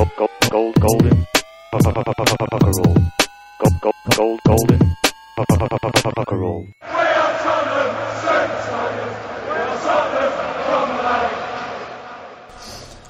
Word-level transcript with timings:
Gold, 0.00 0.16
gold, 0.16 0.30
gold, 0.50 0.80
golden. 0.80 1.26
Roll. 1.72 2.94
Gold, 3.58 3.80
gold, 3.80 3.94
gold, 4.16 4.40
golden. 4.48 4.80
Roll. 6.30 6.64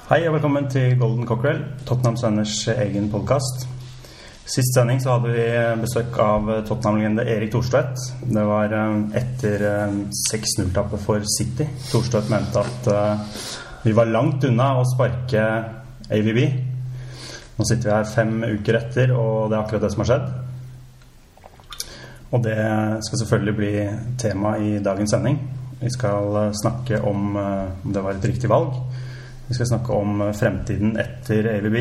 Hei 0.09 0.27
og 0.27 0.33
velkommen 0.33 0.67
til 0.67 0.99
Golden 0.99 1.27
Cockerel, 1.27 1.61
Tottenhams 1.87 2.23
venners 2.25 2.67
egen 2.67 3.07
podkast. 3.13 3.63
Sist 4.43 4.75
sending 4.75 4.99
så 4.99 5.13
hadde 5.15 5.31
vi 5.31 5.45
besøk 5.79 6.19
av 6.19 6.51
Tottenham-legende 6.67 7.23
Erik 7.23 7.53
Thorstvedt. 7.55 8.03
Det 8.33 8.43
var 8.49 8.75
eh, 8.75 8.97
etter 9.21 9.63
eh, 9.69 9.95
6-0-tappet 10.33 11.05
for 11.05 11.23
City. 11.37 11.69
Thorstvedt 11.87 12.33
mente 12.35 12.65
at 12.65 12.91
eh, 12.91 13.39
vi 13.87 13.95
var 13.95 14.11
langt 14.11 14.43
unna 14.43 14.73
å 14.81 14.83
sparke 14.91 15.47
AVB. 16.11 16.70
Nå 17.61 17.65
sitter 17.69 17.91
vi 17.91 17.93
her 17.93 18.07
fem 18.09 18.39
uker 18.41 18.73
etter, 18.79 19.11
og 19.13 19.51
det 19.51 19.53
er 19.53 19.59
akkurat 19.61 19.83
det 19.83 19.91
som 19.93 20.01
har 20.01 20.07
skjedd. 20.09 20.23
Og 22.33 22.39
det 22.41 22.55
skal 23.05 23.19
selvfølgelig 23.19 23.51
bli 23.59 23.73
tema 24.17 24.55
i 24.57 24.71
dagens 24.81 25.11
sending. 25.13 25.35
Vi 25.77 25.91
skal 25.93 26.39
eh, 26.39 26.55
snakke 26.57 26.97
om 27.05 27.35
eh, 27.37 27.67
om 27.85 27.93
det 27.93 28.01
var 28.01 28.17
et 28.17 28.25
riktig 28.25 28.49
valg. 28.49 28.79
Vi 29.45 29.53
skal 29.53 29.69
snakke 29.69 29.93
om 29.93 30.23
eh, 30.25 30.31
fremtiden 30.39 30.95
etter 31.03 31.51
AVB. 31.51 31.77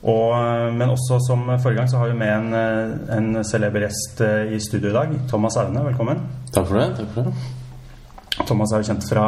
Og, 0.00 0.32
eh, 0.38 0.70
men 0.80 0.94
også 0.94 1.18
som 1.26 1.44
forrige 1.50 1.82
gang 1.82 1.90
så 1.92 2.00
har 2.00 2.14
vi 2.14 2.16
med 2.22 2.32
en, 2.32 2.54
eh, 2.56 3.18
en 3.18 3.44
celeber 3.44 3.84
gjest 3.84 4.24
eh, 4.24 4.54
i 4.56 4.62
studio 4.64 4.94
i 4.94 4.96
dag. 4.96 5.12
Thomas 5.28 5.58
Aune, 5.60 5.84
velkommen. 5.90 6.24
Takk 6.54 6.70
for 6.70 6.80
det. 6.80 6.88
takk 7.02 7.12
for 7.18 7.28
det 7.28 8.46
Thomas 8.48 8.72
er 8.72 8.80
jo 8.80 8.88
kjent 8.88 9.04
fra 9.12 9.26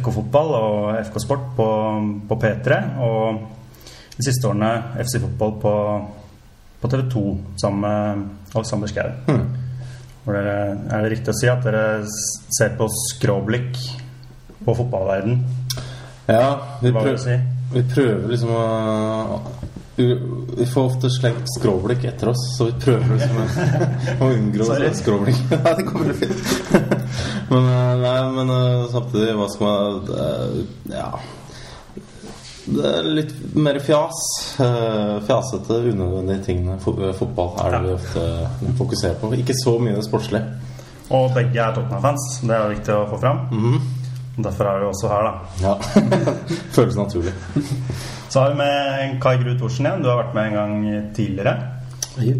FK 0.00 0.10
Fotball 0.16 0.56
og 0.62 0.96
FK 1.10 1.20
Sport 1.26 1.44
på, 1.60 1.68
på 2.28 2.40
P3. 2.40 2.80
Og 3.04 3.44
de 4.16 4.24
siste 4.24 4.48
årene 4.48 4.70
FC 5.02 5.18
Fotball 5.20 5.52
på, 5.60 5.72
på 6.80 6.88
TV 6.92 7.02
2 7.12 7.24
sammen 7.60 7.80
med 7.84 8.56
Alexander 8.56 8.88
Schou. 8.88 9.10
Mm. 9.28 9.46
dere- 10.26 10.78
Er 10.90 11.02
det 11.04 11.10
riktig 11.12 11.34
å 11.34 11.38
si 11.40 11.48
at 11.52 11.62
dere 11.64 11.84
ser 12.58 12.72
på 12.78 12.88
skråblikk 13.10 13.76
på 14.64 14.74
fotballverden? 14.74 15.44
Ja, 16.26 16.48
vi, 16.82 16.90
Hva 16.90 17.04
vil 17.04 17.12
prøv, 17.12 17.16
du 17.16 17.22
si? 17.22 17.36
vi 17.76 17.82
prøver 17.94 18.28
liksom 18.32 18.50
å 18.50 19.40
vi, 19.96 20.66
får 20.68 20.82
ofte 20.90 21.08
slengt 21.08 21.46
skråblikk 21.54 22.02
etter 22.04 22.28
oss, 22.28 22.42
så 22.58 22.66
vi 22.68 22.74
prøver 22.82 23.14
liksom 23.16 23.38
å, 24.20 24.26
unngå 24.34 24.66
skråblikk. 24.98 25.38
Nei, 25.54 25.72
det 25.78 25.86
kommer 25.88 26.12
fint. 26.18 26.42
Men, 27.50 27.62
eh, 27.70 27.92
nei, 28.02 28.16
men 28.34 28.50
eh, 28.50 28.88
samtidig, 28.90 29.36
hva 29.38 29.46
skal 29.52 29.68
man 29.70 30.66
Ja. 30.90 31.08
Det 32.66 32.82
er 32.82 33.06
litt 33.06 33.34
mer 33.54 33.78
fjas. 33.78 34.22
eh, 34.60 35.18
Fjasete, 35.26 35.76
unødvendige 35.86 36.42
ting 36.44 36.64
eh, 36.72 37.12
fotball 37.14 37.52
er 37.62 37.76
det 37.76 37.82
vi 37.84 37.92
ofte 37.94 38.24
fokuserer 38.78 39.20
på. 39.20 39.30
Ikke 39.38 39.54
så 39.54 39.76
mye 39.78 40.02
sportslig. 40.02 40.42
Og 41.14 41.30
begge 41.36 41.62
er 41.62 41.76
Tottenham-fans. 41.76 42.40
Det 42.42 42.56
er 42.56 42.72
viktig 42.74 42.94
å 42.94 43.06
få 43.10 43.20
fram. 43.22 43.44
Mm 43.52 43.62
-hmm. 43.64 43.80
Derfor 44.42 44.64
er 44.64 44.80
vi 44.80 44.86
også 44.86 45.08
her, 45.08 45.22
da. 45.22 45.32
Ja. 45.62 45.74
Føles 46.76 46.96
naturlig. 46.96 47.32
Så 48.28 48.40
har 48.40 48.50
vi 48.50 48.56
med 48.56 49.20
Kai 49.22 49.36
Gru 49.36 49.58
Thorsen 49.58 49.86
igjen. 49.86 50.02
Du 50.02 50.08
har 50.08 50.16
vært 50.24 50.34
med 50.34 50.46
en 50.46 50.54
gang 50.54 51.14
tidligere. 51.14 51.56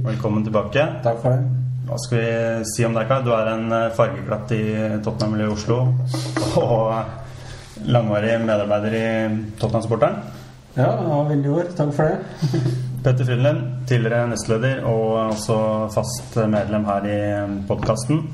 Velkommen 0.05 0.45
tilbake. 0.45 0.89
Takk 1.03 1.23
for 1.23 1.31
det. 1.31 1.39
Hva 1.87 1.97
skal 1.99 2.19
vi 2.19 2.65
si 2.65 2.85
om 2.85 2.95
deg, 2.95 3.09
Kai? 3.09 3.23
Du 3.23 3.31
er 3.31 3.47
en 3.53 3.73
eh, 3.73 3.93
fargeklatt 3.95 4.53
i 4.53 4.63
Tottenham-miljøet 5.05 5.51
i 5.51 5.55
Oslo. 5.55 5.95
Og 6.57 6.95
langvarig 7.85 8.41
medarbeider 8.47 8.97
i 8.97 9.07
Tottenham-sporteren. 9.61 10.17
Ja, 10.77 10.91
av 10.93 11.29
veldig 11.31 11.51
år. 11.53 11.69
Takk 11.77 11.93
for 11.97 12.09
det. 12.11 12.17
Petter 13.05 13.25
Frydenlund, 13.25 13.61
tidligere 13.89 14.27
nestleder 14.33 14.83
og 14.89 15.13
også 15.31 15.59
fast 15.95 16.37
medlem 16.51 16.85
her 16.89 17.07
i 17.07 17.21
podkasten. 17.69 18.25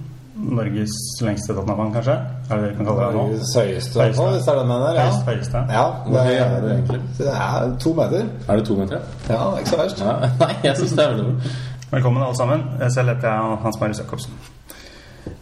Norges 0.43 0.95
lengste 1.23 1.53
Tottenham-fan, 1.55 1.93
kanskje? 1.93 2.15
Er 2.51 2.57
det 2.57 2.63
det 2.63 2.71
vi 2.71 2.77
kan 2.77 2.89
kalle 2.89 3.03
det 3.05 3.19
nå? 3.19 3.27
Norges 3.27 3.53
høyeste, 3.59 4.07
hvis 4.07 4.23
det 4.47 4.55
er 4.55 4.59
den 4.63 4.71
mener. 4.71 4.97
Ja. 4.97 5.05
Høyest, 5.11 5.29
høyeste. 5.29 5.65
ja 5.71 5.85
det 6.07 6.25
er 6.39 6.57
det 6.65 6.73
egentlig? 6.79 7.03
Det 7.19 7.29
er 7.35 7.77
to 7.85 7.93
meter. 8.01 8.25
Er 8.49 8.57
det 8.57 8.67
to 8.67 8.79
meter? 8.81 9.05
Ja, 9.29 9.43
det 9.53 9.67
ikke 9.67 9.75
så 9.75 9.83
verst. 9.83 10.03
Ja. 10.07 10.17
Nei, 10.47 10.51
jeg 10.65 10.81
syns 10.81 10.97
det 10.97 11.05
er 11.05 11.15
veldig 11.15 11.29
bra. 11.29 11.55
Velkommen 11.93 12.25
alle 12.25 12.37
sammen. 12.37 12.67
Selv 12.97 13.15
heter 13.15 13.29
jeg 13.29 13.63
Hans 13.67 13.81
Marius 13.81 14.01
Jacobsen. 14.01 14.52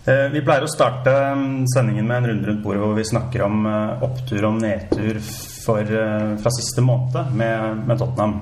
Eh, 0.09 0.31
Vi 0.33 0.41
pleier 0.41 0.65
å 0.65 0.71
starte 0.71 1.13
mm, 1.37 1.67
sendingen 1.69 2.07
med 2.09 2.23
en 2.23 2.31
runde 2.31 2.49
rundt 2.49 2.63
bordet 2.65 2.81
hvor 2.81 2.97
vi 2.97 3.05
snakker 3.05 3.45
om 3.45 3.67
eh, 3.69 4.05
opptur 4.07 4.47
og 4.49 4.57
nedtur 4.63 5.21
for, 5.21 5.85
eh, 5.85 6.31
fra 6.41 6.53
siste 6.57 6.81
måned 6.85 7.35
med, 7.37 7.83
med 7.85 8.01
Tottenham. 8.01 8.39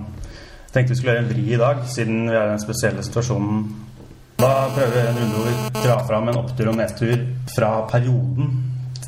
Jeg 0.68 0.74
tenkte 0.74 0.94
vi 0.94 0.98
skulle 1.00 1.16
gjøre 1.16 1.24
en 1.24 1.30
vri 1.32 1.46
i 1.50 1.58
dag, 1.58 1.80
siden 1.90 2.20
vi 2.28 2.36
er 2.36 2.44
i 2.44 2.52
den 2.52 2.62
spesielle 2.62 3.02
situasjonen. 3.02 3.64
Da 4.38 4.52
prøver 4.70 4.94
vi 4.94 5.00
en 5.02 5.18
runde 5.18 5.34
hvor 5.34 5.48
vi 5.48 5.82
drar 5.82 6.04
fram 6.06 6.28
en 6.30 6.38
opptur 6.44 6.70
og 6.70 6.76
nedtur 6.78 7.24
fra 7.56 7.70
perioden 7.90 8.52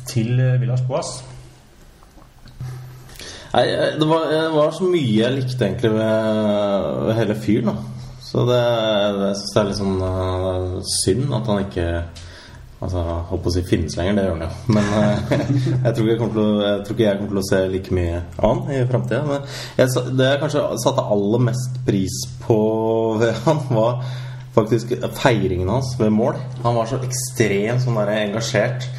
til 0.09 0.41
Villas 0.59 0.83
Boas. 0.89 1.11
Nei, 3.53 3.63
det 3.99 4.07
var, 4.09 4.25
det 4.31 4.41
var 4.51 4.73
så 4.75 4.89
mye 4.89 5.13
jeg 5.21 5.37
likte 5.37 5.69
egentlig 5.69 5.93
ved, 5.93 6.91
ved 7.05 7.15
hele 7.19 7.37
fyren. 7.45 7.71
da 7.71 8.19
Så 8.25 8.43
det, 8.47 8.59
det 9.21 9.31
jeg 9.39 9.61
er 9.61 9.69
litt 9.69 9.79
sånn 9.79 10.83
synd 10.97 11.33
at 11.39 11.49
han 11.51 11.63
ikke 11.63 11.87
Altså, 12.81 13.01
holdt 13.29 13.43
på 13.45 13.51
å 13.51 13.53
si 13.53 13.61
finnes 13.67 13.93
lenger, 13.97 14.15
det 14.17 14.23
gjør 14.25 14.39
han 14.39 14.47
jo. 14.47 14.53
Men 14.75 14.87
eh, 14.97 15.35
jeg, 15.83 15.93
tror 15.97 16.07
jeg, 16.09 16.17
å, 16.17 16.45
jeg 16.65 16.79
tror 16.87 16.95
ikke 16.95 17.05
jeg 17.05 17.19
kommer 17.19 17.35
til 17.35 17.41
å 17.41 17.45
se 17.51 17.59
like 17.69 17.93
mye 17.97 18.23
av 18.49 18.71
i 18.73 18.79
framtida. 18.89 19.21
Men 19.27 19.45
jeg, 19.77 20.05
det 20.17 20.31
jeg 20.31 20.41
kanskje 20.41 20.63
satte 20.81 21.05
aller 21.15 21.45
mest 21.51 21.77
pris 21.85 22.17
på 22.41 22.57
ved 23.21 23.37
han, 23.45 23.61
var 23.69 24.01
faktisk 24.57 24.95
feiringen 25.19 25.69
hans 25.69 25.93
ved 26.01 26.09
mål. 26.15 26.41
Han 26.65 26.79
var 26.79 26.89
så 26.89 26.97
ekstremt 27.05 27.85
sånn 27.85 28.01
engasjert. 28.01 28.89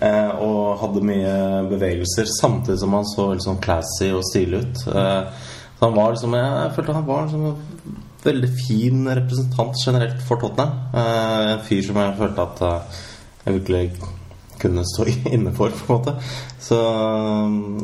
Eh, 0.00 0.30
og 0.44 0.78
hadde 0.80 1.04
mye 1.04 1.32
bevegelser 1.68 2.28
samtidig 2.36 2.78
som 2.80 2.94
han 2.96 3.08
så 3.08 3.32
litt 3.32 3.44
sånn 3.44 3.60
classy 3.64 4.12
og 4.12 4.24
stilig 4.28 4.62
ut. 4.66 4.86
Eh, 4.92 5.50
så 5.80 5.88
han 5.88 5.96
var 5.96 6.12
liksom 6.12 6.36
Jeg, 6.36 6.72
følte 6.76 6.94
han 6.94 7.08
var 7.08 7.24
liksom 7.24 7.46
en 7.48 8.00
veldig 8.20 8.50
fin 8.66 9.06
representant 9.08 9.80
generelt 9.80 10.20
for 10.28 10.40
Tottenham. 10.40 10.76
En 10.92 11.62
fyr 11.64 11.86
som 11.86 11.96
jeg 11.96 12.18
følte 12.20 12.44
at 12.44 13.00
jeg 13.50 13.60
virkelig 13.60 14.08
kunne 14.60 14.86
stå 14.94 15.06
inne 15.34 15.52
for, 15.56 15.74
på 15.74 15.86
en 15.88 15.98
måte. 15.98 16.16
Så 16.62 16.80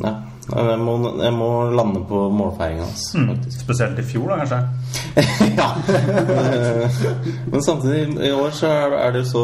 ja. 0.05 0.15
Jeg 0.47 0.77
må, 0.79 0.93
jeg 1.19 1.33
må 1.35 1.47
lande 1.75 1.99
på 2.07 2.21
målfeiringa 2.31 2.85
hans, 2.85 3.09
Mm. 3.19 3.33
Spesielt 3.51 3.97
i 3.99 4.03
fjor, 4.07 4.29
da, 4.31 4.37
kanskje. 4.45 4.59
ja. 5.59 5.65
Eh, 5.91 7.01
Men 7.51 7.63
samtidig, 7.65 8.15
i 8.23 8.31
år 8.31 8.55
så 8.55 8.69
er 8.95 9.11
det 9.11 9.25
jo 9.25 9.27
så 9.31 9.43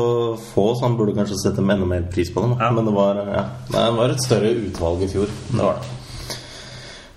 få, 0.54 0.70
så 0.76 0.86
han 0.88 0.96
burde 0.96 1.16
kanskje 1.18 1.42
sette 1.42 1.60
enda 1.60 1.84
mer 1.90 2.06
pris 2.14 2.32
på 2.32 2.46
dem. 2.46 2.56
Ja. 2.60 2.72
Men 2.72 2.88
det 2.88 2.94
var, 2.96 3.20
ja, 3.36 3.44
det 3.74 3.84
var 3.98 4.14
et 4.16 4.24
større 4.24 4.54
utvalg 4.62 5.04
i 5.04 5.12
fjor. 5.12 5.28
Det 5.52 5.60
var 5.60 5.82
det. 5.82 5.92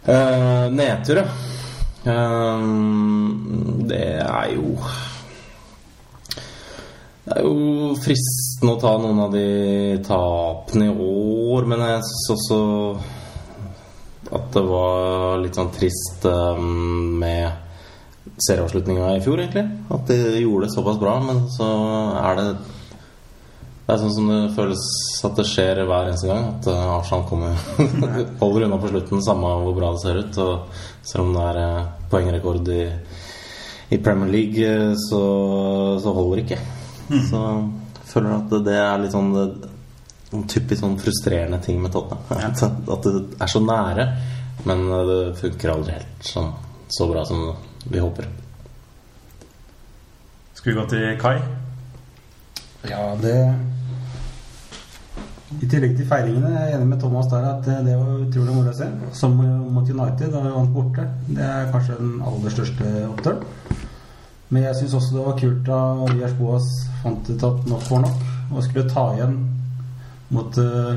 Uh, 0.07 0.67
nedtur, 0.75 1.23
ja. 1.23 1.29
Uh, 2.07 3.87
det 3.87 4.03
er 4.23 4.53
jo 4.55 4.75
Det 7.27 7.35
er 7.39 7.43
jo 7.43 7.95
fristende 8.57 8.73
å 8.73 8.81
ta 8.81 8.97
noen 8.97 9.19
av 9.21 9.33
de 9.35 9.99
tapene 10.07 10.87
i 10.89 10.95
år, 10.97 11.67
men 11.69 11.83
jeg 11.85 12.05
syns 12.09 12.31
også 12.33 12.61
at 14.33 14.47
det 14.55 14.63
var 14.65 15.43
litt 15.43 15.59
sånn 15.59 15.75
trist 15.75 16.25
eh, 16.25 16.57
med 17.21 17.53
serieavslutninga 18.41 19.13
i 19.13 19.21
fjor, 19.21 19.43
egentlig. 19.43 19.67
At 19.93 20.09
de 20.09 20.41
gjorde 20.41 20.67
det 20.67 20.73
såpass 20.73 20.99
bra, 20.99 21.19
men 21.21 21.45
så 21.53 21.69
er 22.23 22.41
det 22.41 22.49
Det 23.87 23.95
er 23.95 24.01
sånn 24.03 24.15
som 24.17 24.27
det 24.33 24.55
føles 24.57 24.83
at 25.23 25.37
det 25.39 25.47
skjer 25.47 25.85
hver 25.87 26.09
eneste 26.09 26.27
gang. 26.27 26.49
At 26.57 26.67
eh, 26.73 26.97
Arsenal 26.97 27.29
kommer 27.29 27.55
holder 28.41 28.67
unna 28.67 28.81
på 28.81 28.89
slutten, 28.91 29.23
samme 29.23 29.53
hvor 29.63 29.77
bra 29.77 29.93
det 29.93 30.03
ser 30.03 30.23
ut. 30.25 30.39
Og 30.43 30.83
selv 31.07 31.29
om 31.29 31.37
det 31.37 31.45
er 31.53 31.61
eh, 31.63 31.89
poengrekord 32.11 32.73
i, 32.73 32.85
i 33.95 34.01
Premier 34.01 34.33
League, 34.33 34.65
eh, 34.65 34.95
så, 34.97 35.23
så 36.03 36.17
holder 36.17 36.41
det 36.41 36.49
ikke. 36.49 36.65
Så 37.31 37.45
jeg 37.45 37.86
føler 38.17 38.37
at 38.41 38.55
det 38.67 38.79
er 38.81 39.03
litt 39.03 39.15
sånn 39.15 39.33
en 40.35 40.47
typisk 40.51 40.83
sånn 40.83 40.99
frustrerende 41.01 41.61
ting 41.63 41.79
med 41.83 41.93
Tottenham. 41.95 42.25
At, 42.51 42.63
at 42.65 43.07
det 43.07 43.43
er 43.43 43.51
så 43.51 43.63
nære, 43.63 44.09
men 44.67 44.83
det 45.09 45.21
funker 45.39 45.73
aldri 45.73 45.95
helt 45.99 46.27
sånn, 46.27 46.51
så 46.91 47.07
bra 47.11 47.23
som 47.29 47.47
vi 47.87 48.03
håper. 48.03 48.29
Skal 50.57 50.73
vi 50.73 50.77
gå 50.81 50.85
til 50.91 51.17
Kai? 51.21 51.37
Ja, 52.87 53.15
det 53.19 53.37
I 55.63 55.69
tillegg 55.71 55.93
til 55.95 56.07
feiringene 56.11 56.51
jeg 56.51 56.59
er 56.59 56.71
jeg 56.73 56.79
enig 56.81 56.89
med 56.91 57.01
Thomas 57.03 57.29
der 57.31 57.45
at 57.53 57.67
det 57.67 57.95
var 57.95 58.25
utrolig 58.25 58.55
moro 58.57 58.73
å 58.73 58.77
se. 58.77 58.89
Som 59.15 59.37
mot 59.39 59.87
United, 59.87 60.33
da 60.33 60.43
vi 60.43 60.55
vant 60.57 60.75
borte. 60.75 61.07
Det 61.29 61.47
er 61.47 61.71
kanskje 61.71 62.01
den 62.01 62.17
aller 62.27 62.55
største 62.55 62.95
oppturen. 63.07 63.86
Men 64.49 64.63
jeg 64.69 64.79
syns 64.79 64.95
også 64.95 65.17
det 65.17 65.27
var 65.27 65.39
kult 65.41 65.63
da 65.67 65.81
Jars 66.21 66.35
Boas 66.39 66.67
fant 67.03 67.31
ut 67.31 67.47
at 67.49 67.69
nok 67.71 67.91
var 67.91 68.05
nok, 68.05 68.25
og 68.53 68.63
skulle 68.63 68.87
ta 68.91 69.09
igjen 69.17 69.37
mot 70.35 70.59
uh, 70.63 70.95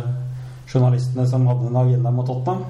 journalistene 0.70 1.26
som 1.30 1.48
hadde 1.50 1.70
en 1.70 1.82
agenda 1.82 2.14
mot 2.14 2.28
Tottenham. 2.30 2.66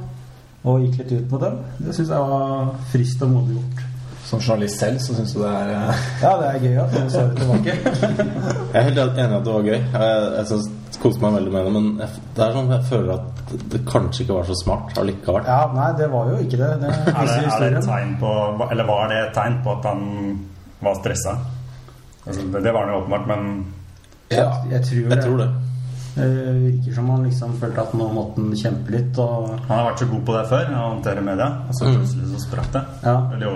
og 0.64 0.82
gikk 0.84 0.98
litt 1.02 1.12
ut 1.16 1.30
på 1.32 1.40
dem. 1.40 1.62
Det 1.80 1.96
syns 1.96 2.12
jeg 2.12 2.32
var 2.32 2.74
friskt 2.92 3.24
og 3.24 3.32
modig 3.36 3.56
gjort. 3.60 3.86
Som 4.30 4.42
journalist 4.44 4.80
selv 4.80 5.00
så 5.02 5.16
syns 5.18 5.32
du 5.34 5.40
det 5.42 5.52
er 5.52 5.70
uh... 5.74 6.02
Ja, 6.24 6.34
det 6.40 6.50
er 6.50 6.60
gøy 6.64 6.76
at 6.84 6.96
noen 6.96 7.14
svarer 7.14 7.38
tilbake. 7.40 7.78
Jeg 8.74 8.82
er 8.82 8.86
helt 8.86 9.00
enig 9.00 9.24
i 9.24 9.38
at 9.40 9.48
det 9.48 9.54
var 9.56 9.64
gøy. 9.66 9.78
Jeg, 9.80 10.28
jeg 10.36 10.50
synes, 10.52 10.68
koste 11.02 11.24
meg 11.24 11.38
veldig 11.40 11.54
med 11.56 11.66
det. 11.66 11.72
Men 11.74 11.88
jeg, 12.04 12.24
det 12.38 12.44
er 12.44 12.54
sånn, 12.54 12.70
jeg 12.76 12.86
føler 12.92 13.12
at 13.16 13.54
det 13.74 13.80
kanskje 13.88 14.26
ikke 14.26 14.36
var 14.36 14.50
så 14.50 14.58
smart 14.60 15.00
allikevel. 15.02 15.48
Ja, 15.50 15.60
nei, 15.74 15.88
det 15.98 16.10
var 16.12 16.30
jo 16.30 16.38
ikke 16.44 16.60
det. 16.60 16.70
Det 16.84 16.92
Er 16.92 17.32
det, 17.32 17.38
er 17.50 17.66
det 17.66 17.70
et 17.80 17.88
tegn 17.88 18.14
på 18.22 18.34
Eller 18.68 18.90
var 18.90 19.10
det 19.10 19.20
et 19.24 19.34
tegn 19.38 19.58
på 19.66 19.74
at 19.80 19.88
han 19.90 20.04
var 20.82 21.00
stressa? 21.00 21.38
Altså, 22.28 22.42
det, 22.42 22.64
det 22.64 22.72
var 22.76 22.86
han 22.86 22.94
jo 22.94 23.02
åpenbart, 23.02 23.28
men 23.28 23.66
Ja, 24.30 24.52
jeg 24.70 24.86
tror 24.86 25.16
Jeg 25.16 25.24
tror 25.24 25.38
det. 25.38 25.50
Det 26.20 26.26
virker 26.54 26.96
som 26.96 27.10
han 27.10 27.24
liksom 27.24 27.54
følte 27.62 27.82
at 27.82 27.94
nå 27.96 28.08
måtte 28.12 28.42
han 28.42 28.56
kjempe 28.58 28.92
litt. 28.92 29.20
Og 29.22 29.54
han 29.70 29.70
har 29.72 29.86
vært 29.92 30.02
så 30.04 30.08
god 30.10 30.24
på 30.28 30.36
det 30.36 30.42
før, 30.50 30.72
å 30.74 30.82
håndtere 30.90 31.24
media. 31.24 31.48
Og 31.70 31.78
så 31.78 31.92
plutselig 31.94 32.32
så 32.34 32.42
sprakk 32.44 32.72
det. 32.74 32.82
Ja. 33.06 33.14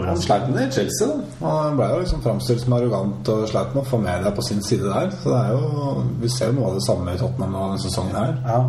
Han 0.08 0.22
sleit 0.22 0.48
med 0.48 0.60
det 0.60 0.68
i 0.70 0.72
Chelsea. 0.78 1.10
da 1.42 1.56
Han 1.66 1.80
ble 1.80 1.90
jo 1.92 2.00
liksom 2.04 2.24
framstilt 2.24 2.64
som 2.64 2.78
arrogant 2.78 3.34
og 3.34 3.44
sleit 3.52 3.75
med 3.75 3.84
å 3.84 3.90
få 3.90 4.00
media 4.06 4.31
på 4.31 4.46
sin 4.48 4.64
side 4.64 4.88
der. 4.88 5.12
Så 5.20 5.34
det 5.34 5.42
er 5.42 5.52
jo 5.58 6.06
Vi 6.22 6.31
ser 6.31 6.52
jo 6.54 6.58
noe 6.60 6.72
av 6.72 6.80
det 6.80 6.88
samme 6.88 7.14
i 7.14 7.20
Tottenham 7.20 7.60
denne 7.60 7.84
sesongen 7.84 8.20
her. 8.22 8.40
ja. 8.48 8.64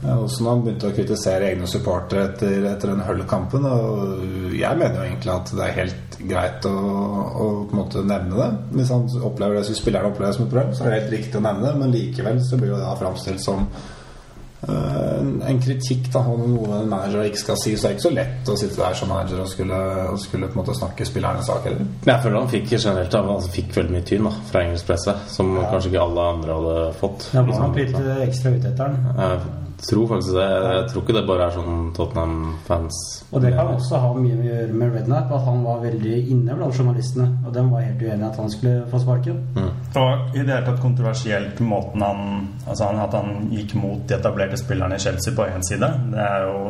Ja, 0.00 0.16
Også 0.16 0.44
når 0.44 0.54
han 0.54 0.62
begynte 0.64 0.88
å 0.88 0.96
kritisere 0.96 1.50
egne 1.50 1.68
supportere 1.68 2.30
etter, 2.30 2.64
etter 2.70 2.94
den 2.94 3.04
Hull-kampen. 3.04 3.66
Og 3.68 4.56
jeg 4.56 4.80
mener 4.80 4.96
jo 4.96 5.06
egentlig 5.10 5.34
at 5.34 5.52
det 5.52 5.66
er 5.66 5.76
helt 5.76 6.18
greit 6.20 6.68
å, 6.68 6.72
å 6.72 7.48
på 7.68 7.76
en 7.76 7.82
måte 7.82 8.04
nevne 8.08 8.40
det. 8.40 8.50
Hvis 8.78 8.92
han 8.94 9.06
opplever 9.20 9.58
det, 9.58 9.68
hvis 9.68 9.82
spillerne 9.82 10.12
opplever 10.12 10.32
det 10.32 10.38
som 10.38 10.46
et 10.46 10.52
problem, 10.54 10.74
så 10.76 10.84
er 10.84 10.92
det 10.92 11.00
helt 11.02 11.16
riktig 11.18 11.40
å 11.40 11.44
nevne 11.44 11.68
det. 11.68 11.78
Men 11.82 11.96
likevel 11.96 12.44
så 12.44 12.60
blir 12.60 12.72
jo 12.72 12.78
det 12.80 12.86
da 12.86 12.96
framstilt 12.96 13.44
som 13.44 13.66
uh, 13.68 15.20
en, 15.20 15.30
en 15.52 15.60
kritikk 15.60 16.08
da, 16.16 16.24
om 16.32 16.42
noe 16.56 16.80
en 16.80 16.90
manager 16.96 17.28
ikke 17.28 17.44
skal 17.44 17.60
si. 17.60 17.76
Så 17.76 17.84
det 17.84 17.92
er 17.92 17.98
ikke 17.98 18.08
så 18.08 18.16
lett 18.16 18.52
å 18.52 18.58
sitte 18.64 18.80
der 18.80 18.98
som 19.02 19.12
manager 19.12 19.44
og 19.44 19.52
skulle, 19.52 19.84
og 20.14 20.20
skulle 20.24 20.48
på 20.48 20.56
en 20.56 20.62
måte 20.62 20.80
snakke 20.80 21.08
spillernes 21.12 21.52
sak 21.52 21.68
heller. 21.68 21.84
Men 21.84 22.14
jeg 22.14 22.24
føler 22.24 22.40
han 22.40 22.52
fikk 22.56 22.70
generelt 22.78 23.20
han 23.20 23.32
altså, 23.36 23.54
fikk 23.60 23.76
veldig 23.82 23.98
mye 23.98 24.08
tyn 24.14 24.28
da, 24.30 24.36
fra 24.48 24.64
engelsk 24.64 24.92
presse, 24.94 25.16
som 25.36 25.56
kanskje 25.60 25.92
ikke 25.92 26.04
alle 26.08 26.28
andre 26.36 26.60
hadde 26.60 26.92
fått. 27.04 27.32
Ja, 27.36 27.44
Liksom, 27.44 27.66
nok 27.68 27.82
litt 27.82 27.98
eh, 28.00 28.22
ekstra 28.30 28.54
ute 28.56 28.70
etter 28.72 28.94
den. 28.94 29.10
Jeg 29.20 29.68
tror 29.88 30.06
faktisk 30.10 30.34
det. 30.36 30.46
Jeg 30.46 30.86
tror 30.90 31.02
ikke 31.02 31.14
det 31.16 31.22
bare 31.28 31.46
er 31.46 31.54
sånn 31.54 31.90
Tottenham-fans. 31.96 32.98
Og 33.30 33.42
det 33.44 33.52
kan 33.54 33.70
også 33.72 34.00
ha 34.02 34.10
mye 34.16 34.36
å 34.36 34.46
gjøre 34.46 34.76
med 34.76 34.94
Redknapp, 34.96 35.32
at 35.36 35.46
han 35.46 35.62
var 35.64 35.82
veldig 35.84 36.16
inne 36.34 36.56
blant 36.58 36.76
journalistene. 36.76 37.28
Og 37.46 37.54
dem 37.54 37.70
var 37.72 37.86
helt 37.86 38.02
uenige 38.02 38.28
at 38.28 38.40
han 38.42 38.52
skulle 38.52 38.86
få 38.90 39.00
sparken. 39.04 39.40
Det 39.56 39.96
var 39.96 40.24
i 40.34 40.42
det 40.42 40.52
hele 40.52 40.66
tatt 40.68 40.82
kontroversielt 40.84 41.62
måten 41.64 42.04
han 42.04 42.26
Altså 42.66 42.86
han, 42.86 43.00
at 43.02 43.14
han 43.16 43.48
gikk 43.54 43.74
mot 43.80 44.02
de 44.06 44.14
etablerte 44.14 44.58
spillerne 44.60 44.98
i 44.98 45.02
Chelsea 45.02 45.34
på 45.34 45.46
én 45.48 45.64
side. 45.66 45.88
Det 46.12 46.22
er 46.22 46.46
jo 46.46 46.60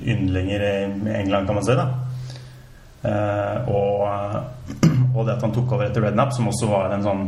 yndlinger 0.00 0.66
i 0.66 0.74
England, 1.20 1.46
kan 1.46 1.54
man 1.54 1.64
si. 1.64 1.76
da 1.78 1.86
eh, 3.08 3.70
og, 3.70 4.04
og 5.16 5.24
det 5.26 5.36
at 5.36 5.46
han 5.46 5.54
tok 5.54 5.72
over 5.72 5.86
etter 5.86 6.04
Rednap, 6.04 6.34
som 6.36 6.50
også 6.50 6.68
var 6.70 6.94
en 6.94 7.06
sånn 7.06 7.24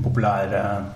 populær 0.00 0.56
eh, 0.56 0.90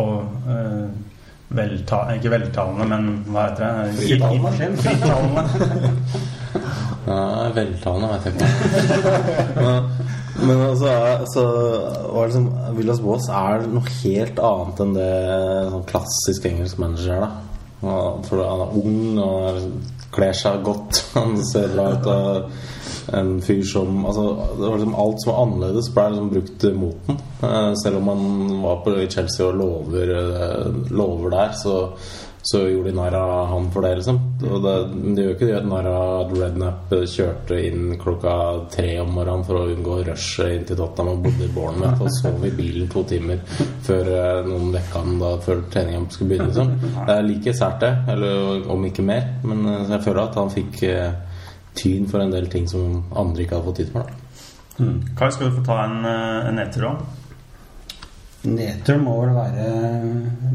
og 0.00 0.48
eh, 0.48 1.11
velta, 1.56 2.04
Ikke 2.16 2.32
veltalende, 2.32 2.86
men 2.88 3.10
hva 3.28 3.48
heter 3.48 3.62
det? 3.64 3.96
Fritalende. 4.00 4.70
Fritalende. 4.82 5.44
Ja, 7.02 7.48
veltalende, 7.50 8.08
vet 8.12 8.26
jeg 8.26 8.34
ikke. 8.36 8.50
men, 9.56 9.88
men 10.46 10.60
altså, 10.68 10.90
altså 10.92 11.32
så 11.32 11.46
var 12.12 12.20
det 12.20 12.28
liksom 12.28 12.76
Villas 12.76 13.00
Boas 13.02 13.26
er 13.26 13.64
noe 13.72 13.94
helt 13.96 14.38
annet 14.38 14.82
enn 14.84 14.94
det 14.94 15.08
sånn 15.72 15.88
klassisk 15.90 16.46
engelsk 16.52 16.78
manager 16.78 17.26
er. 17.26 17.34
For 17.82 18.44
han 18.46 18.62
er 18.62 18.76
ung 18.78 19.18
og 19.18 19.58
kler 20.12 20.36
seg 20.36 20.62
godt. 20.66 21.04
Han 21.16 21.38
ser 21.46 21.72
bra 21.74 21.90
ut. 21.94 22.08
Og 22.12 23.16
en 23.18 23.36
fyr 23.42 23.62
som 23.66 24.04
altså, 24.06 24.26
det 24.58 24.66
var 24.66 24.76
liksom 24.78 24.98
Alt 25.04 25.22
som 25.22 25.32
var 25.32 25.40
annerledes, 25.42 25.90
ble 25.94 26.08
liksom 26.12 26.32
brukt 26.32 26.66
mot 26.78 27.06
den. 27.08 27.22
Eh, 27.42 27.70
Selv 27.82 28.00
om 28.00 28.10
han 28.12 28.26
var 28.62 28.82
på 28.84 28.96
i 29.00 29.08
Chelsea 29.10 29.46
og 29.48 29.58
lover, 29.58 30.12
eh, 30.18 30.92
lover 30.92 31.34
der, 31.34 31.56
så 31.62 31.76
så 32.42 32.58
gjorde 32.68 32.90
de 32.90 32.96
narr 32.96 33.14
av 33.14 33.46
han 33.46 33.68
for 33.70 33.86
det, 33.86 33.92
liksom. 34.00 34.16
Og 34.50 34.62
det, 34.64 34.74
men 34.92 35.14
de 35.14 35.24
gjør 35.24 35.34
ikke 35.36 35.48
det 35.48 35.60
narr 35.70 35.88
at 35.92 36.32
Rednap 36.34 36.94
kjørte 37.12 37.58
inn 37.68 37.92
klokka 38.02 38.32
tre 38.72 38.96
om 38.98 39.12
morgenen 39.14 39.44
for 39.46 39.60
å 39.60 39.68
unngå 39.70 40.00
rushet 40.08 40.56
inn 40.56 40.64
til 40.66 40.80
Tottenham 40.80 41.20
og 41.20 41.28
bodde 41.28 41.46
i 41.46 41.52
Bournemouth 41.54 42.02
og 42.02 42.10
sov 42.16 42.42
i 42.48 42.50
bilen 42.58 42.90
to 42.90 43.04
timer 43.06 43.38
før 43.86 44.10
eh, 44.16 44.40
noen 44.48 44.74
vekka 44.74 45.04
han 45.04 45.22
da 45.22 45.30
før 45.46 45.62
treninga 45.70 46.02
skulle 46.10 46.32
begynne, 46.32 46.50
liksom. 46.50 46.74
Det 46.98 47.14
er 47.14 47.28
like 47.28 47.56
sært, 47.60 47.78
det. 47.86 47.92
Eller 48.16 48.66
om 48.74 48.90
ikke 48.90 49.06
mer. 49.06 49.30
Men 49.46 49.62
eh, 49.76 49.86
jeg 49.94 50.02
føler 50.08 50.24
at 50.24 50.42
han 50.42 50.52
fikk 50.58 50.82
eh, 50.90 51.38
tyn 51.78 52.10
for 52.10 52.26
en 52.26 52.34
del 52.34 52.50
ting 52.50 52.66
som 52.70 53.04
andre 53.14 53.46
ikke 53.46 53.60
hadde 53.60 53.70
fått 53.70 53.82
tid 53.84 53.94
for. 53.94 54.10
Da. 54.10 54.92
Kai, 55.14 55.28
skal 55.30 55.46
du 55.46 55.60
få 55.60 55.66
ta 55.68 55.82
en, 55.86 56.00
en 56.10 56.58
nedtur 56.58 56.90
òg? 56.90 57.10
Nedtur 58.42 58.98
må 58.98 59.20
vel 59.20 59.36
være 59.36 59.66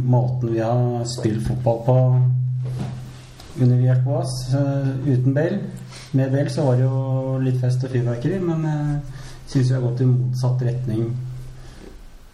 måten 0.04 0.52
vi 0.52 0.60
har 0.60 1.06
spilt 1.08 1.46
fotball 1.48 1.80
på 1.86 1.96
under 3.62 3.80
Gjert 3.80 4.04
Boas. 4.04 4.34
Eh, 4.54 4.90
Uten 5.08 5.34
Bell. 5.34 5.60
Med 6.12 6.32
Bell 6.32 6.50
så 6.52 6.66
var 6.68 6.76
det 6.76 6.84
jo 6.84 7.38
litt 7.44 7.62
fest 7.62 7.86
og 7.88 7.94
fyrverkeri, 7.96 8.40
men 8.44 8.66
jeg 8.68 9.00
syns 9.48 9.72
vi 9.72 9.78
har 9.78 9.86
gått 9.86 10.04
i 10.04 10.10
motsatt 10.10 10.66
retning 10.68 11.08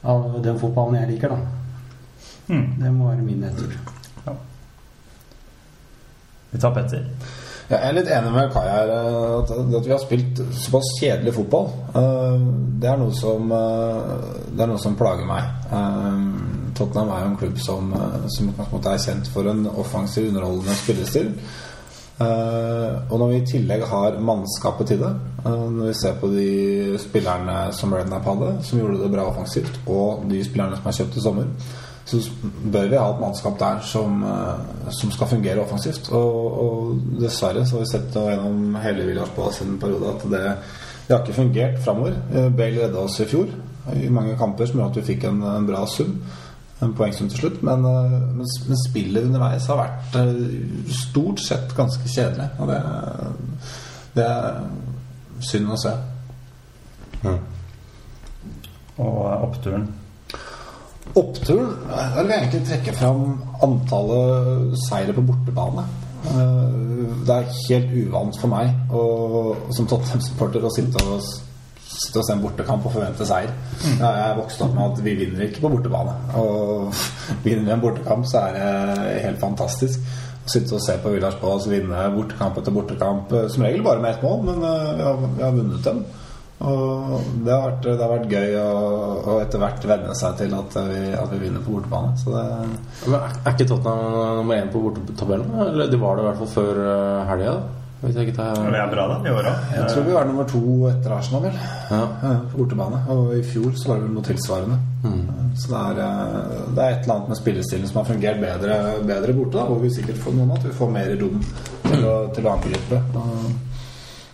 av 0.03 0.41
den 0.43 0.59
fotballen 0.59 0.99
jeg 0.99 1.13
liker, 1.13 1.35
da. 1.35 1.37
Mm. 2.49 2.65
Det 2.79 2.91
må 2.91 3.11
være 3.11 3.23
min 3.23 3.45
nedtur. 3.45 3.77
Vi 6.53 6.59
tar 6.61 6.73
Petter. 6.75 7.07
Jeg 7.73 7.89
er 7.89 7.95
litt 7.97 8.09
enig 8.13 8.31
med 8.35 8.51
Kai 8.53 8.67
her. 8.69 8.91
eh, 8.93 9.39
At, 9.39 9.85
vi 9.85 9.91
har 9.91 10.01
spilt 10.01 10.41
såpass 10.53 10.91
kjedelig 10.99 11.33
fotball, 11.33 11.67
eh, 11.97 12.43
det 12.81 12.89
er 12.91 12.99
noe 13.01 13.13
som 13.17 13.51
eh, 13.51 14.13
Det 14.53 14.61
er 14.61 14.69
noe 14.69 14.81
som 14.81 14.97
plager 14.99 15.25
meg. 15.25 15.43
Tottenham 16.77 17.09
er 17.13 17.21
jo 17.23 17.29
en 17.31 17.37
klubb 17.37 17.59
som, 17.61 17.93
som 18.33 18.49
er 18.53 18.97
kjent 19.01 19.29
for 19.33 19.49
en 19.49 19.65
offensiv, 19.67 20.27
underholdende 20.29 20.75
spillestil. 20.77 21.29
Og 22.19 23.13
når 23.19 23.27
vi 23.29 23.37
i 23.37 23.45
tillegg 23.51 23.85
har 23.89 24.17
mannskapet 24.21 24.89
til 24.89 25.01
det, 25.01 25.11
når 25.45 25.87
vi 25.87 25.93
ser 25.97 26.17
på 26.21 26.29
de 26.33 26.97
spillerne 27.01 27.57
som 27.77 27.93
Rednap 27.93 28.25
hadde, 28.29 28.51
som 28.65 28.81
gjorde 28.81 29.01
det 29.01 29.11
bra 29.13 29.27
offensivt, 29.29 29.79
og 29.85 30.25
de 30.29 30.41
spillerne 30.45 30.77
som 30.77 30.89
er 30.89 30.97
kjøpt 30.99 31.17
i 31.17 31.25
sommer, 31.25 31.49
så 32.05 32.19
bør 32.43 32.89
vi 32.91 32.99
ha 32.99 33.09
et 33.09 33.19
mannskap 33.21 33.59
der 33.59 33.79
som, 33.87 34.23
eh, 34.27 34.89
som 34.91 35.11
skal 35.11 35.27
fungere 35.27 35.63
offensivt. 35.63 36.09
Og, 36.11 36.61
og 36.63 37.03
dessverre 37.21 37.65
så 37.65 37.77
har 37.77 37.85
vi 37.85 37.91
sett 37.91 38.17
gjennom 38.17 38.75
hele 38.83 39.05
Villas 39.07 39.31
på 39.35 39.49
sin 39.55 39.77
periode 39.79 40.15
at 40.15 40.25
det, 40.31 40.41
det 41.07 41.15
har 41.15 41.23
ikke 41.23 41.37
fungert 41.41 41.79
framover. 41.83 42.17
Eh, 42.33 42.49
Bale 42.51 42.85
redda 42.85 43.05
oss 43.05 43.19
i 43.23 43.29
fjor 43.29 43.53
i 43.95 44.09
mange 44.09 44.37
kamper 44.39 44.67
som 44.67 44.79
gjorde 44.79 44.93
at 44.93 45.01
vi 45.01 45.13
fikk 45.13 45.27
en, 45.27 45.41
en 45.47 45.67
bra 45.67 45.85
sum. 45.87 46.17
En 46.83 46.93
poengsum 46.97 47.29
til 47.31 47.45
slutt. 47.45 47.63
Men, 47.63 47.85
eh, 47.87 48.19
men, 48.35 48.51
men 48.67 48.83
spillet 48.83 49.29
underveis 49.29 49.67
har 49.71 49.79
vært 49.79 50.19
stort 50.91 51.43
sett 51.43 51.75
ganske 51.77 52.09
kjedelig. 52.09 52.49
Og 52.59 52.71
det, 52.71 52.81
det 54.17 54.27
er 54.27 54.63
synd 55.43 55.71
å 55.71 55.79
se. 55.79 55.97
Og 57.23 59.19
eh, 59.27 59.43
oppturen. 59.47 59.91
Oppturen 61.15 61.75
Der 61.89 62.23
vil 62.23 62.31
jeg 62.33 62.39
egentlig 62.41 62.61
trekke 62.67 62.93
fram 62.97 63.23
antallet 63.63 64.73
seire 64.87 65.13
på 65.13 65.21
bortebane. 65.27 65.83
Eh, 66.25 66.79
Det 67.27 67.35
er 67.35 67.51
helt 67.69 67.91
uvant 68.07 68.39
for 68.41 68.47
meg 68.51 68.71
å, 68.91 69.03
som 69.75 69.85
Tottenham-supporter 69.87 70.63
å 70.65 70.71
sitte 70.73 71.03
og, 71.05 71.21
sitte 71.83 72.19
og 72.19 72.25
se 72.25 72.33
en 72.33 72.41
bortekamp 72.43 72.85
og 72.89 72.95
forvente 72.97 73.27
seier. 73.29 73.53
Jeg 73.85 74.01
er 74.09 74.35
vokst 74.39 74.61
opp 74.65 74.73
med 74.75 74.83
at 74.91 75.03
vi 75.05 75.13
vinner 75.21 75.45
ikke 75.45 75.61
på 75.63 75.71
bortebane. 75.75 76.15
Og 76.41 76.89
vinner 77.45 77.69
vi 77.69 77.75
en 77.77 77.83
bortekamp, 77.85 78.25
så 78.27 78.41
er 78.47 78.57
det 78.57 79.21
helt 79.27 79.39
fantastisk. 79.43 80.01
Å 80.43 80.49
sitte 80.51 80.75
og 80.75 80.81
se 80.83 80.97
på 80.99 81.13
Villars 81.13 81.37
Palace 81.39 81.69
vinne 81.71 82.09
bortekamp 82.17 82.57
etter 82.59 82.73
bortekamp. 82.75 83.31
eh, 83.31 83.47
Som 83.53 83.63
regel 83.63 83.85
bare 83.85 84.01
med 84.03 84.17
ett 84.17 84.23
mål, 84.25 84.41
men 84.49 84.63
eh, 84.67 84.91
vi 84.97 85.07
har, 85.07 85.21
vi 85.37 85.43
har 85.45 85.55
vunnet 85.61 85.85
dem. 85.85 86.03
Og 86.63 87.29
det 87.43 87.51
har 87.51 87.63
vært, 87.65 87.85
det 87.85 87.99
har 87.99 88.11
vært 88.13 88.31
gøy 88.31 88.57
å, 88.61 88.67
å 89.27 89.37
etter 89.43 89.59
hvert 89.59 89.87
venne 89.89 90.15
seg 90.15 90.37
til 90.39 90.55
at 90.55 90.77
vi, 90.87 91.01
at 91.19 91.31
vi 91.33 91.39
vinner 91.41 91.63
på 91.63 91.75
bortebane. 91.75 92.15
Så 92.21 92.31
det, 92.31 92.43
Men 93.03 93.17
er 93.19 93.51
ikke 93.51 93.67
Tottenham 93.67 94.39
nummer 94.39 94.59
én 94.61 94.71
på 94.71 94.83
bortetabellen? 94.85 95.55
Eller 95.67 95.91
de 95.91 95.99
var 95.99 96.15
det 96.15 96.23
i 96.23 96.27
hvert 96.29 96.43
fall 96.43 96.53
før 96.53 96.83
uh, 96.87 97.23
helga? 97.31 97.57
Hvis 98.03 98.17
jeg 98.19 98.27
ikke 98.27 98.35
tar 98.35 98.57
det 98.59 98.79
er 98.79 98.89
bra, 98.91 99.03
da, 99.07 99.19
i 99.23 99.31
år 99.31 99.45
òg. 99.47 99.67
jeg 99.77 99.83
tror 99.93 100.07
vi 100.07 100.15
var 100.15 100.25
nummer 100.27 100.47
to 100.51 100.63
etter 100.89 101.13
Arsenal, 101.15 101.45
vel. 101.45 101.59
Ja. 101.87 102.01
På 102.51 102.57
bortebane. 102.57 102.99
Og 103.15 103.29
i 103.37 103.43
fjor 103.47 103.69
så 103.79 103.93
var 103.93 104.01
det 104.01 104.09
vel 104.09 104.17
noe 104.17 104.27
tilsvarende. 104.27 104.79
Så 105.55 105.69
det 105.69 105.79
er, 105.79 106.01
eh, 106.03 106.63
det 106.75 106.83
er 106.83 106.89
et 106.89 107.05
eller 107.05 107.15
annet 107.15 107.29
med 107.31 107.39
spillestilen 107.39 107.87
som 107.87 108.01
har 108.01 108.09
fungert 108.09 108.41
bedre, 108.41 108.79
bedre 109.07 109.35
borte. 109.37 109.57
Da, 109.57 109.65
hvor 109.69 109.79
vi 109.79 109.91
sikkert 109.93 110.19
får 110.23 110.35
noen 110.35 110.51
at 110.55 110.65
vi 110.67 110.73
får 110.75 110.91
mer 110.91 111.13
rom 111.21 111.43
til 111.85 112.05
å, 112.09 112.15
til 112.35 112.47
å 112.47 112.55
angripe. 112.57 112.99
Og, 113.21 113.72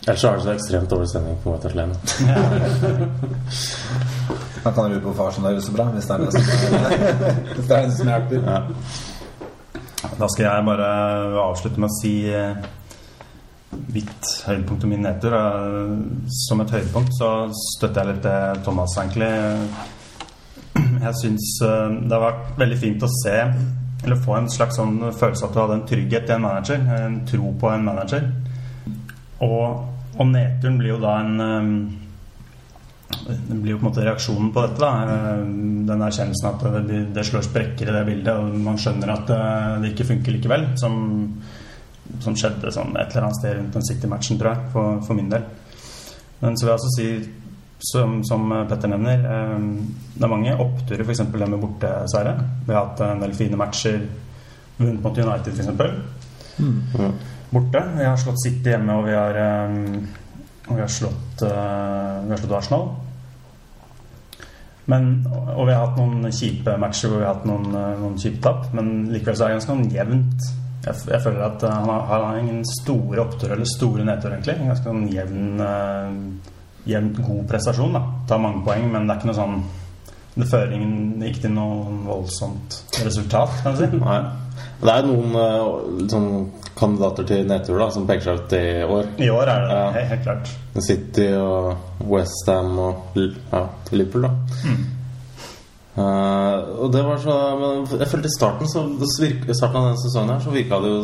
Ellers 0.08 0.22
så 0.22 0.30
er 0.30 0.36
det 0.40 0.44
så 0.46 0.54
ekstremt 0.56 0.90
dårlig 0.90 1.10
stemning 1.12 1.38
på 1.44 1.52
White 1.54 1.68
Hart 1.68 1.76
alene. 1.76 1.96
Man 4.64 4.74
kan 4.74 4.92
lure 4.92 5.04
på 5.04 5.14
far 5.16 5.32
som 5.36 5.46
gjør 5.46 5.60
det 5.60 5.64
så 5.66 5.76
bra, 5.76 5.86
hvis 5.94 6.08
det 6.08 6.16
er 6.16 6.20
det 6.24 6.32
som, 6.34 6.42
er 6.42 7.88
det 7.90 8.12
hjelper. 8.14 8.40
Ja. 8.48 8.60
Da 10.20 10.28
skal 10.32 10.46
jeg 10.46 10.68
bare 10.68 10.90
avslutte 11.44 11.80
med 11.80 11.90
å 11.92 11.98
si 12.00 12.14
mitt 13.70 13.94
vidt 13.94 14.30
høydepunkt 14.48 14.84
og 14.84 14.90
min 14.92 15.04
nedtur. 15.06 15.36
Eh, 15.36 15.92
Som 16.48 16.64
et 16.64 16.72
høydepunkt 16.74 17.14
så 17.18 17.30
støtter 17.76 18.02
jeg 18.02 18.16
litt 18.16 18.26
det 18.26 18.64
Thomas, 18.66 18.96
egentlig. 18.98 19.32
Jeg 21.06 21.16
syns 21.22 21.52
eh, 21.66 21.92
det 22.08 22.16
har 22.16 22.26
vært 22.26 22.58
veldig 22.60 22.80
fint 22.80 23.06
å 23.06 23.12
se 23.22 23.38
eller 24.00 24.16
få 24.24 24.38
en 24.38 24.48
slags 24.52 24.78
sånn 24.80 25.02
følelse 25.12 25.44
at 25.46 25.54
du 25.54 25.60
hadde 25.60 25.76
en 25.76 25.88
trygghet 25.88 26.30
i 26.30 26.36
en 26.36 26.46
manager. 26.46 26.86
En 26.96 27.18
tro 27.28 27.52
på 27.60 27.72
en 27.74 27.84
manager. 27.84 28.30
Og, 29.46 30.20
og 30.20 30.28
nedturen 30.28 30.78
blir 30.80 30.96
jo 30.96 31.00
da 31.02 31.16
en 31.22 31.44
eh, 31.46 31.72
Det 33.30 33.56
blir 33.56 33.74
jo 33.74 33.80
på 33.80 33.86
en 33.86 33.90
måte 33.90 34.04
reaksjonen 34.06 34.52
på 34.54 34.66
dette. 34.66 34.82
da 34.84 34.92
Eh, 35.06 35.46
Den 35.90 36.04
erkjennelsen 36.06 36.50
at 36.52 36.68
det, 36.90 37.00
det 37.16 37.26
slår 37.26 37.48
sprekker 37.48 37.90
i 37.90 37.96
det 37.96 38.06
bildet, 38.06 38.36
og 38.36 38.60
man 38.68 38.78
skjønner 38.78 39.16
at 39.16 39.34
eh, 39.36 39.80
det 39.84 39.94
ikke 39.94 40.12
funker 40.14 40.36
likevel. 40.36 40.68
Som, 40.82 41.00
som 42.20 42.36
skjedde 42.38 42.72
sånn 42.74 42.96
et 42.98 43.12
eller 43.14 43.28
annet 43.28 43.40
sted 43.40 43.58
rundt 43.58 43.76
den 43.78 43.86
City-matchen, 43.86 44.40
tror 44.40 44.56
jeg, 44.56 44.72
for, 44.74 45.02
for 45.06 45.18
min 45.18 45.30
del. 45.32 45.46
Men 46.40 46.56
så 46.58 46.66
vil 46.66 46.72
jeg 46.72 46.80
altså 46.80 46.94
si, 46.96 47.10
som, 47.92 48.20
som 48.28 48.48
Petter 48.70 48.92
nevner, 48.92 49.24
eh, 49.24 49.58
det 50.16 50.28
er 50.28 50.34
mange 50.36 50.56
oppturer, 50.60 51.06
f.eks. 51.06 51.26
det 51.32 51.50
med 51.50 51.62
borteseiere. 51.64 52.38
Vi 52.68 52.76
har 52.76 52.88
hatt 52.88 53.04
en 53.08 53.24
del 53.24 53.36
fine 53.38 53.60
matcher, 53.60 54.02
vunnet 54.80 55.04
mot 55.04 55.20
United 55.26 55.54
f.eks. 55.54 55.70
Borte. 57.50 57.84
Vi 57.98 58.06
har 58.06 58.18
slått 58.18 58.44
City 58.44 58.70
hjemme, 58.70 59.00
og 59.00 59.08
vi 59.08 59.16
har, 59.18 59.38
um, 59.66 60.08
vi 60.70 60.82
har, 60.82 60.92
slått, 60.92 61.42
uh, 61.42 62.22
vi 62.26 62.34
har 62.34 62.42
slått 62.42 62.58
Arsenal. 62.60 62.90
Men, 64.90 65.10
og 65.30 65.68
vi 65.68 65.74
har 65.74 65.84
hatt 65.86 65.98
noen 66.00 66.32
kjipe 66.34 66.74
matcher 66.82 67.12
hvor 67.12 67.22
vi 67.22 67.28
har 67.28 67.36
hatt 67.36 67.46
noen, 67.46 67.68
eh, 67.78 68.00
noen 68.02 68.16
kjipe 68.18 68.40
tap, 68.42 68.72
men 68.74 68.88
likevel 69.14 69.36
så 69.38 69.46
er 69.46 69.52
det 69.52 69.58
ganske 69.60 69.70
sånn 69.76 69.92
jevnt. 69.94 70.48
Jeg, 70.82 71.02
jeg 71.12 71.22
føler 71.22 71.44
at 71.46 71.66
han 71.68 71.92
har, 71.92 72.08
han 72.10 72.26
har 72.26 72.40
ingen 72.40 72.64
store 72.66 73.22
oppturer 73.22 73.54
eller 73.54 73.70
store 73.70 74.08
nedturer, 74.08 74.40
egentlig. 74.40 74.56
En 74.58 74.72
ganske 74.72 74.90
sånn 74.90 75.06
jevn, 75.14 75.62
uh, 75.62 76.90
jevnt 76.90 77.22
god 77.22 77.44
prestasjon. 77.52 78.00
da 78.00 78.02
Tar 78.32 78.42
mange 78.42 78.64
poeng, 78.66 78.88
men 78.90 79.06
det 79.06 79.14
er 79.14 79.22
ikke 79.22 79.30
noe 79.30 79.42
sånn 79.44 79.60
Det 80.40 80.48
fører 80.48 80.74
ingen, 80.74 81.24
ikke 81.28 81.44
til 81.46 81.54
noe 81.54 81.98
voldsomt 82.08 82.82
resultat, 83.04 83.62
kan 83.62 83.76
du 83.76 83.84
si. 83.84 83.92
Nei. 84.00 84.20
Det 84.80 84.92
er 84.94 85.04
noen 85.10 85.34
eh, 85.36 86.08
sånn 86.08 86.30
kandidater 86.80 87.26
til 87.28 87.42
nedtur 87.50 87.80
da 87.82 87.90
som 87.92 88.06
peker 88.08 88.24
seg 88.30 88.38
ut 88.40 88.54
i 88.56 88.62
år. 88.88 89.10
I 89.20 89.28
år 89.30 89.50
er 89.52 89.66
det 89.66 89.74
Ja. 89.76 89.90
helt, 89.98 90.08
helt 90.14 90.24
klart. 90.24 90.54
City 90.86 91.28
og 91.36 91.76
Westham 92.08 92.78
og 92.80 93.18
ja, 93.20 93.66
Liverpool, 93.92 94.22
da. 94.30 94.32
Eh, 96.00 96.70
og 96.80 96.92
det 96.94 97.02
var 97.04 97.18
så 97.20 97.34
men 97.60 98.00
Jeg 98.00 98.08
følte 98.08 98.30
i 98.30 98.38
starten 98.38 98.68
så, 98.72 98.86
virke- 99.20 99.56
starten 99.58 99.76
av 99.82 99.90
denne 99.90 100.00
sesongen 100.04 100.30
her 100.36 100.40
så 100.46 100.54
virka 100.54 100.80
det 100.84 100.92
jo 100.94 101.02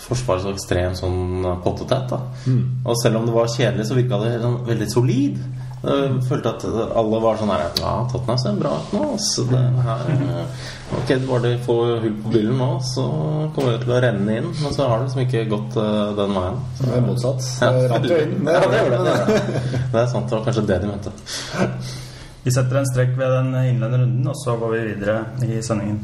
Forsvaret 0.00 0.42
så 0.42 0.52
ekstremt 0.54 0.96
sånn 0.96 1.42
pottetett. 1.64 2.08
da 2.08 2.18
Og 2.86 2.94
selv 3.02 3.16
om 3.18 3.26
det 3.26 3.34
var 3.34 3.46
kjedelig, 3.50 3.86
så 3.86 3.94
virka 3.98 4.18
det 4.22 4.40
sånn, 4.40 4.64
veldig 4.66 4.86
solid. 4.90 5.38
Jeg 5.80 6.18
følte 6.28 6.50
at 6.52 6.64
alle 7.00 7.18
var 7.24 7.38
sånn 7.40 7.50
her 7.54 7.62
Ja, 7.80 7.92
Tottenham 8.10 8.40
ser 8.42 8.58
bra 8.60 8.72
ut 8.82 8.90
nå. 8.92 9.04
Så 9.24 9.46
det 9.48 9.60
her 9.86 10.02
eh, 10.12 10.66
Ok, 10.98 11.12
bare 11.24 11.40
de 11.46 11.52
får 11.64 11.92
hull 12.02 12.18
på 12.20 12.32
byllen 12.34 12.60
nå, 12.60 12.68
så 12.84 13.06
kommer 13.54 13.76
det 13.76 13.86
til 13.86 13.94
å 13.96 14.02
renne 14.04 14.36
inn. 14.42 14.50
Men 14.60 14.76
så 14.76 14.90
har 14.90 15.00
det 15.00 15.08
liksom 15.08 15.22
ikke 15.24 15.46
gått 15.54 15.80
eh, 15.80 16.12
den 16.20 16.36
veien. 16.36 16.60
Så, 16.76 16.84
Det 16.84 16.98
er 16.98 17.06
motsatt. 17.08 17.48
ja, 17.62 17.72
Det 17.78 17.88
rant 17.94 18.10
jo 18.10 18.20
inn. 18.26 18.36
ja, 18.54 18.62
det 18.74 18.84
det. 18.92 19.42
det 19.94 20.02
er 20.04 20.12
sant. 20.12 20.28
Det 20.28 20.36
var 20.36 20.46
kanskje 20.50 20.66
det 20.68 20.80
de 20.84 20.92
mente. 20.92 21.14
Vi 22.44 22.56
setter 22.56 22.80
en 22.80 22.88
strekk 22.92 23.16
ved 23.16 23.36
den 23.38 23.52
innledende 23.62 24.04
runden, 24.04 24.32
og 24.32 24.36
så 24.44 24.60
går 24.60 24.76
vi 24.76 24.86
videre 24.90 25.20
i 25.48 25.62
sendingen. 25.64 26.02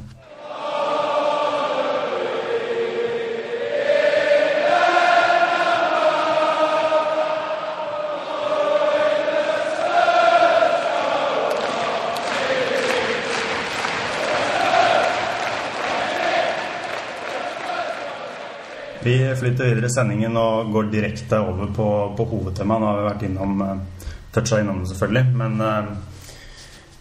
Vi 19.07 19.19
flytter 19.39 19.69
videre 19.71 19.87
i 19.87 19.95
sendingen 19.95 20.35
og 20.41 20.73
går 20.75 20.89
direkte 20.91 21.39
over 21.39 21.71
på, 21.71 21.89
på 22.19 22.25
hovedtemaet. 22.27 22.83
Nå 22.83 22.89
har 22.91 22.97
vi 22.99 23.07
vært 23.07 23.27
innom 23.29 23.61
uh, 23.63 24.07
toucha 24.37 24.61
innom 24.61 24.81
det, 24.81 24.89
selvfølgelig. 24.89 25.25
Men, 25.35 25.61
eh, 25.61 25.85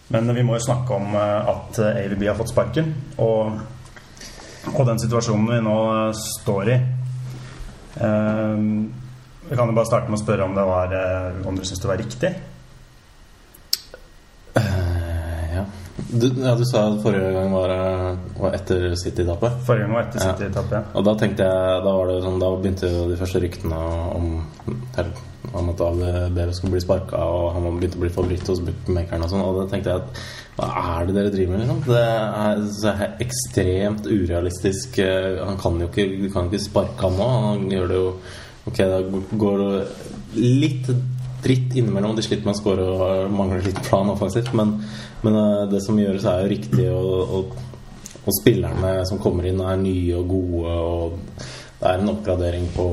men 0.08 0.34
vi 0.34 0.42
må 0.42 0.56
jo 0.56 0.64
snakke 0.64 0.94
om 0.94 1.14
eh, 1.14 1.48
at 1.52 1.78
eh, 1.78 2.04
AVB 2.04 2.26
har 2.28 2.38
fått 2.38 2.52
sparken. 2.52 2.92
Og, 3.18 3.58
og 4.72 4.84
den 4.88 5.02
situasjonen 5.02 5.50
vi 5.50 5.62
nå 5.66 5.76
eh, 5.94 6.20
står 6.22 6.70
i. 6.72 6.78
Eh, 8.06 8.62
vi 9.46 9.56
kan 9.58 9.68
jo 9.70 9.76
bare 9.76 9.88
starte 9.90 10.10
med 10.10 10.18
å 10.18 10.24
spørre 10.24 10.46
om 10.48 10.56
det 10.56 10.64
var 10.66 10.92
eh, 10.98 11.36
Om 11.46 11.58
dere 11.58 11.68
syns 11.68 11.82
det 11.82 11.90
var 11.90 12.00
riktig? 12.00 12.32
Eh, 14.58 15.44
ja. 15.52 15.66
Du, 16.20 16.26
ja, 16.42 16.54
du 16.56 16.64
sa 16.68 16.86
at 16.92 17.00
forrige 17.04 17.32
gang 17.34 17.52
var, 17.52 17.70
eh, 17.74 18.16
var 18.40 18.54
etter 18.56 18.94
City-tapet. 18.96 19.58
Forrige 19.66 19.86
gang 19.86 19.94
var 19.96 20.06
etter 20.06 20.22
Ja. 20.22 20.32
City-tapet. 20.32 20.94
Og 20.94 21.04
da 21.04 21.14
tenkte 21.20 21.44
jeg 21.44 21.82
Da, 21.84 21.92
var 21.96 22.06
det 22.06 22.22
sånn, 22.24 22.38
da 22.40 22.50
begynte 22.56 22.90
de 23.10 23.16
første 23.20 23.40
ryktene 23.42 23.80
om, 24.16 24.42
om 25.54 25.68
at 25.70 25.80
ABB 25.80 26.38
skulle 26.54 26.72
bli 26.72 26.80
sparka, 26.80 27.16
og 27.22 27.52
han 27.54 27.78
begynte 27.78 27.98
å 27.98 28.04
bli 28.04 28.10
favoritt 28.14 28.46
hos 28.50 28.60
bookmakeren 28.64 29.22
og 29.22 29.30
sånn. 29.30 29.44
Og 29.44 29.60
da 29.60 29.66
tenkte 29.70 29.92
jeg 29.92 30.02
at 30.02 30.24
hva 30.56 30.70
er 31.02 31.06
det 31.06 31.14
dere 31.18 31.30
driver 31.34 31.52
med? 31.52 31.60
Liksom? 31.66 31.82
Det 31.86 32.02
er 32.06 32.64
så 32.80 32.94
er 32.94 33.16
ekstremt 33.26 34.06
urealistisk. 34.08 34.98
Eh, 34.98 35.44
Han 35.44 35.56
kan 35.60 35.78
jo 35.80 35.86
ikke, 35.88 36.08
du 36.22 36.28
kan 36.32 36.48
ikke 36.50 36.64
sparke 36.64 37.00
han 37.02 37.18
nå. 37.20 37.30
Han 37.50 37.70
gjør 37.70 37.88
det 37.88 37.96
jo 38.02 38.10
Ok, 38.66 38.78
da 38.78 38.98
går 39.38 39.60
det 39.62 39.88
litt 40.34 40.88
dritt 41.46 41.76
innimellom. 41.78 42.16
De 42.18 42.24
sliter 42.26 42.44
med 42.44 42.56
å 42.56 42.58
score 42.58 42.88
og 42.90 43.32
mangler 43.32 43.64
litt 43.64 43.80
plan 43.86 44.10
offensivt, 44.12 44.52
men, 44.58 44.76
men 45.22 45.38
eh, 45.40 45.62
det 45.72 45.80
som 45.86 45.98
gjøres, 46.00 46.26
er 46.26 46.42
jo 46.42 46.52
riktig. 46.52 46.90
Og, 46.90 47.38
og, 47.38 47.56
og 48.26 48.34
spillerne 48.40 48.98
som 49.06 49.22
kommer 49.22 49.46
inn, 49.46 49.62
er 49.62 49.78
nye 49.80 50.18
og 50.18 50.28
gode, 50.34 50.76
og 50.90 51.48
det 51.78 51.88
er 51.88 52.00
en 52.02 52.14
oppgradering 52.16 52.70
på 52.74 52.90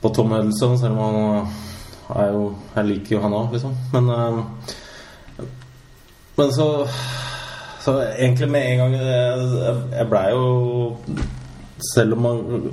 på 0.00 0.08
Tom 0.14 0.30
Huddleston, 0.30 0.78
selv 0.78 0.98
om 0.98 0.98
han 0.98 1.46
er 2.16 2.32
jo 2.32 2.42
Jeg 2.76 2.86
liker 2.86 3.16
jo 3.16 3.22
han 3.22 3.34
òg, 3.34 3.52
liksom. 3.52 3.74
Men 3.92 4.10
eh, 4.14 4.38
Men 6.36 6.52
så 6.54 6.86
Så 7.80 7.96
egentlig 8.02 8.50
med 8.50 8.72
en 8.72 8.78
gang 8.78 8.94
Jeg, 8.94 9.74
jeg 9.92 10.08
blei 10.10 10.30
jo 10.30 10.96
Selv 11.94 12.16
om 12.16 12.22
man 12.22 12.70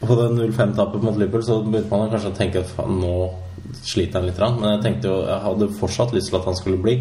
på 0.00 0.14
det 0.18 0.28
0-5-tapet 0.36 1.02
mot 1.02 1.16
Liverpool 1.16 1.44
så 1.44 1.60
begynte 1.64 1.92
man 1.92 2.10
kanskje 2.12 2.32
å 2.32 2.36
tenke 2.36 2.62
at 2.62 2.90
nå 2.90 3.14
sliter 3.86 4.20
han 4.20 4.28
litt. 4.28 4.40
Men 4.40 4.76
jeg 4.76 4.82
tenkte 4.84 5.10
jo 5.10 5.16
Jeg 5.24 5.40
hadde 5.46 5.70
fortsatt 5.80 6.14
lyst 6.16 6.30
til 6.30 6.38
at 6.40 6.48
han 6.50 6.58
skulle 6.58 6.82
bli. 6.82 6.98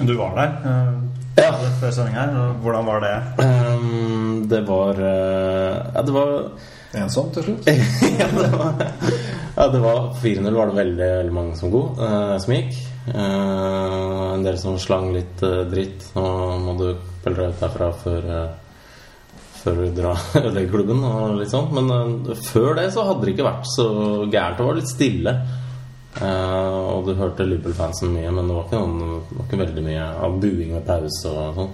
Du 0.00 0.14
var 0.18 0.36
der 0.38 0.52
eh, 0.64 0.92
Ja. 1.40 1.52
før 1.80 1.90
sending 1.94 2.16
her. 2.16 2.34
Hvordan 2.62 2.86
var 2.86 3.00
det? 3.04 3.14
Um, 3.44 4.48
det 4.50 4.60
var 4.68 4.98
uh, 4.98 5.94
Ja, 5.94 6.02
det 6.02 6.14
var 6.14 6.34
Ensomt 7.00 7.34
til 7.36 7.44
slutt. 7.46 7.68
ja, 8.18 8.26
det 8.34 8.48
var, 8.50 8.80
ja, 9.56 9.66
det 9.70 9.80
var 9.80 9.98
4-0 10.18 10.56
var 10.56 10.72
det 10.72 10.76
veldig, 10.80 11.10
veldig 11.20 11.34
mange 11.36 11.52
som, 11.56 11.70
god, 11.70 12.00
uh, 12.02 12.32
som 12.42 12.54
gikk. 12.56 12.72
Eh, 13.14 14.34
en 14.34 14.42
del 14.42 14.58
som 14.58 14.74
slang 14.78 15.12
litt 15.14 15.38
dritt. 15.70 16.08
Nå 16.16 16.24
må 16.64 16.74
du 16.80 16.88
pelle 17.22 17.44
deg 17.44 17.54
ut 17.54 17.62
derfra 17.62 17.92
før, 18.02 18.26
før 19.60 19.80
du 19.80 19.96
drar 19.96 20.20
ødelegger 20.40 20.74
klubben 20.74 21.02
og 21.06 21.40
litt 21.40 21.52
sånn. 21.52 21.70
Men 21.76 21.90
uh, 22.28 22.36
før 22.50 22.76
det 22.78 22.90
så 22.94 23.06
hadde 23.08 23.26
det 23.26 23.34
ikke 23.34 23.48
vært 23.48 23.68
så 23.72 23.88
gærent. 24.26 24.60
Det 24.60 24.68
var 24.68 24.78
litt 24.78 24.92
stille. 24.92 25.34
Uh, 26.20 26.78
og 26.96 27.06
du 27.06 27.12
hørte 27.18 27.46
Liverpool-fansen 27.46 28.10
mye, 28.16 28.32
men 28.34 28.48
det 28.50 28.56
var 28.56 28.72
noen, 28.74 29.20
det 29.28 29.36
var 29.36 29.44
ikke 29.46 29.60
veldig 29.60 29.84
mye 29.86 30.06
av 30.26 30.40
buing 30.42 30.72
med 30.74 30.88
pause 30.88 31.30
og 31.30 31.60
sånn. 31.60 31.70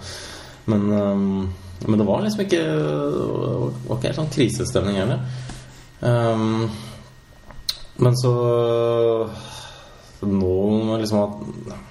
Men, 0.66 0.84
um, 0.92 1.46
men 1.86 2.00
det 2.00 2.06
var 2.08 2.22
liksom 2.24 2.42
ikke 2.42 2.60
Det 2.66 3.86
var 3.86 3.98
ikke 3.98 4.08
helt 4.08 4.18
sånn 4.18 4.32
krisestemning 4.34 4.98
heller. 4.98 5.20
Um, 6.00 6.66
men 7.96 8.16
så 8.20 8.32
Nå 10.26 10.96
liksom 11.00 11.20
at 11.22 11.85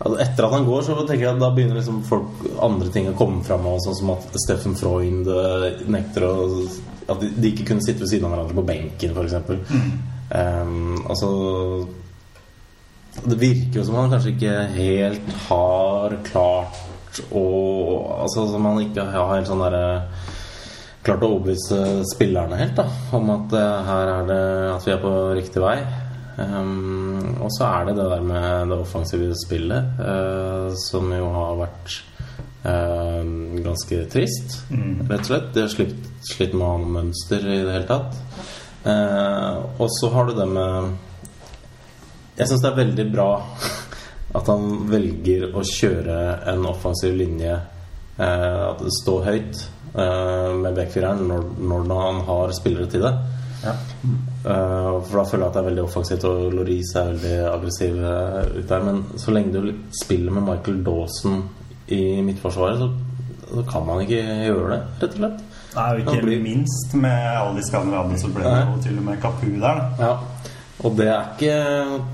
altså 0.00 0.20
Etter 0.24 0.46
at 0.46 0.54
han 0.56 0.66
går, 0.68 0.82
så 0.86 0.96
tenker 1.04 1.26
jeg 1.26 1.34
at 1.34 1.42
da 1.42 1.50
begynner 1.54 1.76
liksom 1.76 2.00
folk 2.08 2.44
andre 2.64 2.88
ting 2.92 3.10
å 3.10 3.16
komme 3.18 3.44
fram. 3.44 3.68
Sånn 3.84 3.98
som 3.98 4.12
at 4.14 4.38
Steffen 4.40 4.76
Freund 4.78 5.28
eh, 5.28 5.82
nekter 5.92 6.28
å 6.28 6.34
At 7.10 7.20
de, 7.20 7.48
ikke 7.50 7.66
kunne 7.72 7.84
sitte 7.84 8.04
ved 8.04 8.12
siden 8.12 8.28
av 8.28 8.36
hverandre 8.36 8.56
på 8.56 8.66
benken, 8.68 9.16
f.eks. 9.18 9.34
Um, 10.30 11.00
altså 11.10 11.30
Det 13.26 13.38
virker 13.40 13.80
jo 13.80 13.86
som 13.88 13.96
han 13.98 14.12
kanskje 14.12 14.36
ikke 14.36 14.52
helt 14.76 15.32
har 15.48 16.14
klart 16.28 17.24
å 17.34 17.46
Altså 18.22 18.46
som 18.52 18.68
han 18.70 18.78
ikke 18.84 19.08
har 19.10 19.32
helt 19.34 19.50
sånn 19.50 19.64
derre 19.64 19.88
klart 21.00 21.24
å 21.24 21.30
overbevise 21.32 22.04
spillerne 22.12 22.58
helt 22.60 22.76
da 22.76 22.84
om 23.16 23.30
at 23.32 23.54
eh, 23.56 23.86
her 23.86 24.10
er 24.12 24.26
det 24.28 24.42
at 24.74 24.84
vi 24.84 24.92
er 24.92 24.98
på 25.00 25.12
riktig 25.32 25.62
vei. 25.64 25.78
Um, 26.38 27.40
og 27.42 27.50
så 27.52 27.66
er 27.66 27.88
det 27.88 27.96
det 27.98 28.06
der 28.12 28.22
med 28.24 28.70
det 28.70 28.78
offensive 28.80 29.34
spillet, 29.36 29.90
uh, 30.00 30.70
som 30.88 31.10
jo 31.12 31.26
har 31.34 31.58
vært 31.58 31.96
uh, 32.64 33.24
ganske 33.64 33.98
trist, 34.12 34.60
Mm. 34.70 35.06
rett 35.10 35.20
og 35.20 35.26
slett. 35.26 35.50
De 35.54 35.60
har 35.64 35.68
slitt, 35.72 36.08
slitt 36.30 36.54
med 36.54 36.64
å 36.64 36.70
ha 36.70 36.78
noe 36.80 36.94
mønster 37.00 37.44
i 37.44 37.58
det 37.66 37.74
hele 37.74 37.88
tatt. 37.90 38.16
Uh, 38.86 39.66
og 39.78 39.88
så 39.98 40.08
har 40.14 40.30
du 40.30 40.32
det 40.38 40.46
med 40.48 40.94
Jeg 42.38 42.48
syns 42.48 42.62
det 42.62 42.70
er 42.70 42.78
veldig 42.78 43.04
bra 43.12 43.28
at 44.38 44.46
han 44.48 44.86
velger 44.88 45.50
å 45.52 45.64
kjøre 45.66 46.16
en 46.48 46.64
offensiv 46.70 47.16
linje, 47.18 47.58
eh, 48.16 48.60
at 48.70 48.78
det 48.80 48.92
står 49.02 49.24
høyt 49.26 49.64
med 49.90 50.76
backfireren 50.76 51.24
når, 51.26 51.48
når 51.66 51.88
han 51.98 52.20
har 52.28 52.52
spillere 52.54 52.86
til 52.88 53.02
det. 53.02 53.10
Ja. 53.64 53.72
Eh, 54.40 55.02
for 55.04 55.18
da 55.20 55.24
føler 55.28 55.44
jeg 55.44 55.50
at 55.50 55.56
det 55.56 55.60
er 55.60 55.68
veldig 55.68 55.82
offensivt, 55.84 56.24
og 56.24 56.54
Laurice 56.56 56.96
er 57.00 57.10
veldig 57.12 57.34
aggressiv 57.50 57.98
eh, 58.00 58.58
ut 58.58 58.68
der. 58.70 58.84
Men 58.86 59.02
så 59.20 59.34
lenge 59.36 59.52
du 59.52 59.70
spiller 60.00 60.32
med 60.38 60.46
Michael 60.48 60.82
Dawson 60.86 61.42
i 61.92 62.02
midtforsvaret, 62.24 62.78
så, 62.80 62.90
så 63.50 63.64
kan 63.68 63.86
man 63.86 64.00
ikke 64.04 64.22
gjøre 64.46 64.70
det, 64.72 64.80
rett 65.02 65.16
og 65.16 65.18
slett. 65.22 65.46
Nei, 65.70 65.86
og 65.92 66.00
ikke 66.00 66.14
Han 66.16 66.24
blir- 66.26 66.42
minst 66.42 66.94
med 66.98 67.26
alle 67.30 67.56
de 67.60 67.66
skandinavene 67.68 68.18
som 68.18 68.32
ble 68.34 68.42
med, 68.48 68.72
og 68.74 68.80
til 68.82 68.96
og 68.98 69.04
med 69.06 69.20
Kapu 69.22 69.46
der. 69.52 69.60
da. 69.60 69.90
Ja. 70.00 70.46
Og 70.80 70.94
det 70.96 71.06
er 71.12 71.26
ikke 71.36 71.56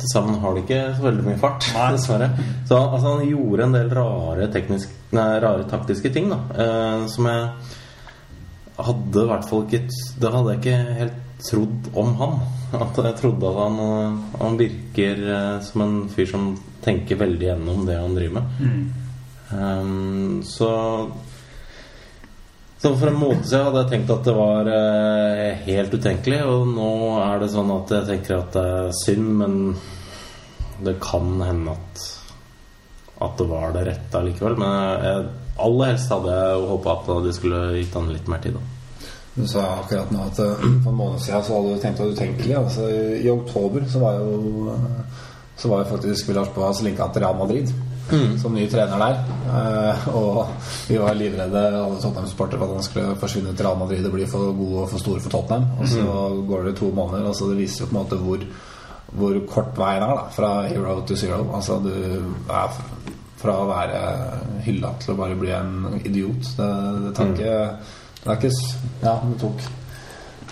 Til 0.01 0.09
sammen 0.11 0.41
har 0.43 0.55
det 0.57 0.65
ikke 0.65 0.81
så 0.97 1.05
veldig 1.05 1.25
mye 1.29 1.39
fart, 1.39 1.69
Nei. 1.77 1.87
dessverre. 1.95 2.31
Så 2.67 2.81
altså, 2.83 3.13
han 3.15 3.29
gjorde 3.31 3.63
en 3.69 3.77
del 3.79 3.93
rare, 3.95 4.49
teknisk, 4.53 4.91
nei, 5.15 5.29
rare 5.41 5.69
taktiske 5.71 6.11
ting, 6.13 6.27
da. 6.33 6.41
uh, 6.59 7.07
som 7.09 7.29
jeg 7.31 7.47
hadde 8.77 9.23
i 9.23 9.29
hvert 9.31 9.47
fall 9.49 9.63
ikke 9.65 9.79
Det 10.21 10.33
hadde 10.35 10.51
jeg 10.53 10.61
ikke 10.61 10.99
helt 10.99 11.23
trodd 11.43 11.91
om 11.95 12.15
han. 12.21 12.39
At 12.77 12.99
jeg 12.99 13.19
trodde 13.21 13.51
at 13.51 13.61
han, 13.61 13.79
eh, 13.85 14.19
han 14.41 14.59
virker 14.61 15.23
eh, 15.37 15.55
som 15.65 15.85
en 15.85 15.97
fyr 16.13 16.29
som 16.31 16.51
tenker 16.85 17.21
veldig 17.21 17.51
gjennom 17.51 17.87
det 17.87 18.01
han 18.01 18.17
driver 18.17 18.41
med. 18.41 18.93
Um, 19.47 20.43
så 20.43 20.71
så 22.79 22.91
for 22.99 23.09
en 23.09 23.17
måned 23.19 23.47
siden 23.47 23.65
hadde 23.65 23.81
jeg 23.85 23.91
tenkt 23.95 24.11
at 24.13 24.27
det 24.27 24.35
var 24.37 24.69
eh, 24.69 25.63
helt 25.67 25.95
utenkelig, 25.95 26.43
og 26.45 26.67
nå 26.75 26.91
er 27.25 27.41
det 27.41 27.49
sånn 27.55 27.73
at 27.73 27.95
jeg 27.95 28.09
tenker 28.11 28.37
at 28.37 28.53
det 28.55 28.65
er 28.81 28.93
synd, 29.01 29.31
men 29.41 29.57
det 30.85 30.99
kan 31.03 31.31
hende 31.41 31.73
at 31.73 32.05
at 33.25 33.39
det 33.39 33.47
var 33.49 33.73
det 33.73 33.87
rette 33.87 34.19
allikevel. 34.19 34.59
Men 34.61 34.75
jeg, 34.77 35.29
aller 35.65 35.93
helst 35.93 36.13
hadde 36.13 36.35
jeg 36.37 36.65
håpa 36.71 36.97
at 36.99 37.13
de 37.25 37.33
skulle 37.33 37.61
gitt 37.79 37.95
han 37.97 38.11
litt 38.13 38.29
mer 38.29 38.43
tid. 38.45 38.59
Da. 38.59 38.76
Du 39.37 39.45
sa 39.49 39.65
akkurat 39.83 40.13
nå 40.13 40.23
at 40.31 40.39
eh, 40.41 40.63
for 40.85 40.93
en 40.93 41.01
måned 41.01 41.21
siden 41.21 41.45
så 41.45 41.59
hadde 41.59 41.75
du 41.75 41.83
tenkt 41.83 42.01
var 42.01 42.15
utenkelig. 42.15 42.55
Altså, 42.57 42.87
i, 43.21 43.29
oktober 43.31 43.85
så 43.93 44.01
var 44.01 44.21
jo 44.21 44.77
Så 45.57 45.69
var 45.69 45.79
jo 45.85 45.97
faktisk 45.97 46.29
Lars 46.37 46.49
Boas 46.53 46.83
linka 46.85 47.07
til 47.13 47.23
Real 47.25 47.37
Madrid 47.37 47.71
som 48.39 48.55
ny 48.55 48.67
trener 48.71 49.01
der. 49.01 49.17
Eh, 49.51 50.09
og 50.15 50.47
vi 50.87 50.99
var 51.01 51.17
livredde, 51.19 51.63
alle 51.81 51.99
Tottenham-supportere, 51.99 52.61
for 52.61 52.69
at 52.69 52.79
han 52.79 52.87
skulle 52.87 53.17
forsvinne 53.19 53.55
til 53.57 53.67
Real 53.67 53.79
Madrid 53.81 54.07
og 54.07 54.15
bli 54.15 54.29
for 54.31 54.53
god 54.55 54.77
og 54.83 54.89
for 54.93 55.03
stor 55.03 55.19
for 55.25 55.35
Tottenham. 55.35 55.67
Og 55.81 55.89
så 55.89 56.05
går 56.49 56.69
det 56.69 56.77
to 56.77 56.91
måneder, 56.95 57.27
og 57.27 57.35
så 57.35 57.51
det 57.51 57.59
viser 57.59 57.85
jo 57.85 57.91
på 57.91 57.97
en 57.97 58.03
måte 58.03 58.21
hvor 58.23 58.49
hvor 59.17 59.37
kort 59.49 59.77
veien 59.79 60.03
er 60.03 60.11
da 60.13 60.25
fra 60.35 60.51
hero 60.69 61.01
to 61.07 61.17
zero. 61.17 61.47
Altså 61.55 61.79
du 61.81 61.93
er 61.93 62.75
fra 63.37 63.55
å 63.63 63.69
være 63.69 64.01
hylla 64.67 64.93
til 65.01 65.15
å 65.15 65.19
bare 65.21 65.39
bli 65.39 65.53
en 65.55 66.01
idiot. 66.03 66.51
Det, 66.59 66.71
det 67.05 67.13
tar 67.17 67.33
ikke 67.33 67.55
Det 68.27 68.33
er 68.33 68.39
ikke 68.41 68.55
Ja, 69.03 69.17
det 69.23 69.37
tok 69.41 69.67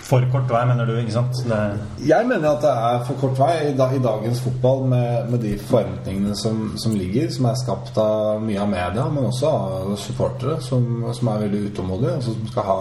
For 0.05 0.25
kort 0.31 0.51
vei, 0.53 0.61
mener 0.69 0.85
du, 0.85 0.93
ikke 1.01 1.15
sant? 1.15 1.39
Det, 1.49 1.59
Jeg 2.07 2.27
mener 2.29 2.51
at 2.51 2.61
det 2.61 2.71
er 2.71 2.99
for 3.07 3.17
kort 3.23 3.39
vei 3.39 3.53
i, 3.71 3.73
da, 3.77 3.89
i 3.89 4.01
dagens 4.03 4.41
fotball 4.45 4.85
med, 4.91 5.31
med 5.31 5.41
de 5.41 5.55
forventningene 5.57 6.35
som, 6.37 6.59
som 6.77 6.93
ligger, 6.93 7.31
som 7.33 7.49
er 7.49 7.57
skapt 7.57 7.97
av 7.97 8.43
mye 8.43 8.61
av 8.61 8.69
media, 8.69 9.07
men 9.09 9.25
også 9.31 9.49
av 9.49 9.95
supportere 9.97 10.59
som, 10.61 11.07
som 11.09 11.31
er 11.33 11.47
veldig 11.47 11.63
utålmodige, 11.71 12.19
og 12.19 12.27
som 12.27 12.45
skal 12.51 12.69
ha 12.69 12.77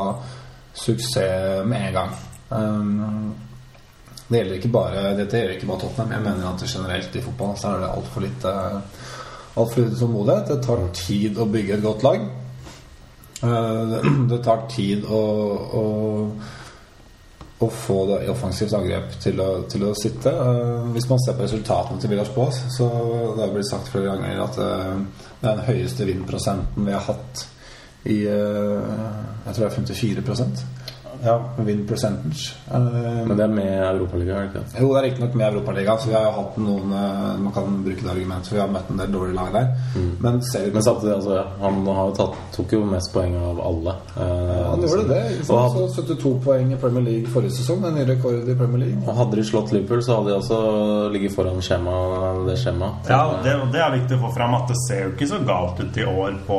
suksess 0.85 1.65
med 1.65 1.89
en 1.89 1.97
gang. 1.97 2.15
Um, 2.51 3.35
det 4.28 4.39
gjelder 4.39 4.61
ikke 4.61 4.73
bare 4.73 5.17
Dette 5.17 5.41
gjelder 5.41 5.57
ikke 5.57 5.73
bare 5.73 5.80
Tottenham. 5.80 6.13
Jeg 6.13 6.25
mener 6.28 6.47
at 6.52 6.69
generelt 6.69 7.17
i 7.17 7.25
fotball 7.25 7.59
så 7.61 7.73
er 7.73 7.83
det 7.83 7.93
altfor 7.97 8.25
lite 8.28 8.54
Altfor 9.54 9.85
lite 9.85 9.99
tålmodighet. 10.00 10.49
Det 10.50 10.63
tar 10.67 10.89
tid 10.99 11.37
å 11.39 11.47
bygge 11.47 11.76
et 11.76 11.85
godt 11.85 12.02
lag. 12.02 12.25
Eh, 13.42 14.10
det, 14.30 14.38
tar 14.44 14.68
tid 14.70 15.08
å, 15.08 15.25
å 15.80 15.84
å 17.64 17.68
få 17.70 17.99
det 18.08 18.16
i 18.26 18.28
offensivt 18.28 18.75
angrep 18.76 19.14
til 19.23 19.38
å, 19.40 19.49
til 19.70 19.86
å 19.86 19.92
sitte. 19.97 20.28
Eh, 20.28 20.88
hvis 20.92 21.06
man 21.08 21.20
ser 21.23 21.36
på 21.38 21.47
resultatene 21.47 22.02
til 22.02 22.10
Villas 22.12 22.32
så 22.75 22.88
det 23.36 23.44
har 23.44 23.52
blitt 23.54 23.70
sagt 23.70 23.88
flere 23.92 24.10
ganger 24.10 24.42
at 24.42 24.58
eh, 24.60 24.97
det 25.40 25.49
er 25.49 25.60
den 25.60 25.68
høyeste 25.68 26.08
vindprosenten 26.08 26.88
vi 26.88 26.92
har 26.92 27.06
hatt 27.08 27.47
i 28.04 28.18
Jeg 28.20 29.52
tror 29.54 29.62
det 29.62 29.68
er 29.70 29.76
54 29.78 30.25
ja. 31.25 31.37
win 31.65 31.87
percentage. 31.89 32.54
Eh, 32.71 33.26
Men 33.26 33.37
det 33.37 33.45
er 33.45 33.52
med 33.54 33.73
Europaligaen, 33.89 34.49
det 34.52 34.60
ikke 34.60 34.63
sant? 34.65 34.80
jo, 34.82 34.89
det 34.95 34.99
er 35.00 35.06
riktignok 35.08 35.34
med 35.41 35.47
Europaligaen, 35.54 35.99
så 36.02 36.08
vi 36.08 36.15
har 36.15 36.25
jo 36.28 36.32
hatt 36.41 36.56
noen 36.58 36.93
eh, 36.93 37.39
Man 37.45 37.52
kan 37.52 37.78
bruke 37.84 38.02
det 38.02 38.10
argumentet, 38.15 38.49
for 38.49 38.54
vi 38.58 38.63
har 38.65 38.69
møtt 38.75 38.91
en 38.91 39.00
del 39.02 39.13
dårlige 39.13 39.37
lag 39.39 39.52
der. 39.52 39.69
Men 40.21 40.41
ser 40.43 40.65
vi 40.69 40.73
Men 40.75 40.82
samtidig, 40.82 41.15
altså, 41.17 41.45
han 41.60 41.80
har 41.87 42.10
jo 42.10 42.15
tatt, 42.21 42.37
tok 42.56 42.73
jo 42.76 42.82
mest 42.84 43.13
poeng 43.15 43.34
av 43.41 43.60
alle. 43.71 43.97
Eh, 44.17 44.71
Han 44.71 44.80
gjorde 44.84 45.08
det. 45.08 45.23
Liksom. 45.39 45.56
Og 45.56 45.91
Så 45.95 46.02
72 46.04 46.34
poeng 46.45 46.73
i 46.73 46.76
Premier 46.76 47.04
League 47.08 47.26
forrige 47.34 47.56
sesong. 47.58 47.84
En 47.84 47.95
ny 47.95 48.04
rekord 48.08 48.49
i 48.49 48.54
Premier 48.54 48.78
League. 48.87 49.02
og 49.06 49.17
hadde 49.17 49.37
de 49.37 49.45
slått 49.45 49.73
Liverpool, 49.73 50.02
så 50.02 50.17
hadde 50.21 50.30
de 50.30 50.37
også 50.37 50.58
ligget 51.13 51.34
foran 51.34 51.60
skjema, 51.63 51.95
det 52.47 52.58
skjemaet. 52.58 53.08
ja 53.08 53.21
det, 53.45 53.54
det 53.73 53.80
er 53.80 53.93
viktig 53.99 54.17
å 54.19 54.26
få 54.28 54.32
fram 54.37 54.54
at 54.54 54.69
det 54.69 54.76
ser 54.89 55.04
jo 55.04 55.10
ikke 55.15 55.28
så 55.28 55.39
galt 55.47 55.80
ut 55.80 55.97
i 55.97 56.04
år 56.04 56.37
på 56.47 56.58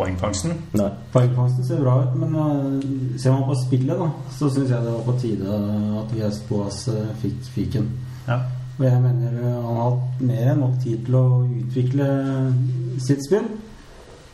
poengfangsten. 0.00 0.54
Nei. 0.78 0.88
Poengfangsten 1.12 1.66
ser 1.66 1.82
bra 1.82 1.98
ut, 2.04 2.16
men 2.20 2.36
uh, 2.36 3.18
ser 3.20 3.34
man 3.34 3.48
på 3.50 3.58
spillet, 3.64 4.00
da, 4.00 4.08
så 4.36 4.48
syns 4.52 4.72
jeg 4.72 4.86
det 4.86 4.94
var 4.94 5.04
på 5.06 5.16
tide 5.20 5.58
at 6.00 6.14
Vias 6.16 6.40
Boas 6.48 6.82
uh, 6.88 7.02
fikk 7.20 7.52
fiken. 7.54 7.90
Ja. 8.28 8.40
Og 8.78 8.86
jeg 8.86 9.00
mener 9.04 9.36
uh, 9.36 9.48
han 9.66 9.80
har 9.80 9.82
hatt 9.90 10.22
mer 10.24 10.52
enn 10.54 10.62
nok 10.64 10.78
tid 10.84 11.04
til 11.06 11.18
å 11.20 11.24
utvikle 11.44 12.08
sitt 13.02 13.26
spill. 13.28 13.48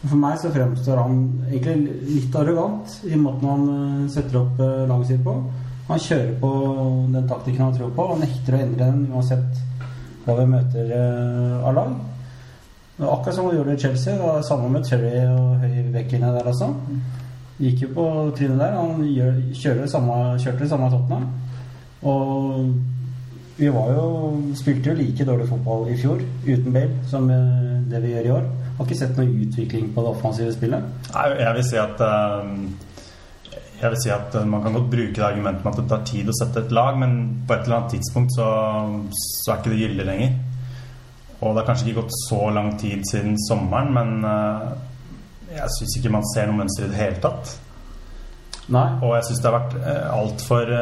For 0.07 0.19
meg 0.23 0.39
så 0.39 0.53
fremstår 0.55 1.01
han 1.03 1.23
egentlig 1.49 1.97
litt 2.07 2.35
arrogant 2.39 2.99
i 3.09 3.17
måten 3.19 3.49
han 3.51 4.11
setter 4.13 4.39
opp 4.45 4.61
laget 4.61 5.09
sitt 5.11 5.25
på. 5.25 5.35
Han 5.89 6.03
kjører 6.03 6.35
på 6.43 6.51
den 7.15 7.27
taktikken 7.31 7.65
han 7.65 7.75
tror 7.75 7.95
på, 7.97 8.05
og 8.13 8.21
nekter 8.21 8.55
å 8.55 8.61
endre 8.61 8.91
den 8.93 9.09
uansett 9.11 9.65
hva 10.27 10.37
vi 10.39 10.47
møter 10.53 10.93
av 10.95 11.75
lag. 11.75 11.97
Akkurat 12.99 13.35
som 13.35 13.45
han 13.45 13.57
gjorde 13.57 13.75
i 13.75 13.79
Chelsea. 13.79 14.15
Det 14.15 14.23
var 14.23 14.43
samme 14.43 14.69
med 14.73 14.85
Terry 14.85 15.13
og 15.29 15.59
høyrebekkene 15.61 16.33
der 16.33 16.49
også. 16.49 16.71
Gikk 17.61 17.83
jo 17.83 17.89
på 17.95 18.07
trynet 18.37 18.61
der. 18.61 18.77
Han 18.77 19.03
gjør, 19.05 19.83
det 19.83 19.91
samme, 19.91 20.15
kjørte 20.41 20.63
det 20.65 20.69
samme 20.71 20.89
Tottenham. 20.91 21.27
Og 22.03 22.71
vi 23.57 23.69
var 23.73 23.93
jo 23.93 24.09
spilte 24.57 24.93
jo 24.93 24.97
like 24.97 25.25
dårlig 25.25 25.49
fotball 25.49 25.87
i 25.89 25.97
fjor 25.97 26.21
uten 26.47 26.73
Bale 26.73 27.05
som 27.09 27.31
eh, 27.33 27.77
det 27.91 28.03
vi 28.05 28.13
gjør 28.15 28.27
i 28.27 28.35
år. 28.35 28.51
Har 28.77 28.89
ikke 28.89 28.99
sett 28.99 29.17
noen 29.17 29.39
utvikling 29.47 29.87
på 29.95 30.05
det 30.05 30.11
offensive 30.13 30.53
spillet. 30.53 30.91
Nei, 31.15 31.29
jeg 31.41 31.55
vil 31.57 31.65
si 31.71 31.79
at 31.81 32.03
eh, 32.05 32.51
Jeg 33.77 33.93
vil 33.93 34.03
si 34.03 34.11
at 34.13 34.37
eh, 34.37 34.45
Man 34.49 34.65
kan 34.65 34.77
godt 34.77 34.91
bruke 34.93 35.17
det 35.17 35.25
argumentet 35.25 35.65
med 35.65 35.73
at 35.73 35.81
det 35.81 35.89
tar 35.93 36.05
tid 36.09 36.29
å 36.29 36.37
sette 36.37 36.65
et 36.65 36.77
lag, 36.77 36.97
men 37.01 37.17
på 37.49 37.57
et 37.57 37.65
eller 37.65 37.81
annet 37.81 37.97
tidspunkt 37.97 38.37
så, 38.37 38.51
så 39.21 39.53
er 39.53 39.63
ikke 39.63 39.73
det 39.73 39.83
gyldig 39.85 40.09
lenger. 40.11 40.37
Og 41.41 41.53
det 41.53 41.61
har 41.61 41.69
kanskje 41.69 41.91
ikke 41.91 42.03
gått 42.03 42.19
så 42.23 42.41
lang 42.55 42.73
tid 42.81 43.05
siden 43.11 43.37
sommeren, 43.45 43.93
men 43.93 44.29
eh, 44.31 45.57
jeg 45.59 45.73
syns 45.79 45.97
ikke 45.99 46.15
man 46.17 46.29
ser 46.33 46.49
noe 46.49 46.63
mønster 46.63 46.87
i 46.87 46.93
det 46.93 47.01
hele 47.01 47.23
tatt. 47.25 47.57
Nei. 48.73 48.87
Og 48.99 49.13
jeg 49.15 49.29
syns 49.29 49.43
det 49.43 49.51
har 49.51 49.59
vært 49.59 49.77
eh, 49.81 50.07
altfor 50.17 50.73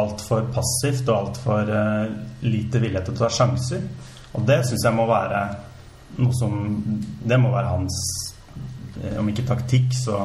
alt 0.00 0.24
for 0.26 0.50
passivt 0.54 1.06
og 1.08 1.20
altfor 1.20 1.70
lite 2.44 2.82
vilje 2.82 3.04
til 3.06 3.14
å 3.14 3.22
ta 3.22 3.30
sjanser. 3.32 3.86
Og 4.34 4.42
det 4.48 4.64
syns 4.66 4.84
jeg 4.84 4.96
må 4.96 5.06
være 5.08 5.44
noe 6.18 6.34
som 6.38 6.54
Det 7.26 7.38
må 7.40 7.52
være 7.54 7.70
hans 7.72 7.98
eh, 9.02 9.18
Om 9.18 9.30
ikke 9.32 9.46
taktikk, 9.48 9.94
så 10.04 10.24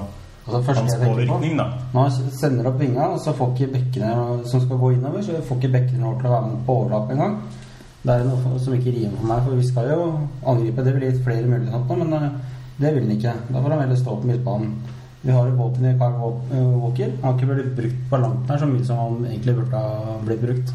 Altså, 0.50 0.74
hans 0.74 0.96
påvirkning, 0.98 1.60
da. 1.60 1.66
Han 1.94 2.08
sender 2.34 2.72
opp 2.72 2.80
vinga, 2.82 3.12
og 3.14 3.20
så 3.22 3.36
får 3.38 3.52
ikke 3.52 3.68
bekkene 3.76 4.14
som 4.50 4.64
skal 4.64 4.80
gå 4.82 4.88
innover, 4.96 5.22
så 5.22 5.44
får 5.46 5.60
ikke 5.60 5.70
bekkene 5.76 6.02
lov 6.02 6.16
til 6.18 6.26
å 6.26 6.32
være 6.32 6.48
med 6.48 6.64
på 6.66 6.78
overlapp 6.80 7.12
engang. 7.14 7.36
Det 8.00 8.14
er 8.14 8.24
noe 8.24 8.60
som 8.64 8.76
ikke 8.76 8.94
rimer 8.96 9.18
for 9.20 9.28
meg, 9.28 9.42
for 9.44 9.60
vi 9.60 9.68
skal 9.68 9.90
jo 9.92 10.04
angripe. 10.48 10.86
Det 10.86 10.94
ville 10.96 11.10
gitt 11.12 11.26
flere 11.26 11.50
muligheter 11.50 12.00
men 12.00 12.14
eh, 12.16 12.30
det 12.80 12.94
vil 12.96 13.04
han 13.04 13.18
ikke. 13.18 13.34
Da 13.50 13.60
får 13.60 13.74
han 13.76 13.82
heller 13.84 14.00
stå 14.00 14.16
på 14.22 14.30
midtbanen. 14.30 14.78
Vi 15.22 15.34
har 15.36 15.50
jo 15.50 15.58
våpen 15.60 15.90
i 15.90 15.98
Kyle 16.00 16.30
eh, 16.56 16.70
Walker. 16.84 17.10
Han 17.22 17.26
har 17.26 17.36
ikke 17.36 17.50
blitt 17.50 17.74
brukt 17.82 18.06
på 18.12 18.22
langt 18.22 18.48
nær 18.48 18.62
så 18.62 18.70
mye 18.70 18.86
som 18.88 19.02
han 19.02 19.26
egentlig 19.28 19.58
burde 19.58 19.82
ha 19.84 20.16
blitt 20.24 20.46
brukt. 20.46 20.72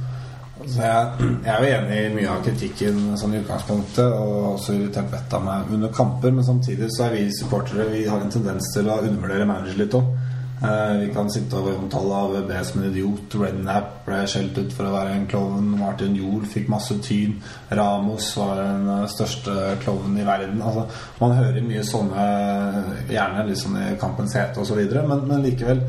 Så 0.64 0.80
jeg, 0.80 1.30
jeg 1.44 1.52
er 1.54 1.64
jo 1.64 1.72
enig 1.78 1.96
i 2.02 2.12
mye 2.14 2.28
av 2.34 2.44
kritikken 2.44 3.00
sånn 3.20 3.34
i 3.34 3.40
utgangspunktet, 3.40 4.12
og 4.16 4.52
også 4.54 4.76
irritert 4.76 5.10
vettet 5.12 5.37
av 5.37 5.44
meg 5.44 5.72
under 5.76 5.92
kamper, 5.96 6.32
men 6.32 6.46
samtidig 6.46 6.88
så 6.92 7.08
er 7.08 7.16
vi 7.18 7.24
supportere 7.37 7.88
Vi 7.90 8.04
har 8.08 8.20
en 8.20 8.32
tendens 8.32 8.68
til 8.76 8.88
å 8.88 9.00
undervurdere 9.00 9.48
manager 9.48 9.80
litt 9.80 9.96
òg. 9.96 10.12
Eh, 10.64 10.96
vi 10.98 11.09
kan 11.12 11.29
sitte 11.31 11.59
og 11.61 11.68
omtale 11.74 12.20
AVB 12.24 12.53
som 12.64 12.81
en 12.81 12.88
idiot. 12.88 13.35
Rednap 13.40 13.90
ble 14.07 14.22
skjelt 14.31 14.57
ut 14.57 14.72
for 14.72 14.88
å 14.88 14.94
være 14.94 15.18
en 15.18 15.27
klovn. 15.29 15.74
Martin 15.77 16.16
Jol 16.16 16.46
fikk 16.48 16.70
masse 16.72 16.96
tyn. 17.05 17.37
Ramos 17.74 18.31
var 18.38 18.62
den 18.62 18.88
eh, 18.94 19.05
største 19.12 19.77
klovnen 19.85 20.22
i 20.22 20.27
verden. 20.27 20.62
Altså, 20.64 20.87
man 21.20 21.37
hører 21.37 21.68
mye 21.68 21.85
sånne, 21.85 22.24
gjerne 23.11 23.46
liksom 23.50 23.77
i 23.83 23.92
Kampens 24.00 24.38
hete 24.38 24.64
osv., 24.64 24.81
men, 24.94 25.29
men 25.29 25.44
likevel 25.44 25.85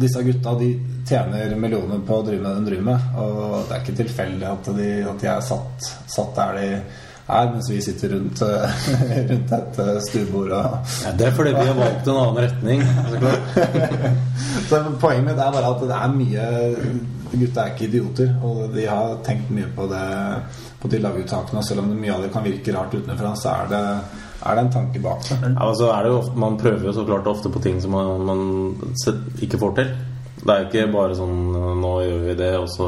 disse 0.00 0.22
gutta 0.24 0.54
de 0.56 0.70
tjener 1.06 1.52
millioner 1.60 2.00
på 2.04 2.18
å 2.18 2.24
drive 2.24 2.42
med 2.42 2.50
det 2.50 2.60
de 2.60 2.70
driver 2.70 2.86
med. 2.90 3.10
Og 3.22 3.42
det 3.66 3.76
er 3.76 3.82
ikke 3.82 3.98
tilfeldig 4.02 4.48
at 4.50 4.70
de, 4.76 4.92
at 5.08 5.20
de 5.22 5.32
er 5.32 5.44
satt, 5.44 5.90
satt 6.10 6.32
der 6.36 6.60
de 6.60 6.70
er, 7.26 7.48
mens 7.50 7.70
vi 7.70 7.80
sitter 7.82 8.12
rundt, 8.14 8.42
rundt 9.30 9.52
et 9.58 9.80
eh, 9.82 9.96
stuebord 10.06 10.52
Ja, 10.54 11.12
det 11.18 11.26
er 11.26 11.34
fordi 11.34 11.54
vi 11.56 11.66
har 11.66 11.78
valgt 11.78 12.06
en 12.06 12.20
annen 12.22 12.38
retning. 12.44 12.82
Så. 13.10 13.32
Så 14.68 14.80
Poenget 15.00 15.26
mitt 15.26 15.40
er 15.42 15.54
bare 15.54 15.72
at 15.72 15.82
det 15.82 15.98
er 15.98 16.14
mye 16.14 16.46
Gutta 17.36 17.64
er 17.64 17.72
ikke 17.74 17.88
idioter, 17.88 18.30
og 18.46 18.70
de 18.72 18.86
har 18.86 19.16
tenkt 19.26 19.50
mye 19.52 19.66
på 19.76 19.88
det 19.90 20.04
På 20.80 20.90
de 20.92 21.00
laguttakene. 21.02 21.60
Og 21.60 21.66
selv 21.66 21.82
om 21.82 21.90
mye 21.98 22.14
av 22.14 22.22
det 22.24 22.32
kan 22.34 22.46
virke 22.46 22.74
rart 22.76 22.94
utenfra, 22.94 23.34
så 23.36 23.54
er 23.56 23.72
det, 23.74 23.84
er 24.46 24.58
det 24.58 24.64
en 24.64 24.74
tanke 24.78 25.02
bak 25.02 25.26
det. 25.26 25.40
Ja, 25.42 25.54
altså 25.66 25.90
er 25.92 26.06
det 26.06 26.12
jo 26.14 26.20
ofte, 26.22 26.42
Man 26.46 26.58
prøver 26.60 26.90
jo 26.90 26.94
så 26.94 27.06
klart 27.08 27.26
ofte 27.32 27.50
på 27.50 27.62
ting 27.64 27.82
som 27.82 27.96
man, 27.96 28.28
man 28.30 28.44
ikke 29.42 29.58
får 29.60 29.80
til. 29.80 29.96
Det 30.46 30.54
er 30.54 30.60
jo 30.62 30.66
ikke 30.68 30.92
bare 30.94 31.16
sånn 31.18 31.38
Nå 31.80 31.90
gjør 32.04 32.20
vi 32.28 32.34
det, 32.38 32.52
og 32.60 32.68
så 32.70 32.86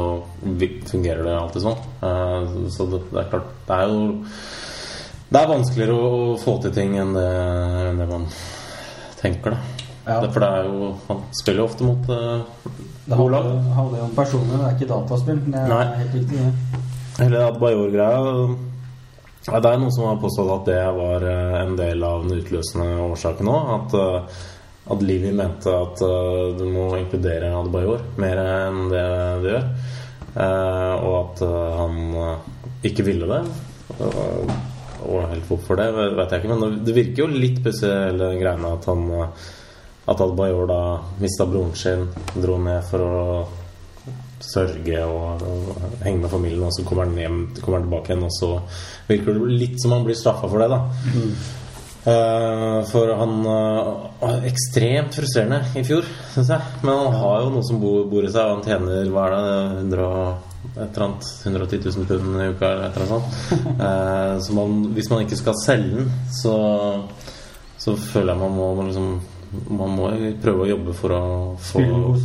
fungerer 0.92 1.24
det 1.26 1.34
alltid 1.34 1.64
sånn. 1.64 1.80
Eh, 2.06 2.54
Så 2.74 2.86
det, 2.92 3.02
det 3.10 3.22
er 3.24 3.30
klart 3.32 3.50
Det 3.66 3.78
er 3.78 3.90
jo 3.90 3.98
Det 5.28 5.40
er 5.42 5.50
vanskeligere 5.50 5.96
å 5.98 6.38
få 6.40 6.54
til 6.62 6.72
ting 6.76 6.94
enn 7.00 7.16
det, 7.16 7.26
enn 7.88 7.98
det 8.00 8.06
man 8.08 8.28
tenker, 9.18 9.56
da. 9.56 9.84
Ja. 10.08 10.20
For 10.32 10.40
det 10.40 10.48
er 10.48 10.68
jo 10.70 10.92
Man 11.08 11.24
spiller 11.36 11.60
jo 11.60 11.66
ofte 11.68 11.84
mot 11.84 12.06
uh, 12.08 12.46
Det 13.04 13.16
handler, 13.18 13.50
handler 13.76 13.98
jo 13.98 14.04
om 14.06 14.14
personer, 14.16 14.54
det 14.54 14.68
er 14.68 14.76
ikke 14.78 14.92
dataspill. 14.94 15.42
Det 15.48 15.58
er 15.64 15.72
Nei. 15.72 15.84
helt 15.98 16.14
riktig. 16.16 16.46
Hele 17.18 17.42
Adbajor-greia 17.48 18.20
Det 19.48 19.58
er 19.72 19.80
noen 19.82 19.92
som 19.96 20.06
har 20.08 20.22
påstått 20.22 20.54
at 20.54 20.70
det 20.70 20.78
var 20.96 21.24
eh, 21.24 21.58
en 21.64 21.74
del 21.78 22.02
av 22.04 22.24
den 22.24 22.38
utløsende 22.38 22.88
årsaken 23.08 23.48
òg. 23.48 23.70
At, 23.78 23.94
at 24.88 25.04
Livi 25.04 25.32
mente 25.36 25.72
at 25.72 26.02
uh, 26.04 26.56
du 26.56 26.64
må 26.72 26.88
inkludere 26.98 27.52
Adebayor 27.52 28.04
mer 28.20 28.40
enn 28.42 28.88
det 28.92 29.04
du 29.42 29.48
gjør. 29.52 29.68
Uh, 30.38 30.94
og 31.02 31.14
at 31.18 31.42
uh, 31.44 31.52
han 31.82 32.88
ikke 32.88 33.06
ville 33.06 33.28
det. 33.28 33.42
Og, 33.98 35.22
helt 35.30 35.46
hvorfor 35.48 35.78
det, 35.78 35.88
vet 35.94 36.32
jeg 36.32 36.42
ikke. 36.42 36.52
Men 36.54 36.82
det- 36.84 36.96
virker 36.96 37.24
jo 37.24 37.30
litt 37.32 37.62
pussig, 37.64 37.88
hele 37.90 38.34
greiene 38.40 38.74
at 38.74 38.90
han 38.90 39.06
At 40.08 40.20
Adebayor 40.24 40.66
da 40.66 40.82
mista 41.20 41.44
broren 41.44 41.74
sin, 41.76 42.06
dro 42.40 42.56
ned 42.56 42.84
for 42.88 43.04
å 43.04 43.24
sørge 44.40 45.02
og, 45.04 45.42
og 45.42 46.02
henge 46.04 46.22
med 46.22 46.30
familien, 46.32 46.64
og 46.64 46.72
så 46.74 46.84
kommer 46.86 47.08
han 47.08 47.18
hjem 47.18 47.38
kommer 47.60 47.80
han 47.80 47.88
tilbake 47.88 48.12
igjen, 48.12 48.26
og 48.28 48.34
så 48.36 48.50
virker 49.08 49.36
det 49.36 49.58
litt 49.60 49.82
som 49.82 49.94
han 49.96 50.06
blir 50.06 50.18
straffa 50.18 50.50
for 50.50 50.62
det, 50.62 50.68
da. 50.72 50.80
Eh, 51.18 51.67
for 52.88 53.14
han 53.20 53.38
eh, 53.46 53.88
var 54.20 54.44
ekstremt 54.48 55.16
frustrerende 55.18 55.62
i 55.78 55.84
fjor, 55.86 56.06
syns 56.34 56.52
jeg. 56.54 56.76
Men 56.82 57.02
han 57.04 57.16
har 57.22 57.40
jo 57.44 57.54
noe 57.56 57.66
som 57.66 57.80
bor, 57.82 58.04
bor 58.10 58.26
i 58.26 58.30
seg, 58.30 58.44
og 58.44 58.58
han 58.58 58.66
tjener 58.66 59.10
hva 59.12 59.26
er 59.28 59.36
det, 59.36 59.56
100 59.86 60.12
et 60.78 60.96
eller 60.96 61.04
annet 61.04 61.24
110 61.46 61.80
000 61.96 62.06
pund 62.06 62.42
i 62.42 62.46
uka 62.50 62.68
eller 62.68 62.84
et 62.88 62.96
eller 62.96 63.06
annet 63.06 63.10
sånt. 63.14 63.64
Eh, 63.88 64.38
så 64.42 64.54
man, 64.54 64.78
hvis 64.94 65.10
man 65.10 65.20
ikke 65.22 65.38
skal 65.38 65.58
selge 65.62 65.96
den, 65.96 66.08
så, 66.34 66.54
så 67.78 67.94
føler 67.96 68.32
jeg 68.32 68.42
man 68.42 68.56
må 68.56 68.70
liksom 68.82 69.18
Man 69.48 69.94
må 69.96 70.08
prøve 70.42 70.66
å 70.66 70.68
jobbe 70.68 70.92
for 70.92 71.14
å 71.16 71.20
få, 71.56 71.80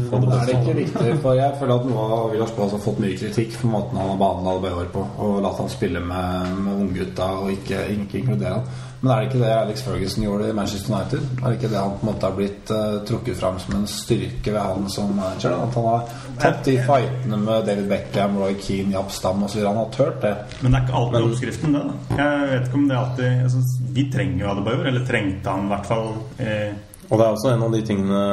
få 0.10 0.18
det 0.20 0.28
Det 0.28 0.40
er 0.40 0.50
det 0.50 0.56
ikke 0.58 0.74
riktig, 0.80 1.14
for 1.24 1.38
jeg 1.38 1.56
føler 1.60 1.78
at 1.78 1.86
noe 1.88 2.08
av 2.18 2.26
Villas 2.34 2.52
Boas 2.58 2.74
har 2.76 2.82
fått 2.84 3.00
mye 3.00 3.16
kritikk 3.16 3.54
for 3.62 3.72
måten 3.72 4.02
han 4.02 4.12
har 4.12 4.20
behandla 4.20 4.56
Albeor 4.58 4.90
på, 4.92 5.06
og 5.24 5.38
latt 5.46 5.62
han 5.62 5.72
spille 5.72 6.02
med, 6.04 6.58
med 6.66 6.82
unggutta 6.84 7.30
og 7.46 7.54
ikke, 7.54 7.86
ikke 7.96 8.20
inkludere 8.20 8.58
han. 8.58 8.92
Men 9.04 9.12
er 9.12 9.18
det 9.20 9.28
ikke 9.28 9.40
det 9.42 9.52
Alex 9.52 9.82
Ferguson 9.84 10.24
gjorde 10.24 10.46
i 10.48 10.54
Manchester 10.56 10.94
United? 10.94 11.24
Er 11.42 11.44
det 11.50 11.58
ikke 11.58 11.70
det 11.74 11.80
han 11.82 11.96
på 12.00 12.06
en 12.06 12.08
måte 12.08 12.28
har 12.30 12.36
blitt 12.38 12.70
uh, 12.72 13.02
trukket 13.04 13.36
fram 13.36 13.58
som 13.60 13.74
en 13.76 13.88
styrke 13.92 14.54
ved 14.54 14.62
han 14.64 14.86
som 14.94 15.10
manager? 15.18 15.58
At 15.60 15.76
han 15.76 15.88
har 15.90 16.06
tatt 16.40 16.62
de 16.64 16.78
fightene 16.86 17.40
med 17.42 17.68
David 17.68 17.90
Beckham, 17.92 18.38
Roy 18.40 18.56
Keane, 18.64 18.96
Japp 18.96 19.12
Stam 19.12 19.44
osv. 19.44 19.60
Han 19.66 19.82
har 19.82 19.90
turt 19.92 20.22
det. 20.24 20.32
Men 20.62 20.72
det 20.72 20.80
er 20.80 20.86
ikke 20.88 21.02
alltid 21.02 21.28
oppskriften, 21.28 21.76
det. 21.76 21.84
da 21.84 22.22
Jeg 22.22 22.48
vet 22.54 22.70
ikke 22.70 22.80
om 22.80 22.88
det 22.88 23.02
alltid 23.02 23.44
altså, 23.50 23.66
Vi 24.00 24.08
trenger 24.16 24.46
jo 24.46 24.50
Adebayor, 24.54 24.88
eller 24.94 25.06
trengte 25.12 25.58
han 25.58 25.68
i 25.68 25.74
hvert 25.74 25.92
fall. 25.92 26.10
Eh, 26.48 26.72
Og 27.10 27.20
det 27.20 27.26
er 27.28 27.36
også 27.36 27.52
en 27.52 27.68
av 27.68 27.76
de 27.76 27.84
tingene 27.92 28.24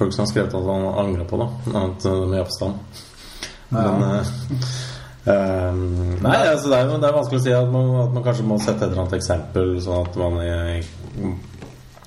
Ferguson 0.00 0.24
har 0.24 0.32
skrevet 0.32 0.56
at 0.56 0.72
han 0.72 0.88
angrer 1.04 1.28
på, 1.28 1.44
da. 1.44 1.50
Uh, 1.68 2.24
med 2.30 2.38
Japstam. 2.40 2.78
Men 3.76 4.08
uh, 4.08 4.34
um, 5.26 5.80
Nei, 6.24 6.36
altså 6.50 6.68
det 6.70 6.78
er 6.78 6.92
det 6.92 7.08
er 7.08 7.16
vanskelig 7.16 7.40
å 7.40 7.44
si 7.46 7.52
at 7.56 7.72
man, 7.72 7.90
at 8.04 8.14
man 8.14 8.24
kanskje 8.26 8.46
må 8.48 8.58
sette 8.62 8.84
et 8.84 8.90
eller 8.90 9.04
annet 9.04 9.18
eksempel, 9.18 9.74
sånn 9.84 10.06
at 10.06 10.16
man, 10.20 10.38
eh, 10.44 10.84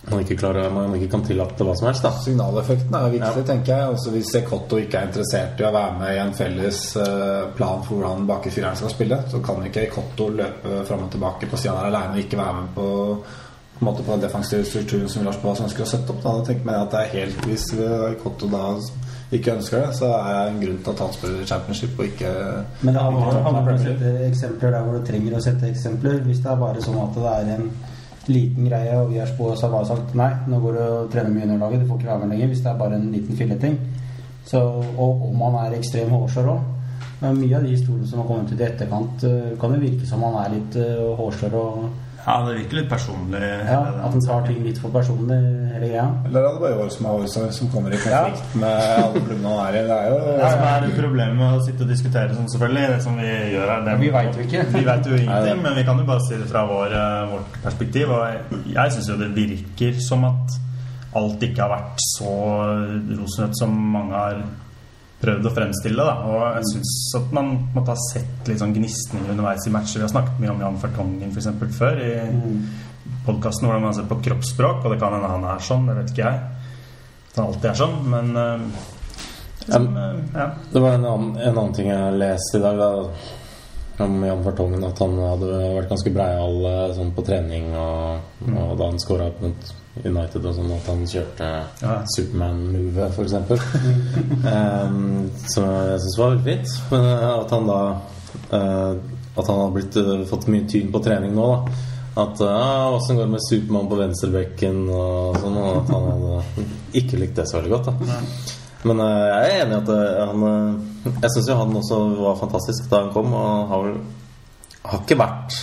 man 0.07 0.21
ikke 0.23 0.37
klarer 0.39 0.69
Man 0.71 0.93
ikke 0.95 1.09
kan 1.11 1.23
tillate 1.27 1.65
hva 1.67 1.73
som 1.75 1.89
helst, 1.89 2.05
da. 2.05 2.11
Signaleffekten 2.23 2.95
er 2.95 3.09
viktig, 3.11 3.41
Ja. 3.41 3.47
tenker 3.49 3.73
jeg. 3.73 3.95
Også 3.95 4.13
hvis 4.13 4.31
Cotto 4.47 4.77
ikke 4.79 5.01
er 5.01 5.09
interessert 5.09 5.59
i 5.59 5.67
å 5.67 5.73
være 5.73 5.97
med 5.99 6.13
i 6.15 6.21
en 6.21 6.33
felles 6.37 6.79
eh, 6.95 7.49
plan 7.57 7.83
for 7.83 7.97
hvordan 7.97 8.27
bakerfireren 8.29 8.79
skal 8.79 8.93
spille, 8.93 9.19
så 9.31 9.41
kan 9.43 9.65
ikke 9.67 9.89
Cotto 9.91 10.29
løpe 10.29 10.85
fram 10.87 11.03
og 11.03 11.11
tilbake 11.11 11.49
på 11.51 11.57
siden 11.59 11.75
der 11.75 11.89
alene 11.91 12.15
og 12.15 12.23
ikke 12.23 12.37
være 12.39 12.61
med 12.61 12.73
på 12.75 12.87
på 13.77 13.85
en 13.85 13.93
måte 13.93 14.03
på 14.03 14.11
den 14.15 14.21
defensive 14.23 14.65
strukturen 14.65 15.07
som 15.07 15.23
Lars 15.23 15.37
Baas 15.37 15.59
ønsker 15.61 15.83
å 15.83 15.85
sette 15.85 16.09
opp. 16.09 16.23
Da, 16.23 16.31
da 16.39 16.45
tenker 16.47 16.71
jeg 16.71 16.81
at 16.81 16.91
det 16.95 17.01
er 17.03 17.11
helt 17.19 17.43
Hvis 17.45 17.65
Cotto 18.23 18.47
da 18.49 18.63
ikke 19.31 19.57
ønsker 19.57 19.81
det, 19.81 19.95
så 19.97 20.07
er 20.15 20.37
det 20.37 20.51
en 20.53 20.61
grunn 20.61 20.79
til 20.83 20.93
at 20.93 21.01
han 21.03 21.13
spiller 21.15 21.47
championship 21.49 21.99
og 21.99 22.05
ikke 22.05 22.29
Men 22.81 22.93
det 22.95 23.01
handler 23.03 23.25
ikke 23.27 23.43
handler 23.43 23.61
om 23.61 23.73
å 23.73 23.83
sette 23.83 24.11
eksempler 24.27 24.71
der 24.71 24.85
hvor 24.85 24.95
du 24.95 25.05
trenger 25.09 25.35
å 25.35 25.43
sette 25.43 25.67
eksempler. 25.67 26.21
Hvis 26.23 26.39
det 26.45 26.51
er 26.51 26.61
bare 26.61 26.83
sånn 26.85 27.01
at 27.01 27.17
det 27.17 27.33
er 27.33 27.51
en 27.57 27.67
liten 28.27 28.69
greie, 28.69 28.95
og 28.99 29.11
vi 29.11 29.19
har 29.19 29.27
spådd 29.27 29.63
og 29.67 29.75
bare 29.75 29.89
sagt 29.91 30.15
nei, 30.19 30.31
nå 30.47 30.61
går 30.63 30.77
du 30.77 30.81
og 30.85 31.11
trener 31.11 31.33
med 31.33 31.45
juniorlaget, 31.45 31.83
du 31.83 31.91
får 31.91 31.99
ikke 31.99 32.11
være 32.13 32.23
med 32.23 32.33
lenger 32.35 32.51
hvis 32.53 32.63
det 32.63 32.71
er 32.71 32.81
bare 32.81 32.99
en 32.99 33.11
liten 33.11 33.39
filleting. 33.39 33.77
Så, 34.47 34.63
og 34.95 35.29
om 35.29 35.45
han 35.47 35.61
er 35.65 35.77
ekstrem 35.77 36.11
hårsår 36.15 36.51
òg. 36.53 36.73
Mye 37.19 37.55
av 37.57 37.63
de 37.65 37.73
historiene 37.73 38.07
som 38.07 38.21
har 38.21 38.27
kommet 38.29 38.51
ut 38.51 38.59
i 38.61 38.67
etterkant, 38.67 39.23
eh, 39.27 39.53
kan 39.59 39.73
jo 39.73 39.81
virke 39.81 40.07
som 40.07 40.23
han 40.23 40.35
er 40.37 40.51
litt 40.53 40.75
uh, 40.77 41.15
hårsår 41.17 41.55
og 41.57 41.87
ja, 42.27 42.33
det 42.43 42.55
virker 42.57 42.77
litt 42.81 42.89
personlig. 42.91 43.39
ja, 43.39 43.77
at 44.03 44.11
han 44.11 44.23
tar 44.25 44.41
ting 44.47 44.57
litt 44.65 44.79
for 44.83 44.91
personlig, 44.91 45.37
hele 45.71 45.87
greia. 45.93 46.07
Eller 46.27 46.41
er 46.41 46.57
det 46.57 46.63
bare 46.65 46.79
vår 46.81 46.89
som 46.91 47.07
har 47.07 47.21
vår 47.21 47.51
som 47.55 47.69
kommer 47.71 47.95
i 47.95 48.01
konflikt 48.03 48.57
med 48.59 48.89
alle 48.97 49.21
klubbene 49.21 49.53
han 49.53 49.61
er 49.63 49.77
i? 49.79 49.83
Det 49.87 49.97
er 49.97 50.11
jo 50.11 50.19
Det 50.27 50.51
som 50.51 50.65
er 50.67 50.87
problemet 50.97 51.39
med 51.39 51.55
å 51.55 51.63
sitte 51.69 51.87
og 51.87 51.93
diskutere 51.93 52.35
sånn, 52.35 52.51
selvfølgelig, 52.51 52.85
det 52.91 52.99
som 53.07 53.17
vi 53.21 53.31
gjør 53.55 53.73
her 53.73 53.87
det, 53.87 53.97
Vi 54.03 54.11
vet 54.17 54.35
jo 54.35 54.47
ikke. 54.49 54.65
Vi 54.75 54.83
veit 54.91 55.07
jo 55.07 55.15
ingenting, 55.21 55.63
men 55.63 55.79
vi 55.79 55.87
kan 55.87 56.03
jo 56.03 56.07
bare 56.11 56.27
si 56.27 56.35
det 56.43 56.51
fra 56.51 56.65
vår, 56.67 56.99
eh, 56.99 57.31
vårt 57.31 57.59
perspektiv. 57.63 58.11
Og 58.11 58.27
jeg, 58.27 58.61
jeg 58.75 58.97
syns 58.97 59.11
jo 59.13 59.19
det 59.23 59.33
virker 59.39 60.05
som 60.09 60.27
at 60.27 60.59
alt 61.17 61.43
ikke 61.47 61.63
har 61.63 61.71
vært 61.77 62.07
så 62.11 62.31
rosenrødt 63.17 63.59
som 63.63 63.71
mange 63.95 64.13
har 64.19 64.41
prøvd 65.21 65.49
å 65.49 65.53
fremstille. 65.53 66.03
Da. 66.03 66.15
Og 66.29 66.43
jeg 66.57 66.71
syns 66.73 66.91
at 67.19 67.31
man 67.35 67.53
måtte 67.75 67.93
ha 67.95 68.01
sett 68.09 68.49
litt 68.49 68.61
sånn 68.61 68.75
gnisninger 68.75 69.33
underveis 69.33 69.65
i 69.67 69.73
matcher. 69.73 70.01
Vi 70.01 70.05
har 70.05 70.13
snakket 70.13 70.43
mye 70.43 70.53
om 70.53 70.61
Jan 70.65 70.81
Fertongen 70.81 71.31
eksempel 71.31 71.71
før 71.73 72.03
i 72.03 72.11
podkasten, 73.27 73.67
hvordan 73.67 73.87
man 73.87 73.95
ser 73.97 74.07
på 74.09 74.19
kroppsspråk, 74.23 74.85
og 74.85 74.93
det 74.93 74.99
kan 75.01 75.15
hende 75.15 75.31
han 75.31 75.47
er 75.47 75.63
sånn, 75.63 75.87
det 75.89 75.97
vet 75.97 76.13
ikke 76.13 76.27
jeg. 76.27 76.69
At 77.31 77.39
han 77.39 77.47
alltid 77.47 77.69
er 77.71 77.79
sånn, 77.81 77.97
men 78.11 78.29
liksom, 79.63 79.89
som, 79.89 79.89
ja. 80.35 80.47
Det 80.71 80.83
var 80.83 80.95
en 80.95 81.09
annen, 81.09 81.33
en 81.35 81.51
annen 81.57 81.75
ting 81.75 81.89
jeg 81.91 82.19
leste 82.21 82.59
i 82.59 82.63
dag, 82.63 82.79
da, 82.79 82.91
om 84.03 84.23
Jan 84.23 84.43
Fartongen. 84.45 84.85
At 84.87 84.99
han 85.03 85.17
hadde 85.21 85.51
vært 85.77 85.91
ganske 85.91 86.13
breial 86.13 86.69
eh, 86.69 86.95
sånn 86.97 87.11
på 87.15 87.25
trening, 87.27 87.71
og, 87.77 88.47
og 88.53 88.73
da 88.79 88.89
han 88.91 89.01
skåra 89.01 89.31
mot 89.41 89.75
United 90.05 90.45
og 90.45 90.55
sånn, 90.57 90.71
at 90.75 90.89
han 90.91 91.03
kjørte 91.09 91.49
Ja. 91.81 91.97
Superman-move, 92.15 93.09
f.eks. 93.09 93.35
um, 94.45 95.27
som 95.49 95.67
jeg 95.67 96.01
syns 96.03 96.17
var 96.19 96.35
veldig 96.35 96.45
fint. 96.45 96.75
Men 96.93 97.09
eh, 97.11 97.27
at 97.33 97.55
han 97.55 97.69
da 97.69 97.81
uh, 98.53 98.93
At 99.37 99.45
han 99.45 99.61
har 99.61 99.73
blitt, 99.73 99.97
eh, 100.01 100.25
fått 100.29 100.47
mye 100.49 100.65
tyn 100.69 100.91
på 100.93 101.03
trening 101.05 101.35
nå, 101.37 101.49
da. 101.53 101.83
At 102.17 102.39
uh, 102.41 102.95
åssen 102.97 103.17
går 103.17 103.27
det 103.27 103.33
med 103.35 103.43
Supermann 103.45 103.89
på 103.91 103.99
venstrebekken 103.99 104.87
og 104.89 105.37
sånn. 105.41 105.59
Og 105.61 105.83
at 105.83 105.91
han 105.93 106.07
hadde 106.11 106.69
ikke 106.97 107.21
likt 107.21 107.37
det 107.37 107.45
så 107.49 107.59
veldig 107.59 107.75
godt. 107.75 107.91
da 107.91 108.56
Men 108.85 109.01
eh, 109.01 109.23
jeg 109.31 109.47
er 109.55 109.63
enig 109.63 109.73
i 109.73 109.79
at 109.79 109.89
eh, 109.93 110.19
han 110.29 110.45
eh, 110.47 111.15
Jeg 111.23 111.33
syns 111.33 111.49
jo 111.49 111.57
han 111.57 111.79
også 111.79 111.97
var 112.19 112.37
fantastisk 112.41 112.91
da 112.91 113.01
han 113.05 113.13
kom, 113.15 113.33
og 113.33 113.71
har 113.71 113.87
vel 113.87 113.97
har 114.87 115.01
ikke 115.03 115.19
vært 115.19 115.55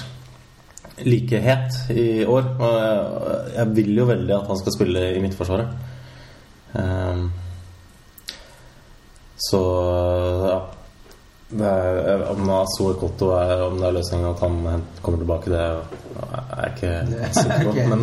like 1.06 1.38
het 1.40 1.76
i 1.94 2.24
år. 2.28 2.48
Og 2.60 2.74
jeg, 3.54 3.68
vil 3.78 3.94
jo 3.96 4.08
veldig 4.10 4.34
at 4.36 4.50
han 4.50 4.58
skal 4.60 4.74
spille 4.74 5.04
i 5.14 5.22
Midtforsvaret. 5.22 5.70
Ehm, 6.76 7.22
så 9.48 9.62
er, 11.52 12.24
Om 12.30 12.48
Azor 12.50 12.96
Cotto 13.00 13.34
er, 13.36 13.60
om 13.66 13.76
det 13.78 13.88
er 13.88 13.98
løsningen 13.98 14.30
at 14.30 14.40
han 14.42 14.86
kommer 15.02 15.22
tilbake, 15.22 15.52
det 15.52 15.60
er 15.60 16.00
jeg 16.14 16.72
ikke 16.74 16.86
er 16.86 17.32
sikker 17.32 17.64
på. 17.64 17.72
Men, 17.90 18.02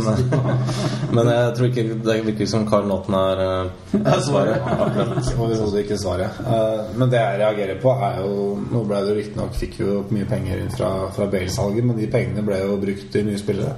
men 1.15 1.29
jeg 1.31 1.53
tror 1.57 1.69
ikke 1.69 1.85
det 2.05 2.17
virker 2.25 2.49
som 2.49 2.67
Karl 2.67 2.87
Notten 2.89 3.15
er 3.17 3.41
eh, 3.45 4.11
svaret. 4.27 4.59
akkurat. 4.59 5.31
Overhodet 5.37 5.83
ikke 5.83 5.97
svaret. 5.97 6.41
Eh, 6.45 6.83
men 6.99 7.11
det 7.11 7.21
jeg 7.21 7.39
reagerer 7.41 7.81
på, 7.81 7.95
er 8.09 8.21
jo 8.21 8.37
Nå 8.71 8.83
ble 8.87 9.01
det 9.07 9.17
riktignok 9.17 9.55
fikk 9.57 9.79
jo 9.81 9.97
mye 10.11 10.27
penger 10.29 10.61
inn 10.61 10.71
fra, 10.73 10.91
fra 11.15 11.27
Bale-salget, 11.31 11.85
men 11.87 11.99
de 11.99 12.09
pengene 12.11 12.45
ble 12.45 12.61
jo 12.63 12.79
brukt 12.81 13.15
i 13.15 13.25
nye 13.27 13.39
spillere. 13.39 13.75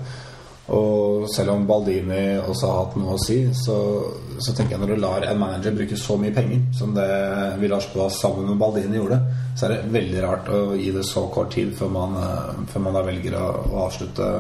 Og 0.71 1.25
selv 1.27 1.51
om 1.51 1.65
Baldini 1.67 2.37
også 2.39 2.69
har 2.69 2.77
hatt 2.77 2.93
noe 2.95 3.17
å 3.17 3.19
si, 3.19 3.39
så, 3.57 3.75
så 4.39 4.53
tenker 4.55 4.77
jeg 4.77 4.83
når 4.83 4.93
du 4.93 5.01
lar 5.03 5.25
en 5.27 5.41
manager 5.41 5.75
bruke 5.75 5.97
så 5.99 6.15
mye 6.19 6.31
penger 6.35 6.61
som 6.77 6.93
det 6.95 7.07
Villas 7.59 7.89
Boas 7.91 8.21
sammen 8.21 8.47
med 8.47 8.61
Baldini 8.61 8.95
gjorde, 8.95 9.19
så 9.59 9.67
er 9.67 9.75
det 9.75 9.91
veldig 9.97 10.23
rart 10.23 10.47
å 10.55 10.61
gi 10.79 10.93
det 10.95 11.03
så 11.09 11.25
kort 11.33 11.51
tid 11.57 11.75
før 11.75 11.91
man, 11.91 12.15
eh, 12.21 12.63
før 12.71 12.87
man 12.87 12.95
da 12.95 13.03
velger 13.03 13.35
å, 13.35 13.45
å 13.73 13.83
avslutte 13.89 14.31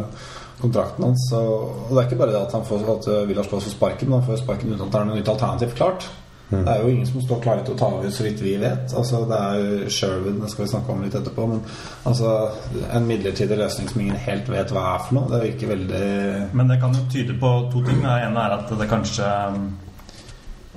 kontrakten 0.63 1.09
hans. 1.09 1.27
Og 1.35 1.91
det 1.91 1.99
er 1.99 2.07
ikke 2.07 2.21
bare 2.23 2.37
det 2.37 2.45
at 2.45 2.55
han 2.55 2.67
får 2.71 2.91
at 2.95 3.13
Villas 3.27 3.51
Boas 3.51 3.67
får 3.67 3.75
sparken, 3.75 4.09
men 4.09 4.21
han 4.21 4.27
får 4.29 4.45
sparken 4.45 4.71
uten 4.71 4.85
at 4.87 4.93
det 4.93 5.01
er 5.01 5.09
noe 5.11 5.19
nytt 5.19 5.33
alternativ 5.35 5.75
klart. 5.75 6.07
Det 6.53 6.73
er 6.73 6.81
jo 6.83 6.91
ingen 6.91 7.07
som 7.07 7.21
står 7.23 7.39
klare 7.43 7.63
til 7.65 7.75
å 7.75 7.79
ta 7.79 7.89
over, 7.97 8.11
så 8.13 8.25
vidt 8.25 8.41
vi 8.43 8.53
vet. 8.61 8.93
Altså, 8.99 9.23
det 9.29 9.39
er 9.39 9.59
jo 9.61 9.89
Sherwood, 9.93 10.39
det 10.41 10.51
skal 10.51 10.65
vi 10.65 10.69
snakke 10.73 10.93
om 10.93 11.03
litt 11.05 11.17
etterpå. 11.19 11.47
Men 11.49 11.61
altså, 12.09 12.33
en 12.93 13.07
midlertidig 13.09 13.57
løsning 13.59 13.89
som 13.91 14.03
ingen 14.03 14.21
helt 14.27 14.51
vet 14.53 14.73
hva 14.75 14.85
er 14.93 15.03
for 15.05 15.17
noe, 15.19 15.31
det 15.33 15.41
virker 15.47 15.73
veldig 15.73 16.07
Men 16.53 16.71
det 16.71 16.79
kan 16.83 16.95
jo 16.97 17.05
tyde 17.11 17.37
på 17.41 17.53
to 17.73 17.83
ting. 17.87 18.01
Det 18.03 18.15
ene 18.27 18.45
er 18.45 18.57
at 18.59 18.73
det 18.79 18.89
kanskje 18.91 19.29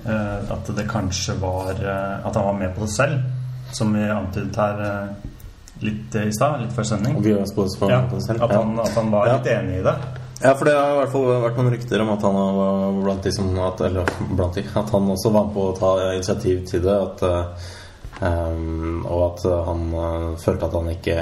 eh, 0.07 0.53
At 0.57 0.75
det 0.77 0.89
kanskje 0.91 1.39
var 1.41 1.73
eh, 1.77 2.27
At 2.27 2.37
han 2.37 2.51
var 2.51 2.61
med 2.61 2.75
på 2.77 2.87
det 2.87 2.93
selv. 2.97 3.19
Som 3.77 3.97
vi 3.97 4.05
antydet 4.11 4.61
her 4.61 4.85
eh, 4.91 5.33
litt 5.85 6.15
i 6.17 6.31
stad, 6.33 6.63
litt 6.63 6.73
før 6.73 6.87
sending. 6.89 7.19
Ja, 7.93 8.05
at, 8.07 8.55
han, 8.55 8.79
at 8.81 8.95
han 8.97 9.11
var 9.13 9.35
litt 9.35 9.51
enig 9.53 9.83
i 9.83 9.85
det. 9.85 9.97
Ja, 10.43 10.53
for 10.55 10.69
det 10.69 10.75
har 10.77 10.91
i 10.93 10.99
hvert 11.01 11.13
fall 11.15 11.31
vært 11.47 11.57
noen 11.57 11.73
rykter 11.73 12.03
om 12.05 12.11
at 12.13 12.25
han 12.27 12.35
var 12.37 12.99
blant 12.99 13.25
de 13.25 13.33
som 13.33 13.49
at, 13.65 13.81
Eller 13.87 14.11
blant 14.37 14.59
de 14.59 14.65
At 14.69 14.93
han 14.93 15.09
også 15.15 15.33
var 15.33 15.47
med 15.49 15.55
på 15.57 15.65
å 15.65 15.75
ta 15.79 15.93
initiativ 16.13 16.61
til 16.69 16.85
det. 16.85 16.97
At, 17.07 17.25
um, 18.21 19.01
og 19.07 19.23
at 19.31 19.47
han 19.71 19.89
eh, 20.03 20.29
følte 20.43 20.69
at 20.69 20.77
han 20.77 20.93
ikke 20.93 21.17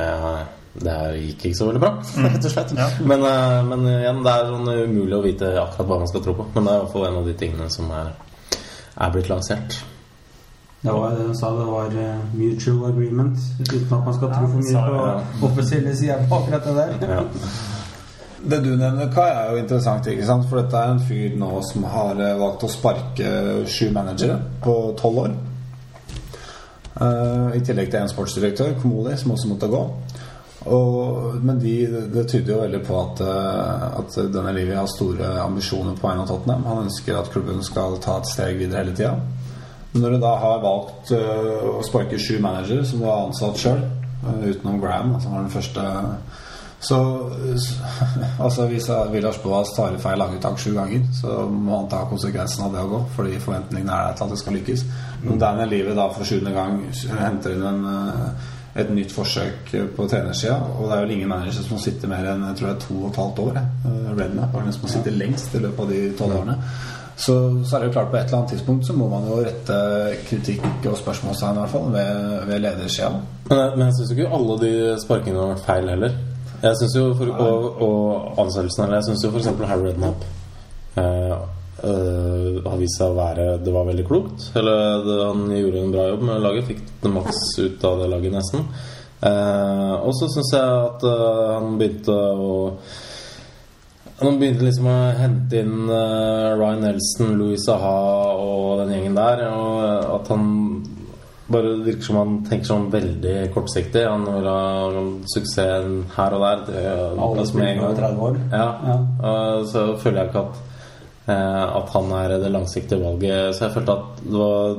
Det 0.83 0.97
her 0.99 1.17
gikk 1.21 1.47
ikke 1.47 1.59
så 1.61 1.69
veldig 1.71 1.83
bra, 1.85 1.93
rett 2.27 2.49
og 2.49 2.51
slett. 2.57 2.75
Ja. 2.75 2.89
Men, 3.07 3.23
eh, 3.29 3.59
men 3.71 3.87
igjen, 3.93 4.23
det 4.27 4.33
er 4.35 4.49
sånn 4.51 4.71
umulig 4.73 5.19
å 5.21 5.25
vite 5.29 5.51
akkurat 5.63 5.91
hva 5.93 5.99
man 6.03 6.11
skal 6.11 6.25
tro 6.25 6.35
på. 6.41 6.49
Men 6.57 6.67
det 6.67 6.73
er 6.73 6.81
i 6.81 6.83
hvert 6.83 6.95
fall 6.97 7.07
en 7.07 7.19
av 7.21 7.29
de 7.31 7.35
tingene 7.45 7.69
som 7.71 7.93
er, 7.95 8.11
er 8.99 9.15
blitt 9.15 9.31
lansert. 9.31 9.79
Det 10.83 10.93
var 10.93 11.15
det 11.15 11.29
de 11.29 11.37
sa, 11.39 11.53
det 11.55 11.69
var 11.71 11.95
mutual 12.35 12.91
agreement. 12.91 13.39
Uten 13.63 13.87
at 13.87 14.11
man 14.11 14.19
skal 14.19 14.35
tro 14.35 14.51
for 14.51 14.67
mye 14.67 14.83
på 14.91 15.07
det, 15.07 15.47
offisielle 15.49 15.95
sider 16.03 16.27
på 16.29 16.43
akkurat 16.43 16.67
det 16.67 16.77
der. 16.83 17.15
Ja. 17.15 17.23
Det 18.45 18.59
du 18.61 18.75
nevner, 18.77 19.09
Kai, 19.13 19.31
er 19.33 19.55
jo 19.55 19.61
interessant, 19.63 20.05
ikke 20.11 20.27
sant? 20.29 20.45
For 20.51 20.61
dette 20.61 20.77
er 20.77 20.91
en 20.93 21.01
fyr 21.01 21.37
nå 21.41 21.49
som 21.65 21.87
har 21.89 22.19
eh, 22.21 22.37
valgt 22.37 22.67
å 22.67 22.69
sparke 22.69 23.31
sju 23.71 23.89
managere 23.95 24.37
på 24.65 24.75
tolv 25.01 25.23
år. 25.23 25.37
Uh, 26.95 27.49
I 27.57 27.63
tillegg 27.65 27.89
til 27.91 28.05
en 28.05 28.13
sportsdirektør, 28.13 28.77
Komoli, 28.83 29.17
som 29.19 29.33
også 29.35 29.49
måtte 29.51 29.71
gå. 29.73 29.81
Og, 30.65 31.41
men 31.45 31.59
de, 31.61 31.73
det 32.13 32.27
tyder 32.31 32.55
jo 32.55 32.61
veldig 32.61 32.83
på 32.85 33.01
at, 33.01 33.25
eh, 33.25 33.89
at 34.03 34.21
denne 34.33 34.53
Livi 34.57 34.77
har 34.77 34.93
store 34.93 35.35
ambisjoner 35.43 35.97
på 35.97 36.09
vegne 36.09 36.25
av 36.25 36.31
Tottenham. 36.31 36.69
Han 36.69 36.85
ønsker 36.87 37.19
at 37.19 37.33
klubben 37.33 37.65
skal 37.65 37.99
ta 38.05 38.21
et 38.21 38.31
steg 38.31 38.61
videre 38.61 38.85
hele 38.85 38.97
tida. 38.97 39.17
Men 39.95 40.05
når 40.05 40.15
du 40.15 40.25
da 40.25 40.37
har 40.43 40.63
valgt 40.65 41.13
uh, 41.17 41.77
å 41.79 41.83
sparke 41.87 42.21
sju 42.21 42.37
managere, 42.45 42.85
som 42.85 43.01
du 43.01 43.09
har 43.09 43.25
ansatt 43.25 43.61
sjøl, 43.61 43.85
utenom 44.25 44.81
Graham, 44.83 45.17
som 45.21 45.33
var 45.33 45.45
den 45.45 45.53
første 45.53 45.85
så 46.85 46.99
altså 48.45 48.67
hvis 48.71 48.89
Villas 49.13 49.39
Boas 49.43 49.73
tar 49.77 49.97
feil 50.03 50.19
languttak 50.21 50.59
sju 50.61 50.73
ganger, 50.77 51.07
så 51.21 51.45
må 51.51 51.79
han 51.81 51.89
ta 51.93 52.05
konsekvensen 52.11 52.67
av 52.67 52.75
det 52.75 52.83
å 52.85 52.91
gå, 52.91 53.01
fordi 53.17 53.39
forventningene 53.43 53.93
er 53.95 54.11
der 54.11 54.19
til 54.19 54.27
at 54.27 54.35
det 54.35 54.41
skal 54.43 54.59
lykkes. 54.59 54.85
Men 55.25 55.41
der 55.41 55.57
med 55.61 55.73
Livet 55.73 55.97
da 55.97 56.11
for 56.13 56.29
sjuende 56.29 56.53
gang 56.55 56.83
henter 57.21 57.57
inn 57.57 57.65
en, 57.71 57.87
eh, 57.95 58.51
et 58.83 58.91
nytt 58.91 59.13
forsøk 59.15 59.71
på 59.97 60.09
trenersida, 60.11 60.57
og 60.75 60.89
det 60.91 60.97
er 60.97 61.05
vel 61.07 61.15
ingen 61.17 61.31
manager 61.31 61.63
som 61.63 61.79
sitter 61.79 62.11
mer 62.11 62.27
enn 62.33 62.43
jeg 62.49 62.59
tror 62.59 62.69
det 62.69 62.75
er 62.77 62.83
to 62.89 62.99
og 63.01 63.09
et 63.13 63.23
halvt 63.23 63.39
år. 63.47 63.63
eh. 63.63 64.11
Redknapp 64.19 64.55
er 64.55 64.69
den 64.69 64.77
som 64.77 64.89
sitter 64.89 65.17
lengst 65.23 65.55
i 65.55 65.63
løpet 65.63 65.81
av 65.81 65.91
de 65.95 66.03
tolv 66.19 66.37
årene. 66.43 66.59
Så, 67.17 67.35
så 67.65 67.77
er 67.77 67.81
det 67.81 67.87
jo 67.89 67.93
klart 67.95 68.11
på 68.11 68.17
et 68.19 68.25
eller 68.27 68.39
annet 68.41 68.51
tidspunkt 68.51 68.87
så 68.87 68.93
må 68.93 69.07
man 69.09 69.27
jo 69.29 69.37
rette 69.39 69.77
kritikk 70.27 70.65
og 70.91 70.97
spørsmålstegn 70.99 71.55
i 71.55 71.61
hvert 71.63 71.71
fall 71.71 71.93
ved, 71.95 72.47
ved 72.49 72.63
ledersida. 72.65 73.11
Men 73.51 73.79
men 73.79 73.85
jeg 73.87 73.95
syns 74.01 74.15
ikke 74.17 74.33
alle 74.39 74.57
de 74.65 74.73
sparkingene 75.05 75.45
har 75.45 75.53
vært 75.55 75.69
feil 75.69 75.93
heller. 75.95 76.17
Jeg 76.65 76.79
syns 76.81 76.95
jo 76.97 77.09
for, 77.19 77.33
og, 77.45 77.83
og 77.85 78.41
ansettelsen 78.41 78.87
eller 78.87 79.03
Jeg 79.03 79.11
syns 79.11 79.25
jo 79.27 79.33
f.eks. 79.35 79.51
Harry 79.69 79.91
Redknapp 79.91 80.25
eh, 80.97 81.35
eh, 81.85 82.61
har 82.65 82.79
vist 82.81 83.01
seg 83.01 83.13
å 83.13 83.19
være 83.19 83.49
Det 83.65 83.75
var 83.75 83.89
veldig 83.91 84.07
klokt. 84.09 84.49
Eller 84.57 85.05
det, 85.05 85.19
han 85.21 85.47
gjorde 85.53 85.83
en 85.83 85.95
bra 85.95 86.09
jobb 86.13 86.29
med 86.31 86.45
laget. 86.47 86.69
Fikk 86.71 86.85
det 87.05 87.13
maks 87.13 87.43
ut 87.61 87.89
av 87.89 88.01
det 88.01 88.11
laget, 88.15 88.37
nesten. 88.39 88.69
Eh, 89.25 89.97
og 90.01 90.13
så 90.17 90.31
syns 90.33 90.55
jeg 90.57 90.79
at 90.89 91.05
eh, 91.09 91.51
han 91.53 91.77
begynte 91.81 92.15
å 92.15 92.55
han 94.15 94.37
begynte 94.39 94.63
liksom 94.63 94.87
å 94.87 94.99
hente 95.19 95.59
inn 95.59 95.89
uh, 95.91 96.55
Ryan 96.55 96.85
Nelson, 96.87 97.33
Louis 97.35 97.65
Aha 97.69 97.97
og 98.39 98.79
den 98.79 98.93
gjengen 98.95 99.17
der. 99.19 99.43
Og 99.51 100.13
at 100.15 100.31
han 100.31 100.45
bare 101.55 101.73
virker 101.87 102.07
som 102.09 102.19
han 102.21 102.35
tenker 102.49 102.69
sånn 102.69 102.91
veldig 102.93 103.35
kortsiktig. 103.55 104.03
Han 104.07 104.27
vil 104.29 104.49
ha 104.51 105.05
suksessen 105.33 106.01
her 106.17 106.37
og 106.37 106.45
der. 106.45 106.65
Det, 106.69 106.85
Alle 107.15 107.41
det 107.41 107.47
som 107.51 107.63
gang. 107.63 107.83
30 108.01 108.23
år. 108.29 108.39
Ja. 108.53 108.69
Ja. 108.91 108.99
Så 109.71 109.87
føler 110.03 110.23
jeg 110.23 110.33
ikke 110.33 110.45
at, 110.45 110.61
eh, 111.35 111.65
at 111.81 111.95
han 111.97 112.13
er 112.19 112.37
det 112.43 112.53
langsiktige 112.55 113.01
valget. 113.03 113.55
Så 113.55 113.67
jeg 113.67 113.77
følte 113.79 113.99
at 113.99 114.25
det 114.25 114.43
var 114.43 114.77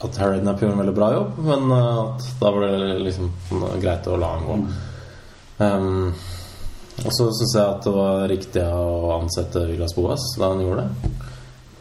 at 0.00 0.20
Harry 0.22 0.40
Napp 0.40 0.62
gjorde 0.62 0.78
en 0.78 0.80
veldig 0.80 0.96
bra 0.96 1.10
jobb, 1.12 1.40
men 1.44 1.72
eh, 1.76 2.02
at 2.04 2.28
da 2.40 2.52
var 2.56 2.66
det 2.66 3.00
liksom 3.08 3.32
greit 3.82 4.08
å 4.08 4.20
la 4.20 4.34
han 4.36 4.46
gå. 4.48 4.60
Um, 5.60 6.12
og 7.04 7.12
så 7.12 7.26
syns 7.36 7.52
jeg 7.56 7.64
at 7.64 7.84
det 7.84 7.92
var 7.92 8.22
riktig 8.28 8.62
å 8.64 9.10
ansette 9.18 9.66
Villas 9.68 9.92
Boas 9.96 10.24
da 10.40 10.54
han 10.54 10.62
gjorde 10.64 10.86
det. 10.86 11.10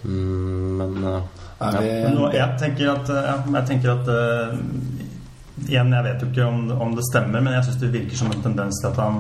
Mm, 0.04 0.80
men 0.80 1.08
Er 1.08 1.22
Ja. 1.60 2.10
nå, 2.16 2.30
jeg 2.32 2.56
tenker 2.60 2.94
at, 2.94 3.10
ja, 3.12 3.36
jeg 3.58 3.68
tenker 3.68 3.92
at 3.98 4.10
eh, 4.14 4.60
Igjen, 5.60 5.92
jeg 5.92 6.06
vet 6.06 6.22
jo 6.24 6.28
ikke 6.30 6.46
om, 6.48 6.60
om 6.72 6.94
det 6.96 7.04
stemmer, 7.04 7.42
men 7.44 7.52
jeg 7.52 7.66
syns 7.68 7.80
det 7.82 7.90
virker 7.92 8.16
som 8.16 8.30
en 8.32 8.44
tendens 8.46 8.78
til 8.80 8.94
at 8.94 9.00
han 9.04 9.18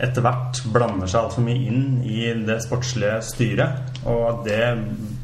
etter 0.00 0.24
hvert 0.24 0.60
blander 0.72 1.08
seg 1.08 1.22
altfor 1.22 1.44
mye 1.44 1.62
inn 1.68 1.86
i 2.04 2.26
det 2.44 2.58
sportslige 2.64 3.18
styret. 3.24 4.00
Og 4.08 4.22
at 4.28 4.42
det 4.46 4.60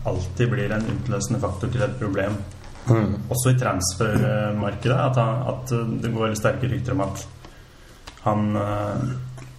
alltid 0.09 0.53
blir 0.53 0.73
en 0.73 0.89
utløsende 0.95 1.41
faktor 1.43 1.73
til 1.73 1.85
et 1.87 1.97
problem. 2.01 2.37
mm, 2.89 3.15
Også 3.29 3.53
i 3.53 3.61
transfermarkedet. 3.61 4.97
At, 4.97 5.21
han, 5.21 5.45
at 5.53 6.03
det 6.03 6.13
går 6.13 6.27
veldig 6.27 6.41
sterke 6.41 6.73
rykter 6.73 6.97
om 6.97 7.05
at 7.07 7.25
han 8.27 8.57
eh, 8.57 9.07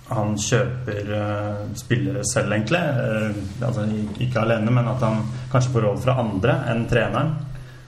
han 0.10 0.38
kjøper 0.40 1.12
uh, 1.12 1.66
spillere 1.76 2.24
selv, 2.32 2.54
egentlig. 2.56 2.80
Uh, 2.80 3.66
altså 3.68 3.84
ikke 4.24 4.42
alene, 4.46 4.72
men 4.72 4.88
at 4.88 5.04
han 5.04 5.22
kanskje 5.52 5.74
får 5.74 5.88
råd 5.90 6.02
fra 6.06 6.18
andre 6.24 6.58
enn 6.72 6.86
treneren. 6.92 7.34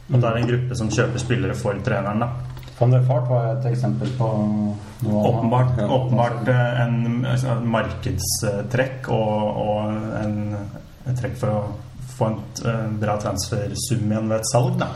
At 0.09 0.21
det 0.23 0.29
er 0.29 0.39
en 0.41 0.49
gruppe 0.49 0.75
som 0.75 0.89
kjøper 0.91 1.21
spillere 1.21 1.55
for 1.55 1.77
treneren. 1.85 2.23
da 2.25 2.29
Van 2.79 2.93
der 2.93 3.01
Fart 3.03 3.27
var 3.29 3.49
et 3.57 3.65
eksempel 3.67 4.07
på 4.17 4.27
noe 5.03 5.23
Åpenbart, 5.29 5.77
Ja. 5.77 5.87
åpenbart 5.91 6.47
eh, 6.47 6.81
en 6.85 7.25
altså, 7.27 7.57
markedstrekk 7.63 9.09
og, 9.11 9.57
og 9.59 9.91
en, 10.21 10.55
et 11.09 11.19
trekk 11.19 11.35
for 11.41 11.51
å 11.51 11.61
få 12.15 12.29
en 12.31 12.95
bra 12.99 13.17
transfersum 13.19 14.05
igjen 14.07 14.31
ved 14.31 14.37
et 14.39 14.49
salg. 14.51 14.77
da 14.79 14.87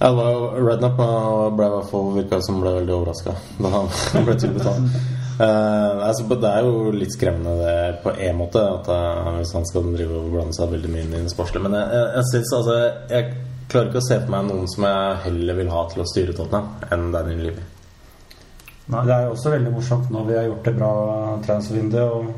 Ja, 0.00 0.10
det 0.14 0.26
Redknapp 0.66 0.98
eh, 1.06 1.46
ble 1.58 1.68
i 1.70 1.74
hvert 1.76 1.90
fall 1.92 2.10
virka 2.18 2.42
som 2.42 2.60
ble 2.62 2.74
veldig 2.80 2.94
overraska 2.98 3.36
da 3.62 3.72
han 3.76 3.88
ble 4.26 4.36
tilbetalt. 4.42 4.98
Eh, 5.38 6.06
altså, 6.06 6.24
det 6.34 6.50
er 6.50 6.66
jo 6.66 6.90
litt 6.90 7.14
skremmende 7.14 7.52
det 7.60 8.00
på 8.02 8.10
en 8.10 8.38
måte, 8.40 8.58
at 8.58 8.88
eh, 8.90 9.28
hvis 9.38 9.54
han 9.54 9.66
skal 9.68 9.92
drive 9.94 10.18
og 10.18 10.32
blande 10.32 10.56
seg 10.56 10.72
veldig 10.72 10.90
mye 10.90 11.04
inn 11.06 11.14
i 11.14 11.22
det 11.28 11.34
sportslige. 11.34 11.62
Men 11.68 11.78
jeg, 11.78 11.90
jeg, 11.94 12.08
jeg 12.16 12.30
synes, 12.32 12.54
altså 12.58 12.78
Jeg 13.14 13.28
klarer 13.68 13.90
ikke 13.90 14.02
å 14.02 14.08
se 14.08 14.18
på 14.24 14.32
meg 14.34 14.48
noen 14.48 14.70
som 14.72 14.86
jeg 14.88 15.18
heller 15.28 15.58
vil 15.60 15.70
ha 15.74 15.82
til 15.92 16.02
å 16.02 16.08
styre 16.08 16.34
Tottenham, 16.34 16.70
enn 16.90 17.10
Daniel 17.14 17.42
Levy. 17.46 17.66
Nei. 18.88 19.02
Det 19.04 19.14
er 19.14 19.26
jo 19.26 19.34
også 19.36 19.52
veldig 19.52 19.72
morsomt 19.74 20.10
når 20.10 20.24
vi 20.26 20.36
har 20.38 20.46
gjort 20.48 20.64
det 20.64 20.76
bra 20.78 20.92
transfervindu 21.44 21.98
og 22.02 22.30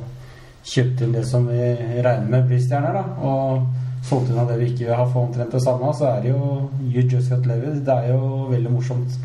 kjøpt 0.66 1.04
inn 1.06 1.14
det 1.14 1.22
som 1.30 1.46
vi 1.48 1.60
regner 2.02 2.26
med 2.34 2.50
blir 2.50 2.60
stjerner, 2.60 2.98
da. 2.98 3.04
Og 3.24 4.10
solgt 4.10 4.32
unna 4.34 4.44
det 4.48 4.58
vi 4.60 4.72
ikke 4.72 4.88
vil 4.88 4.98
ha 4.98 5.06
for 5.06 5.28
omtrent 5.28 5.54
det 5.54 5.62
samme, 5.64 5.94
så 5.96 6.10
er 6.10 6.26
det 6.26 6.34
jo 6.34 6.50
You 6.82 7.06
just 7.06 7.32
got 7.32 7.48
Levi. 7.48 7.78
Det 7.86 7.96
er 7.96 8.12
jo 8.12 8.50
veldig 8.50 8.74
morsomt 8.74 9.16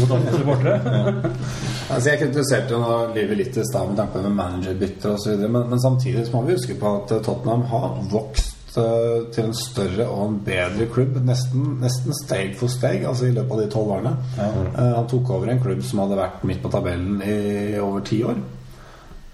mot 0.00 0.16
andre 0.16 0.38
supportere. 0.38 0.80
Altså 1.92 2.08
Jeg 2.08 2.12
er 2.12 2.20
ikke 2.20 2.28
interessert 2.30 2.70
i 2.70 2.76
å 2.78 2.94
livet 3.12 3.38
litt 3.40 3.56
i 3.60 3.64
stad 3.68 3.90
med 3.90 3.98
tanke 3.98 4.22
på 4.22 4.30
managerbytter 4.32 5.16
osv., 5.16 5.42
men, 5.44 5.66
men 5.68 5.82
samtidig 5.82 6.24
så 6.24 6.36
må 6.36 6.46
vi 6.46 6.56
huske 6.56 6.76
på 6.80 6.92
at 7.02 7.12
eh, 7.12 7.20
Tottenham 7.26 7.66
har 7.68 7.98
vokst 8.08 8.78
eh, 8.80 9.26
til 9.34 9.50
en 9.50 9.58
større 9.58 10.06
og 10.08 10.22
en 10.24 10.38
bedre 10.46 10.86
klubb. 10.94 11.18
Nesten, 11.26 11.74
nesten 11.82 12.16
steg 12.16 12.54
for 12.56 12.72
steg, 12.72 13.04
altså 13.08 13.28
i 13.28 13.34
løpet 13.36 13.52
av 13.58 13.60
de 13.60 13.68
tolv 13.74 13.92
årene. 13.98 14.14
Eh, 14.38 14.80
han 14.96 15.10
tok 15.10 15.34
over 15.36 15.52
en 15.52 15.60
klubb 15.60 15.84
som 15.84 16.00
hadde 16.04 16.20
vært 16.22 16.48
midt 16.48 16.64
på 16.64 16.72
tabellen 16.72 17.20
i 17.26 17.36
over 17.82 18.06
ti 18.08 18.22
år. 18.24 18.40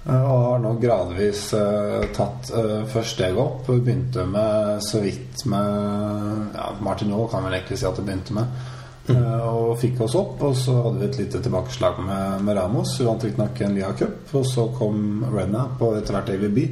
Og 0.08 0.38
har 0.40 0.60
nå 0.62 0.70
gradvis 0.80 1.50
uh, 1.52 2.06
tatt 2.16 2.48
uh, 2.54 2.86
først 2.88 3.18
steget 3.18 3.36
opp. 3.42 3.66
Begynte 3.68 4.24
med 4.24 4.78
så 4.80 5.02
vidt 5.04 5.42
med 5.52 6.54
ja, 6.56 6.70
Martin 6.80 7.12
Aall 7.12 7.28
kan 7.28 7.44
vel 7.44 7.58
egentlig 7.58 7.76
si 7.76 7.84
at 7.84 7.98
det 7.98 8.06
begynte 8.06 8.36
med. 8.38 8.62
Eh, 9.08 9.48
og 9.48 9.78
fikk 9.80 10.02
oss 10.04 10.16
opp. 10.18 10.40
Og 10.44 10.56
så 10.58 10.74
hadde 10.84 11.00
vi 11.00 11.08
et 11.08 11.18
lite 11.22 11.40
tilbakeslag 11.44 12.00
med, 12.04 12.44
med 12.46 12.58
Ramos. 12.58 12.94
Vi 13.00 13.08
vant 13.08 13.24
riktignok 13.24 13.60
en 13.64 13.76
Lia 13.78 13.90
Cup. 13.98 14.32
Og 14.38 14.46
så 14.46 14.68
kom 14.76 15.26
Renna 15.32 15.64
og 15.78 15.98
etter 15.98 16.16
hvert 16.16 16.32
AVB. 16.34 16.62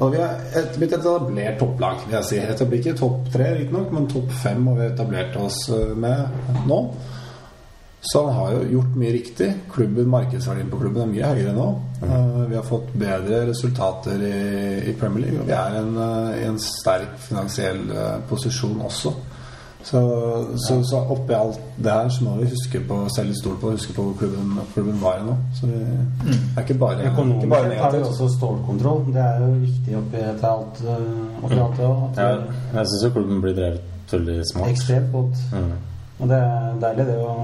Og 0.00 0.14
vi 0.14 0.20
er 0.22 0.42
et, 0.60 0.76
et 0.76 0.98
etablert 0.98 1.60
topplag, 1.60 2.04
vil 2.06 2.18
jeg 2.20 2.28
si. 2.30 2.42
Etablerer 2.42 2.82
ikke 2.82 2.98
topp 3.00 3.30
tre, 3.34 3.54
riktignok, 3.58 3.94
men 3.96 4.10
topp 4.10 4.36
fem 4.42 4.68
har 4.70 4.82
vi 4.82 4.90
etablert 4.90 5.40
oss 5.40 5.64
eh, 5.74 5.96
med 5.96 6.68
nå. 6.70 6.84
Så 8.00 8.22
han 8.24 8.32
har 8.32 8.52
jo 8.54 8.60
gjort 8.78 8.94
mye 8.96 9.10
riktig. 9.12 9.48
Klubben, 9.74 10.06
Markedsverdien 10.08 10.70
på 10.72 10.78
klubben 10.80 11.02
er 11.02 11.10
mye 11.10 11.32
høyere 11.34 11.56
nå. 11.56 11.66
Eh, 12.06 12.38
vi 12.48 12.56
har 12.56 12.64
fått 12.64 12.94
bedre 12.96 13.42
resultater 13.50 14.22
i, 14.24 14.38
i 14.88 14.94
Premier 14.96 15.26
League, 15.26 15.42
og 15.42 15.50
vi 15.50 15.58
er 15.58 15.76
en, 15.82 15.92
i 16.38 16.46
en 16.48 16.62
sterk 16.62 17.18
finansiell 17.26 17.82
posisjon 18.30 18.80
også. 18.86 19.12
Så, 19.84 20.00
så, 20.68 20.74
så 20.84 20.98
oppi 21.08 21.32
alt 21.32 21.60
det 21.80 21.92
her 21.92 22.08
så 22.12 22.24
må 22.24 22.34
vi 22.36 22.50
huske 22.52 22.82
på 22.88 22.98
se 23.08 23.24
litt 23.24 23.38
stort 23.38 23.60
på 23.62 23.72
huske 23.72 23.94
på 23.96 24.04
hvor 24.04 24.16
klubben, 24.18 24.58
klubben 24.74 24.98
var 25.00 25.22
nå. 25.24 25.36
Så 25.56 25.70
vi 25.70 25.78
er 25.80 26.60
ikke 26.62 26.76
bare, 26.82 27.06
ikke 27.08 27.48
bare 27.50 27.78
har 27.80 27.94
vi 27.96 28.02
også 28.04 28.28
stålkontroll. 28.36 29.06
Det 29.14 29.22
er 29.24 29.44
jo 29.44 29.52
viktig 29.64 29.96
oppi 30.02 30.24
til 30.26 30.50
alt, 30.50 30.82
eh, 30.84 31.44
oppi 31.44 31.62
alt 31.64 31.78
det 31.80 31.86
òg. 31.88 32.02
Jeg, 32.20 32.42
jeg 32.74 32.90
syns 32.92 33.06
jo 33.06 33.14
klubben 33.16 33.40
blir 33.44 33.56
drevet 33.56 34.12
veldig 34.12 34.42
smart. 34.52 34.74
Ekstremt 34.74 35.12
godt. 35.12 35.46
Mm. 35.52 35.72
Og 36.20 36.28
det 36.28 36.36
er 36.36 36.74
deilig, 36.82 37.04
det 37.08 37.16
å 37.24 37.34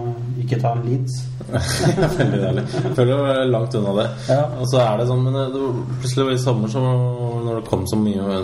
ikke 0.42 0.58
ta 0.60 0.74
en 0.76 0.82
Leeds. 0.84 1.14
Veldig 2.18 2.40
deilig. 2.42 2.64
Jeg 2.74 2.90
føler 2.98 3.30
er 3.32 3.46
langt 3.48 3.76
unna 3.78 3.94
det. 3.96 4.06
Ja. 4.28 4.42
Og 4.60 4.68
så 4.68 4.82
er 4.82 4.98
det 5.00 5.06
sånn 5.08 5.22
Men 5.24 5.38
det, 5.38 5.62
plutselig 6.02 6.34
i 6.34 6.42
sommer, 6.42 6.72
så, 6.72 6.82
når 7.46 7.62
det 7.62 7.70
kom 7.70 7.86
så 7.88 7.96
mye 8.00 8.42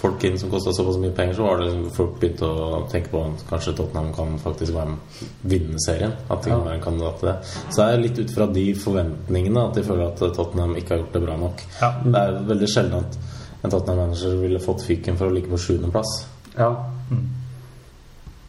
folk 0.00 0.24
inn 0.24 0.38
som 0.40 0.50
kosta 0.52 0.72
såpass 0.72 0.98
mye 1.00 1.12
penger, 1.16 1.34
så 1.36 1.46
var 1.46 1.58
det 1.58 1.66
liksom 1.66 1.90
folk 1.96 2.14
begynte 2.20 2.48
å 2.48 2.82
tenke 2.92 3.12
på 3.12 3.24
at 3.26 3.42
kanskje 3.50 3.74
Tottenham 3.78 4.12
kan 4.16 4.38
faktisk 4.40 4.74
være 4.76 4.94
med 4.94 5.24
vinne 5.52 5.82
serien. 5.84 6.14
At 6.28 6.44
de 6.44 6.52
kan 6.52 6.64
være 6.64 6.78
en 6.78 6.86
kandidat 6.86 7.18
til 7.20 7.30
det. 7.30 7.34
Så 7.68 7.76
det 7.80 7.88
er 7.88 8.04
litt 8.04 8.20
ut 8.22 8.32
fra 8.36 8.46
de 8.54 8.64
forventningene 8.84 9.66
at 9.66 9.76
de 9.76 9.84
føler 9.86 10.06
at 10.08 10.22
Tottenham 10.22 10.76
ikke 10.80 10.94
har 10.94 11.02
gjort 11.02 11.18
det 11.18 11.24
bra 11.26 11.36
nok. 11.42 11.66
Ja. 11.82 11.92
Det 12.06 12.22
er 12.22 12.40
veldig 12.54 12.70
sjelden 12.70 13.04
at 13.04 13.20
en 13.60 13.74
Tottenham-manager 13.74 14.40
ville 14.40 14.62
fått 14.64 14.86
fyken 14.86 15.20
for 15.20 15.28
å 15.28 15.36
ligge 15.36 15.52
på 15.52 15.60
sjuendeplass. 15.60 16.14
Ja. 16.56 16.70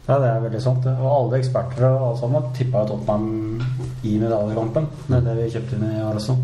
Ja, 0.08 0.16
det 0.18 0.30
er 0.32 0.40
veldig 0.42 0.62
sant. 0.62 0.88
Og 0.88 1.10
alle 1.10 1.38
eksperter 1.38 1.84
og 1.90 2.06
alle 2.08 2.22
sammen 2.22 2.48
tippa 2.56 2.86
Tottenham 2.88 3.60
i 4.08 4.16
medaljekampen 4.18 4.88
med 5.12 5.28
det 5.28 5.36
vi 5.38 5.52
kjøpte 5.52 5.78
inn 5.78 5.86
i 5.92 6.00
også. 6.08 6.38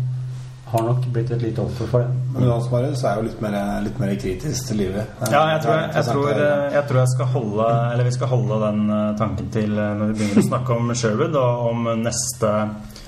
Har 0.69 0.83
nok 0.85 1.05
blitt 1.09 1.31
et 1.33 1.41
lite 1.41 1.63
offer 1.63 1.87
for 1.89 2.03
det. 2.03 2.25
Men 2.33 2.45
Jonas 2.45 2.67
Marius 2.69 3.03
er 3.09 3.17
jo 3.17 3.25
litt 3.25 3.39
mer, 3.41 3.55
litt 3.81 3.97
mer 4.01 4.11
kritisk 4.21 4.67
til 4.69 4.81
livet. 4.83 5.15
Ja, 5.31 5.41
jeg 5.55 5.63
tror, 5.63 5.79
jeg, 5.79 5.89
jeg, 5.95 6.05
tror, 6.11 6.43
jeg 6.75 6.83
tror 6.91 6.99
jeg 6.99 7.11
skal 7.15 7.31
holde 7.33 7.69
Eller 7.87 8.05
vi 8.05 8.13
skal 8.13 8.29
holde 8.35 8.59
den 8.67 8.83
eh, 8.93 9.07
tanken 9.17 9.49
til 9.55 9.73
eh, 9.73 9.95
når 9.97 10.11
vi 10.11 10.19
begynner 10.19 10.43
å 10.43 10.49
snakke 10.51 10.77
om 10.77 10.93
Sherwood 10.93 11.39
og 11.41 11.65
om 11.71 11.89
neste 12.03 12.53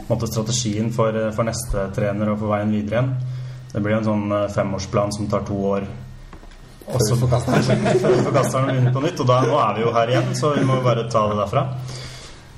måte, 0.10 0.28
strategien 0.28 0.91
for, 0.93 1.15
eh, 1.15 1.32
for 1.36 1.47
neste 1.47 1.88
trener 1.95 2.34
og 2.34 2.41
for 2.41 2.56
veien 2.56 2.74
videre 2.74 2.97
igjen. 2.97 3.13
Det 3.71 3.82
blir 3.84 3.97
en 3.97 4.08
sånn 4.08 4.32
eh, 4.36 4.47
femårsplan 4.52 5.13
som 5.15 5.30
tar 5.32 5.45
to 5.47 5.58
år. 5.76 5.88
Og 6.91 7.00
så 7.06 7.15
forkaster 7.15 7.54
han 8.58 8.71
den 8.74 8.89
på 8.91 9.04
nytt. 9.04 9.21
Og 9.21 9.28
da, 9.30 9.38
nå 9.45 9.56
er 9.62 9.78
vi 9.78 9.84
jo 9.86 9.91
her 9.95 10.10
igjen, 10.12 10.32
så 10.36 10.50
vi 10.58 10.65
må 10.67 10.82
bare 10.84 11.06
ta 11.13 11.21
det 11.30 11.38
derfra. 11.39 11.62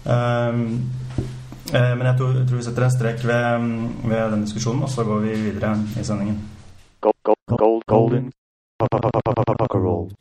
Ehm, 0.09 0.63
eh, 0.65 1.02
men 1.71 2.05
jeg 2.05 2.17
tror, 2.19 2.33
jeg 2.37 2.47
tror 2.49 2.59
vi 2.59 2.65
setter 2.65 2.85
en 2.85 2.91
strek 2.91 3.21
ved, 3.23 3.67
ved 4.03 4.31
den 4.35 4.43
diskusjonen, 4.43 4.83
og 4.83 4.91
så 4.91 5.05
går 5.07 5.23
vi 5.23 5.35
videre 5.45 5.77
i 5.99 6.03
sendingen. 6.03 6.41
Gold, 7.01 7.19
gold, 7.23 7.57
gold, 7.57 7.83
golden. 7.87 8.31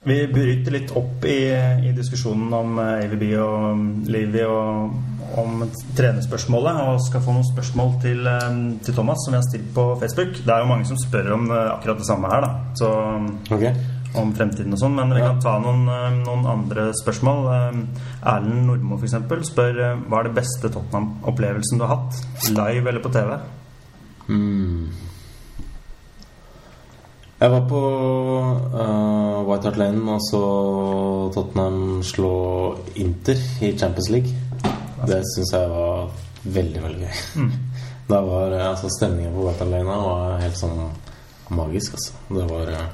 Vi 0.04 0.18
bryter 0.30 0.74
litt 0.74 0.92
opp 0.98 1.24
i, 1.26 1.38
i 1.88 1.92
diskusjonen 1.96 2.52
om 2.54 2.78
eh, 2.82 3.06
AVB 3.06 3.24
og 3.40 3.64
um, 3.72 3.82
Livy 4.10 4.44
og 4.46 5.38
om 5.40 5.64
trenerspørsmålet, 5.96 6.82
og 6.84 7.00
skal 7.02 7.24
få 7.24 7.34
noen 7.34 7.48
spørsmål 7.48 7.94
til, 8.04 8.26
eh, 8.28 8.50
til 8.84 8.96
Thomas 8.96 9.24
som 9.24 9.34
vi 9.34 9.40
har 9.40 9.48
stilt 9.48 9.72
på 9.74 9.86
Facebook. 10.02 10.36
Det 10.44 10.54
er 10.54 10.62
jo 10.62 10.70
mange 10.70 10.86
som 10.90 11.00
spør 11.00 11.32
om 11.38 11.50
eh, 11.50 11.72
akkurat 11.72 12.02
det 12.02 12.08
samme 12.08 12.30
her, 12.32 12.46
da. 12.46 12.52
Så, 12.78 12.92
Ok? 13.56 13.66
Om 14.18 14.32
fremtiden 14.36 14.74
og 14.74 14.80
sånn, 14.80 14.96
men 14.98 15.12
vi 15.14 15.22
kan 15.22 15.40
ta 15.42 15.56
noen, 15.62 15.86
eh, 15.88 16.08
noen 16.22 16.48
andre 16.48 16.90
spørsmål. 17.02 17.46
Eh, 17.52 17.78
Erlend 18.32 18.66
Nordmo 18.68 18.98
f.eks. 18.98 19.16
spør 19.48 19.80
eh, 19.80 20.02
hva 20.08 20.20
er 20.20 20.28
det 20.28 20.36
beste 20.40 20.70
Tottenham-opplevelsen 20.72 21.80
du 21.80 21.86
har 21.86 21.96
hatt? 21.96 22.20
Live 22.52 22.90
eller 22.90 23.04
på 23.04 23.12
TV? 23.14 23.38
Mm. 24.28 24.90
Jeg 27.42 27.50
var 27.50 27.62
på 27.66 27.78
uh, 28.70 29.38
White 29.48 29.66
Hart 29.66 29.78
Lane 29.80 30.12
og 30.14 30.20
så 30.22 30.42
Tottenham 31.34 31.98
slå 32.06 32.34
Inter 33.02 33.40
i 33.66 33.72
Champions 33.74 34.10
League. 34.14 34.30
Det 35.10 35.18
syns 35.32 35.50
jeg 35.56 35.72
var 35.72 36.12
veldig, 36.44 36.82
veldig 36.84 37.08
gøy. 37.08 37.48
Da 38.12 38.18
var 38.26 38.52
altså, 38.52 38.90
Stemningen 38.92 39.34
på 39.34 39.46
White 39.46 39.64
Hart 39.64 39.72
Lane 39.72 39.98
var 40.04 40.38
helt 40.42 40.58
sånn 40.58 40.78
magisk, 41.56 41.96
altså. 41.98 42.14
Det 42.30 42.46
var 42.50 42.70
eh, 42.72 42.88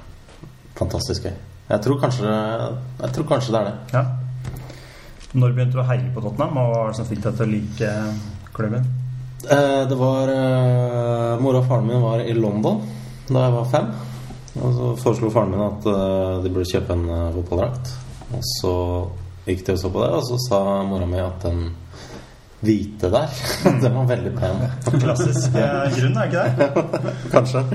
fantastisk 0.79 1.29
gøy. 1.29 1.37
Jeg 1.69 1.85
tror 1.85 2.01
kanskje, 2.01 2.33
jeg 3.03 3.13
tror 3.17 3.29
kanskje 3.29 3.55
det 3.55 3.61
er 3.61 3.69
det. 3.69 3.99
Ja. 3.99 4.05
Når 5.37 5.53
begynte 5.53 5.77
du 5.77 5.83
å 5.83 5.89
heie 5.91 6.09
på 6.15 6.23
Tottenham, 6.25 6.57
og 6.57 6.71
hva 6.73 6.83
var 6.85 6.93
det 6.93 6.99
som 7.01 7.09
fikk 7.09 7.27
deg 7.27 7.37
til 7.37 7.45
å 7.45 7.53
like 7.53 7.91
klubben? 8.57 8.87
Eh, 9.45 9.83
det 9.91 9.99
var 9.99 10.33
eh, 10.33 11.35
Mora 11.43 11.61
og 11.61 11.69
faren 11.69 11.87
min 11.87 12.03
var 12.03 12.25
i 12.25 12.35
London 12.35 12.81
da 13.29 13.45
jeg 13.45 13.55
var 13.55 13.69
fem. 13.71 13.91
Og 14.59 14.73
så 14.75 14.87
foreslo 15.03 15.31
faren 15.31 15.53
min 15.53 15.67
at 15.67 15.89
eh, 15.93 16.39
de 16.45 16.53
burde 16.55 16.71
kjøpe 16.71 16.97
en 16.97 17.05
eh, 17.13 17.27
fotballdrakt. 17.37 17.93
Og 18.33 18.49
så 18.57 18.73
gikk 19.49 19.67
de 19.67 19.77
og 19.77 19.83
så 19.83 19.93
på 19.93 20.03
det, 20.03 20.09
og 20.17 20.25
så 20.27 20.41
sa 20.49 20.63
mora 20.89 21.07
mi 21.09 21.21
at 21.23 21.45
den 21.45 21.69
hvite 22.65 23.11
der, 23.13 23.37
den 23.85 23.95
var 23.95 24.09
veldig 24.09 24.33
pen. 24.39 24.65
Klassisk 25.05 25.55
eh, 25.55 25.85
grunn, 25.95 26.19
er 26.19 26.33
ikke 26.33 26.47
det? 26.49 26.73
Kanskje. 27.37 27.67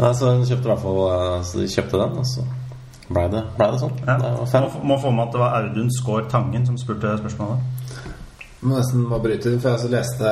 Nei, 0.00 0.10
så 0.18 0.32
hun 0.32 0.44
kjøpte 0.46 0.66
i 0.66 0.72
hvert 0.72 0.82
fall 0.82 1.00
eh, 1.06 1.40
Så 1.46 1.60
de 1.60 1.70
kjøpte 1.70 2.00
den, 2.00 2.18
og 2.18 2.26
så 2.26 2.46
blei 3.04 3.26
det, 3.30 3.42
ble 3.58 3.66
det 3.74 3.80
sånn. 3.82 3.98
Ja. 4.00 4.16
Det 4.18 4.30
var. 4.34 4.62
Må, 4.64 4.84
må 4.90 5.00
få 5.02 5.12
med 5.12 5.26
at 5.26 5.34
det 5.34 5.42
var 5.42 5.56
Audun 5.60 5.90
Skaar 5.92 6.28
Tangen 6.32 6.64
som 6.66 6.78
spurte 6.80 7.18
spørsmålet. 7.20 7.90
må 8.64 8.78
nesten 8.78 9.04
bare 9.10 9.26
bryte 9.26 9.52
inn, 9.52 9.60
for 9.60 9.74
jeg 9.74 9.82
så 9.82 9.90
leste 9.92 10.30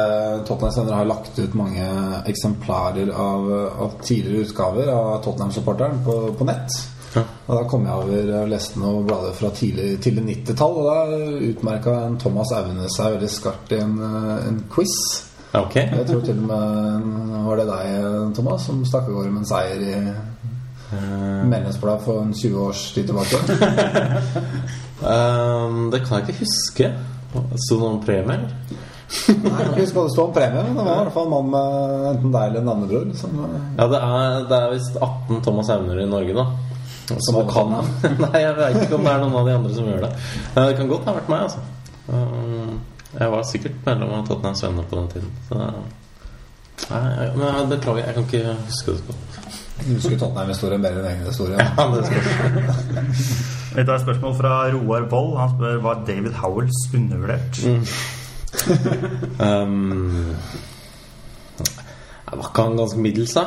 Tottenham 0.48 0.72
Sender 0.72 0.96
har 0.96 1.10
lagt 1.10 1.36
ut 1.36 1.58
mange 1.58 1.84
eksemplarer 2.32 3.12
av, 3.12 3.52
av 3.84 3.98
tidligere 4.00 4.48
utgaver 4.48 4.88
av 4.94 5.18
Tottenham-supporteren 5.26 6.00
på, 6.06 6.16
på 6.38 6.48
nett. 6.48 6.80
Ja. 7.12 7.26
Og 7.46 7.58
Da 7.58 7.62
kom 7.68 7.84
jeg 7.84 8.06
over 8.06 8.30
og 8.38 8.48
leste 8.54 8.80
noen 8.80 9.04
blader 9.04 9.34
fra 9.36 9.50
tidlig, 9.52 9.98
tidlig 10.04 10.24
90-tall, 10.30 10.78
og 10.80 10.88
da 10.88 11.18
utmerka 11.50 11.98
en 12.06 12.16
Thomas 12.20 12.54
Aune 12.56 12.88
seg 12.92 13.18
veldig 13.18 13.30
skarpt 13.30 13.76
i 13.76 13.82
en, 13.84 13.98
eh, 14.00 14.48
en 14.48 14.62
quiz. 14.72 14.96
Ja, 15.52 15.60
ok. 15.60 15.74
Jeg 15.76 16.06
tror 16.08 16.20
til 16.24 16.38
og 16.38 16.46
med 16.48 17.42
var 17.46 17.60
det 17.60 17.66
deg, 17.68 18.04
Thomas, 18.36 18.68
som 18.68 18.84
stakk 18.88 19.10
av 19.10 19.16
gårde 19.18 19.32
med 19.34 19.42
en 19.42 19.48
seier 19.50 19.82
i 19.84 19.96
uh, 20.00 21.42
medlemsblad 21.48 22.04
for 22.06 22.22
en 22.22 22.32
20 22.32 22.62
års 22.62 22.86
tid 22.94 23.10
tilbake. 23.10 23.40
um, 25.12 25.90
det 25.92 26.00
kan 26.06 26.18
jeg 26.18 26.28
ikke 26.28 26.40
huske. 26.46 26.92
Sto 27.32 27.76
det 27.76 27.82
noen 27.82 28.00
premie, 28.04 28.38
eller? 28.38 28.80
Nei, 29.12 29.34
Jeg 29.36 29.52
kan 29.52 29.74
ikke 29.74 29.82
huske 29.82 29.96
hva 29.98 30.04
det 30.06 30.14
sto 30.14 30.24
om 30.24 30.32
premie, 30.32 30.62
men 30.64 30.76
det 30.78 30.84
var 30.86 30.94
i 30.94 31.00
hvert 31.02 31.14
fall 31.16 31.26
en 31.28 31.32
mann 31.34 31.50
med 31.52 32.06
enten 32.14 32.32
deg 32.32 32.46
eller 32.46 32.62
en 32.62 32.68
navnebror. 32.70 33.10
Som, 33.20 33.42
eh, 33.44 33.66
Ja, 33.76 33.88
det 33.92 34.00
er, 34.00 34.38
det 34.48 34.58
er 34.58 34.72
visst 34.72 34.96
18 34.96 35.42
Thomas 35.44 35.72
Hauner 35.72 36.00
i 36.00 36.06
Norge, 36.08 36.36
da. 36.38 36.46
Som 37.26 37.36
det 37.36 37.44
kan 37.52 37.74
Nei, 38.24 38.40
jeg 38.40 38.56
vet 38.56 38.78
ikke 38.86 38.96
om 38.96 39.04
det 39.04 39.12
er 39.12 39.20
noen 39.20 39.36
av 39.42 39.48
de 39.50 39.56
andre 39.58 39.74
som 39.76 39.90
gjør 39.90 40.06
det. 40.06 40.12
Det 40.56 40.76
kan 40.78 40.92
godt 40.94 41.10
ha 41.10 41.16
vært 41.18 41.30
meg, 41.32 41.44
altså. 41.50 41.60
Um, 42.08 42.80
Jeg 43.12 43.32
var 43.32 43.42
sikkert 43.44 43.82
medlem 43.86 44.14
av 44.16 44.26
Tottenhams 44.26 44.62
Venner 44.64 44.86
på 44.88 45.00
den 45.00 45.08
tiden. 45.12 45.34
Så 45.48 45.58
Nei, 46.90 47.00
jeg, 47.14 47.32
men 47.36 47.46
jeg 47.46 47.68
beklager, 47.70 48.06
jeg 48.06 48.14
kan 48.16 48.24
ikke 48.26 48.54
huske 48.66 48.94
det. 48.96 49.16
Du 49.82 49.90
husker 49.96 50.18
Tottenham-historien 50.18 50.84
bedre 50.84 51.02
enn 51.02 51.10
egen 51.12 51.28
historie. 51.28 51.58
Ja, 51.78 51.86
det 51.92 52.04
skal 52.06 52.20
Vi 53.76 53.84
tar 53.84 53.94
et 53.98 54.04
spørsmål 54.04 54.36
fra 54.38 54.54
Roar 54.74 55.06
Wold. 55.12 55.34
Han 55.40 55.52
spør 55.56 55.82
var 55.84 56.02
David 56.08 56.38
Howells 56.40 56.80
undervurdert. 56.94 57.60
um, 59.46 60.34
Var 62.32 62.48
ikke 62.48 62.64
han 62.64 62.80
ganske 62.80 63.04
middels, 63.04 63.36
da? 63.36 63.46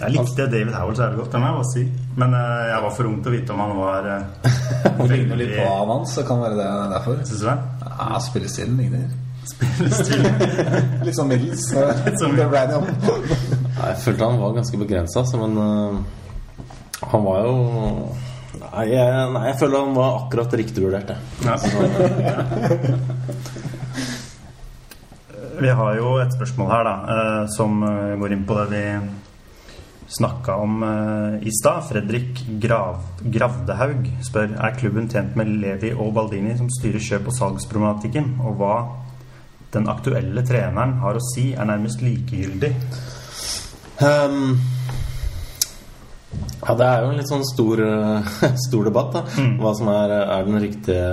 Jeg 0.00 0.14
likte 0.14 0.46
David 0.48 0.72
Howell 0.72 0.96
så 0.96 1.02
jævlig 1.04 1.20
godt, 1.20 1.32
det 1.32 1.40
må 1.40 1.50
jeg 1.50 1.58
bare 1.58 1.72
si. 1.74 1.82
Men 2.20 2.36
uh, 2.36 2.62
jeg 2.70 2.84
var 2.86 2.94
for 2.96 3.10
ung 3.10 3.18
til 3.20 3.32
å 3.32 3.34
vite 3.36 3.56
om 3.56 3.60
han 3.64 3.76
var 3.76 4.08
uh, 4.08 5.04
ligner 5.10 5.40
litt 5.40 5.52
på 5.58 5.66
han 5.68 5.92
hans, 5.92 6.16
så 6.16 6.24
kan 6.28 6.40
det 6.40 6.54
være 6.54 6.62
det 6.62 6.94
derfor. 6.94 7.20
Syns 7.28 7.44
du 7.44 7.50
det? 7.50 7.58
Ja, 8.00 8.20
spillestilen 8.24 8.76
ligner. 8.80 9.08
Stil. 9.50 10.22
Litt 11.04 11.16
sånn 11.16 11.28
middels. 11.28 11.66
sånn- 12.20 12.36
Jeg 13.80 13.96
følte 14.04 14.24
han 14.28 14.38
var 14.40 14.52
ganske 14.56 14.80
begrensa, 14.80 15.22
men 15.40 15.56
uh, 15.58 15.94
han 17.12 17.24
var 17.24 17.38
jo 17.46 17.54
Nei, 18.60 18.84
jeg, 18.92 19.06
nei, 19.32 19.42
jeg 19.48 19.56
føler 19.60 19.78
han 19.84 19.94
var 19.96 20.16
akkurat 20.24 20.52
riktig 20.60 20.82
vurdert, 20.84 21.08
jeg. 21.10 21.20
Vi 25.60 25.68
har 25.80 25.96
jo 25.98 26.12
et 26.22 26.32
spørsmål 26.34 26.70
her 26.72 26.84
da, 26.86 26.94
eh, 27.14 27.42
som 27.56 27.82
eh, 27.84 28.14
går 28.20 28.32
inn 28.36 28.44
på 28.48 28.56
det 28.60 28.66
vi 28.72 28.82
snakka 30.10 30.56
om 30.56 30.82
eh, 30.82 31.46
i 31.46 31.52
stad. 31.54 31.84
Fredrik 31.88 32.42
Grav, 32.62 33.04
Gravdehaug 33.22 34.08
spør 34.26 34.56
er 34.58 34.76
klubben 34.78 35.08
tjent 35.10 35.36
med 35.38 35.52
Levi 35.62 35.92
og 35.94 36.12
Baldini 36.16 36.56
som 36.58 36.70
styrer 36.80 37.02
kjøp- 37.02 37.30
og 37.30 37.36
salgsproblematikken, 37.36 38.34
og 38.42 38.58
hva 38.60 38.74
den 39.70 39.86
aktuelle 39.90 40.42
treneren 40.46 40.98
har 41.04 41.16
å 41.16 41.24
si, 41.30 41.52
er 41.54 41.68
nærmest 41.68 42.02
likegyldig. 42.02 42.72
Um, 44.00 44.58
ja, 46.60 46.74
det 46.74 46.86
er 46.86 47.04
jo 47.04 47.10
en 47.12 47.18
litt 47.20 47.30
sånn 47.30 47.46
stor, 47.46 47.82
eh, 47.84 48.34
stor 48.66 48.90
debatt, 48.90 49.14
da. 49.14 49.46
Hva 49.60 49.74
som 49.78 49.92
er, 49.94 50.16
er 50.24 50.48
den 50.48 50.58
riktige 50.62 51.06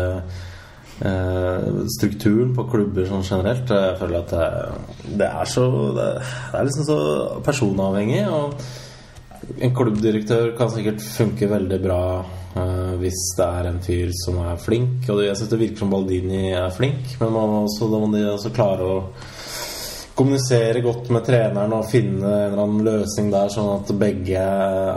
eh, 1.06 1.70
strukturen 1.98 2.56
på 2.58 2.66
klubber 2.72 3.06
sånn 3.10 3.26
generelt. 3.28 3.70
Jeg 3.70 4.02
føler 4.02 4.24
at 4.24 4.34
det, 4.34 4.50
det 5.22 5.30
er 5.30 5.54
så 5.54 5.70
Det, 5.94 6.10
det 6.52 6.60
er 6.60 6.70
liksom 6.72 6.90
så 6.90 7.00
personavhengig. 7.46 8.26
Og 8.34 8.58
en 9.60 9.76
klubbdirektør 9.76 10.52
kan 10.58 10.72
sikkert 10.74 11.04
funke 11.04 11.50
veldig 11.50 11.80
bra 11.84 12.02
uh, 12.22 12.94
hvis 13.02 13.22
det 13.38 13.48
er 13.48 13.70
en 13.70 13.80
fyr 13.84 14.12
som 14.26 14.42
er 14.44 14.60
flink. 14.62 15.08
Og 15.14 15.24
jeg 15.26 15.38
syns 15.40 15.54
det 15.54 15.62
virker 15.62 15.84
som 15.84 15.94
Baldini 15.94 16.50
er 16.52 16.74
flink, 16.76 17.16
men 17.22 17.34
man 17.34 17.62
også, 17.64 17.90
da 17.92 18.02
må 18.02 18.12
de 18.14 18.26
også 18.34 18.54
klare 18.56 18.88
å 18.88 18.98
kommunisere 20.18 20.82
godt 20.82 21.12
med 21.14 21.26
treneren 21.28 21.76
og 21.78 21.90
finne 21.92 22.26
en 22.26 22.48
eller 22.48 22.62
annen 22.64 22.86
løsning 22.88 23.28
der, 23.30 23.52
sånn 23.54 23.68
at 23.76 23.92
begge 24.02 24.42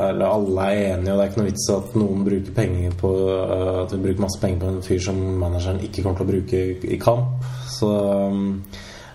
eller 0.07 0.25
alle 0.25 0.69
er 0.71 0.95
enige. 0.95 1.13
Og 1.13 1.19
det 1.19 1.25
er 1.27 1.33
ikke 1.33 1.43
noe 1.43 1.51
vits 1.51 1.67
at 1.75 1.97
noen 2.01 2.25
bruker 2.25 2.57
penger 2.57 2.97
på 3.03 3.11
øh, 3.29 3.83
At 3.83 3.93
vi 3.93 4.01
bruker 4.07 4.25
masse 4.25 4.41
penger 4.41 4.63
på 4.63 4.71
en 4.71 4.83
fyr 4.87 5.05
som 5.11 5.21
manageren 5.43 5.83
ikke 5.85 6.07
kommer 6.07 6.23
til 6.23 6.29
å 6.29 6.33
bruke 6.33 6.63
i 6.97 7.01
kamp. 7.03 7.51
Så 7.69 7.93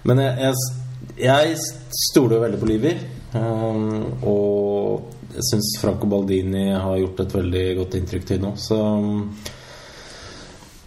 Men 0.06 0.22
jeg, 0.22 0.38
jeg, 0.46 1.26
jeg 1.26 1.58
stoler 2.06 2.38
jo 2.38 2.46
veldig 2.46 2.62
på 2.62 2.70
Liver. 2.70 3.04
Um, 3.36 4.14
og 4.24 5.15
jeg 5.36 5.46
syns 5.50 5.76
Franco 5.82 6.08
Baldini 6.10 6.70
har 6.72 6.98
gjort 7.02 7.22
et 7.26 7.38
veldig 7.38 7.64
godt 7.82 8.00
inntrykk 8.00 8.28
til 8.30 8.44
nå. 8.44 8.54
Så 8.60 8.78
um, 8.80 9.30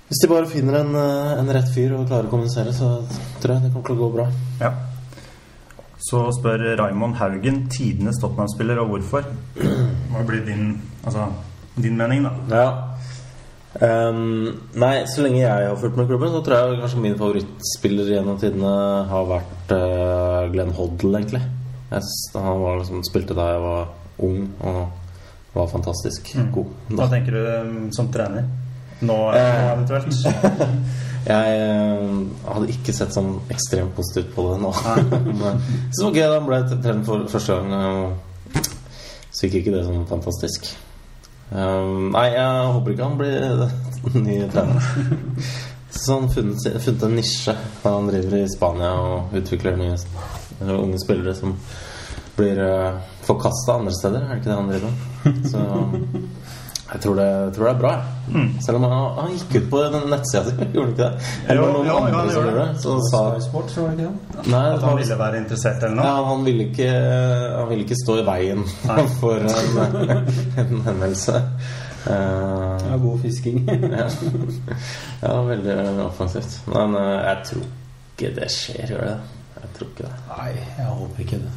hvis 0.09 0.23
de 0.23 0.31
bare 0.31 0.49
finner 0.49 0.79
en, 0.81 0.95
øh, 0.97 1.33
en 1.37 1.51
rett 1.53 1.69
fyr 1.69 1.93
og 1.93 2.07
klarer 2.09 2.31
å 2.31 2.33
kommunisere, 2.33 2.73
så 2.73 2.95
tror 3.43 3.55
jeg 3.55 3.67
det 3.67 3.73
kommer 3.75 3.91
til 3.91 3.99
å 3.99 4.05
gå 4.07 4.09
bra. 4.15 4.25
Ja. 4.63 4.71
Så 6.01 6.23
spør 6.33 6.65
Raymond 6.81 7.19
Haugen 7.21 7.67
tidenes 7.69 8.17
Tottenham-spiller, 8.23 8.81
og 8.81 8.95
hvorfor? 8.95 9.27
Hva 10.15 10.23
blir 10.25 10.47
din, 10.47 10.79
altså, 11.03 11.27
din 11.77 11.99
mening, 12.01 12.25
da? 12.25 12.33
Ja. 12.55 12.69
Um, 13.85 14.63
nei, 14.81 14.95
så 15.13 15.27
lenge 15.27 15.43
jeg 15.43 15.69
har 15.69 15.77
fulgt 15.77 16.01
med 16.01 16.09
klubben, 16.09 16.33
så 16.33 16.41
tror 16.41 16.57
jeg 16.57 16.81
kanskje 16.81 17.05
min 17.05 17.19
favorittspiller 17.21 18.09
gjennom 18.15 18.41
tidene 18.41 18.73
har 19.13 19.29
vært 19.29 19.77
uh, 19.77 20.49
Glenn 20.55 20.73
Hoddle, 20.79 21.21
egentlig. 21.21 21.45
Jeg, 21.93 22.09
han 22.33 22.65
var 22.65 22.81
liksom, 22.81 23.05
spilte 23.05 23.37
da 23.37 23.53
jeg 23.53 23.65
var 23.67 23.93
ung 24.19 24.49
og 24.61 24.89
var 25.55 25.69
fantastisk 25.71 26.33
god. 26.55 26.73
Hva 26.95 27.07
tenker 27.11 27.35
du 27.35 27.47
um, 27.47 27.93
som 27.93 28.09
trener? 28.13 28.45
Nå 29.01 29.17
Eh. 29.35 29.73
eventuelt? 29.73 30.15
Jeg 31.29 31.59
eh, 31.61 32.13
hadde 32.49 32.69
ikke 32.73 32.93
sett 32.95 33.13
sånn 33.13 33.35
ekstremt 33.53 33.93
positivt 33.97 34.31
på 34.35 34.45
det 34.53 34.61
nå. 34.63 34.71
Men 35.43 35.59
det 35.61 36.05
var 36.05 36.15
gøy 36.15 36.23
da 36.25 36.37
han 36.39 36.47
ble 36.49 36.61
trener 36.71 37.05
for 37.05 37.27
første 37.31 37.57
gang. 37.59 37.73
eh, 37.75 38.63
Så 39.31 39.47
gikk 39.47 39.59
ikke 39.63 39.75
det 39.77 39.83
sånn 39.87 40.07
fantastisk. 40.09 40.71
Um, 41.51 42.11
nei, 42.13 42.27
jeg 42.35 42.73
håper 42.75 42.93
ikke 42.95 43.09
han 43.09 43.19
blir 43.21 43.67
ny 44.27 44.39
trener. 44.53 44.89
Så 45.91 46.15
han 46.19 46.27
har 46.29 46.35
funnet, 46.35 46.67
funnet 46.85 47.05
en 47.09 47.15
nisje 47.19 47.55
han 47.85 48.09
driver 48.11 48.39
i 48.43 48.49
Spania 48.53 48.91
og 49.01 49.37
utvikler 49.41 49.77
nye 49.81 49.97
unge 50.75 50.99
spillere 51.01 51.35
som 51.39 51.55
blir 52.39 52.59
uh, 52.65 52.99
forkasta 53.27 53.77
andre 53.79 53.93
steder. 53.99 54.25
Er 54.25 54.35
det 54.35 54.41
ikke 54.43 54.51
det 54.51 54.59
han 54.59 54.69
driver 54.73 54.91
med? 54.91 55.49
Så 55.51 55.63
jeg 56.89 57.01
tror 57.05 57.19
det, 57.19 57.25
jeg 57.29 57.53
tror 57.57 57.67
det 57.67 57.73
er 57.75 57.81
bra. 57.83 57.91
Mm. 58.33 58.47
Selv 58.65 58.79
om 58.79 58.85
han, 58.89 58.93
han 59.19 59.33
gikk 59.35 59.57
ut 59.59 59.67
på 59.73 59.81
den 59.93 60.07
nettsida 60.13 60.45
si, 60.49 60.55
gjorde 60.73 60.79
han 60.81 60.93
ikke 60.95 61.03
det? 61.03 61.33
Eller 61.49 61.61
Jo, 61.61 61.67
noen 61.75 61.89
jo, 61.91 61.97
andre 61.99 62.23
som 62.33 62.47
gjorde 62.47 62.63
det. 62.63 62.81
Så 62.85 62.95
sa 63.11 63.21
Sport, 63.45 63.69
tror 63.75 63.91
ikke 63.93 64.07
det? 64.07 64.47
Nei, 64.55 64.63
At 64.79 64.87
han 64.87 64.97
ville 65.03 65.19
være 65.21 65.43
interessert 65.43 65.85
eller 65.85 65.99
noe? 65.99 66.07
ja, 66.09 66.25
han 66.31 66.47
ville 66.49 66.67
ikke 66.71 66.89
Han 67.59 67.69
ville 67.75 67.85
ikke 67.85 68.01
stå 68.05 68.17
i 68.23 68.25
veien 68.31 68.65
for 69.21 69.45
en, 69.53 70.03
en 70.65 70.83
hendelse. 70.89 71.43
Uh, 72.09 72.79
Det 72.81 72.91
var 72.95 73.01
god 73.05 73.21
fisking. 73.27 73.59
ja. 73.69 74.09
ja, 75.27 75.33
veldig 75.51 75.79
offensivt. 76.07 76.61
Men 76.73 76.97
uh, 76.97 77.19
jeg 77.27 77.43
tror 77.51 77.67
ikke 78.17 78.35
det 78.41 78.49
skjer, 78.55 78.95
gjør 78.95 79.05
det? 79.11 79.17
Jeg 79.59 79.73
tror 79.77 79.91
ikke 79.93 80.07
det. 80.09 80.15
Nei, 80.33 80.53
jeg 80.79 80.87
håper 81.03 81.27
ikke 81.27 81.41
det. 81.45 81.57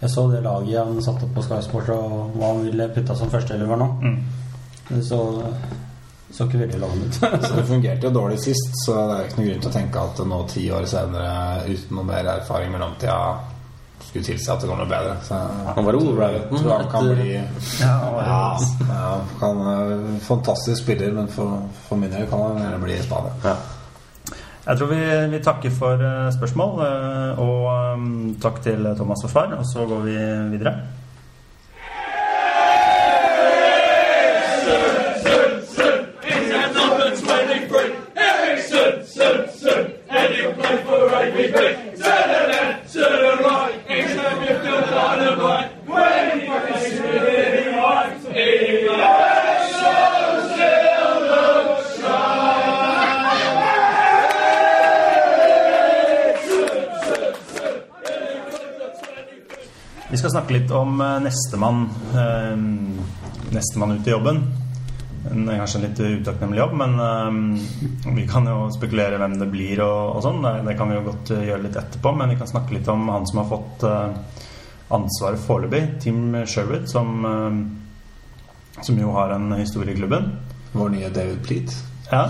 Jeg 0.00 0.10
så 0.12 0.26
det 0.30 0.42
laget 0.44 0.76
han 0.84 0.98
satte 1.02 1.24
opp 1.24 1.34
på 1.38 1.42
Sky 1.46 1.60
Sport, 1.64 1.88
og 1.94 2.34
hva 2.36 2.50
han 2.52 2.64
ville 2.66 2.88
putta 2.92 3.14
som 3.16 3.30
førsteelever 3.32 3.78
nå. 3.80 3.86
Mm. 4.02 5.00
Så, 5.02 5.18
så 6.30 6.44
ikke 6.46 6.60
veldig 6.60 6.78
lovende 6.82 7.08
ut. 7.08 7.16
Så 7.48 7.54
det 7.56 7.64
fungerte 7.66 8.06
jo 8.06 8.12
dårlig 8.14 8.36
sist, 8.42 8.74
så 8.84 8.94
det 9.08 9.16
er 9.16 9.24
ikke 9.30 9.40
noe 9.40 9.48
grunn 9.48 9.62
til 9.64 9.70
å 9.70 9.74
tenke 9.78 10.02
at 10.10 10.20
nå 10.30 10.40
ti 10.52 10.66
år 10.70 10.84
senere, 10.90 11.32
uten 11.70 11.96
noe 11.96 12.06
mer 12.12 12.28
erfaring 12.36 12.70
med 12.70 12.78
mellomtida, 12.80 13.16
skulle 14.06 14.24
tilsi 14.28 14.50
at 14.52 14.60
det 14.62 14.68
går 14.70 14.78
noe 14.82 14.90
bedre. 14.90 15.14
Så 15.26 15.38
Han 15.74 15.88
var 15.88 15.96
i 15.98 16.02
Wolverhampton 16.04 16.60
tror 16.60 16.74
han 16.76 16.90
kan 16.92 17.08
etter- 17.08 17.22
bli 17.22 17.32
Ja, 17.80 17.96
ja, 18.20 18.58
ja, 18.92 19.08
kan, 19.40 19.62
eh, 19.72 20.20
Fantastisk 20.28 20.82
spiller, 20.84 21.10
men 21.16 21.28
for, 21.32 21.56
for 21.88 21.96
min 21.98 22.12
del 22.12 22.28
kan 22.30 22.44
han 22.44 22.60
gjerne 22.62 22.82
bli 22.84 22.94
i 23.00 23.02
Spania. 23.02 23.32
Ja. 23.48 23.56
Jeg 24.66 24.78
tror 24.80 24.88
vi, 24.90 25.00
vi 25.30 25.38
takker 25.46 25.70
for 25.70 26.00
eh, 26.02 26.32
spørsmål, 26.34 26.80
eh, 26.82 27.38
og 27.38 27.66
um, 27.94 28.08
takk 28.42 28.58
til 28.64 28.88
Thomas 28.98 29.22
og 29.22 29.30
svar, 29.30 29.52
og 29.54 29.66
så 29.68 29.86
går 29.86 30.00
vi 30.08 30.16
videre. 30.56 30.72
Nestemann 61.26 61.88
eh, 62.14 62.54
Nestemann 63.50 63.98
ut 63.98 64.06
i 64.06 64.10
jobben. 64.10 64.40
En, 65.30 65.48
kanskje 65.48 65.78
en 65.78 65.84
litt 65.88 66.00
utakknemlig 66.00 66.58
jobb, 66.58 66.74
men 66.78 66.98
eh, 67.02 68.14
vi 68.14 68.26
kan 68.30 68.46
jo 68.46 68.68
spekulere 68.74 69.18
hvem 69.20 69.38
det 69.40 69.48
blir 69.50 69.82
og, 69.84 70.16
og 70.16 70.24
sånn. 70.26 70.44
Det, 70.66 70.76
kan 70.78 70.90
vi 70.90 70.98
jo 70.98 71.06
godt 71.08 71.32
eh, 71.34 71.46
gjøre 71.50 71.66
litt 71.66 71.78
etterpå, 71.80 72.14
men 72.18 72.34
vi 72.34 72.38
kan 72.40 72.50
snakke 72.50 72.76
litt 72.76 72.90
om 72.92 73.08
han 73.10 73.26
som 73.28 73.42
har 73.42 73.50
fått 73.50 73.86
eh, 73.88 74.44
ansvaret 74.96 75.42
foreløpig. 75.42 75.82
Tim 76.04 76.22
Sherwood, 76.46 76.86
som, 76.90 77.26
eh, 77.32 78.80
som 78.86 79.02
jo 79.02 79.14
har 79.16 79.34
en 79.34 79.50
historie 79.58 79.96
i 79.96 79.98
klubben. 79.98 80.30
Vår 80.76 80.94
nye 80.94 81.10
David 81.10 81.42
Pleat. 81.46 81.74
Ja. 82.12 82.28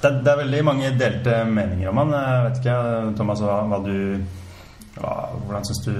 Det, 0.00 0.08
det 0.24 0.30
er 0.32 0.38
veldig 0.38 0.60
mange 0.64 0.90
delte 0.96 1.42
meninger 1.44 1.90
om 1.90 1.98
han. 2.00 2.12
Jeg 2.16 2.44
vet 2.46 2.60
ikke, 2.62 2.76
Thomas, 3.18 3.42
hva, 3.44 3.58
hva 3.68 3.82
du 3.84 3.98
hva, 5.00 5.14
Hvordan 5.46 5.68
syns 5.68 5.84
du 5.86 5.92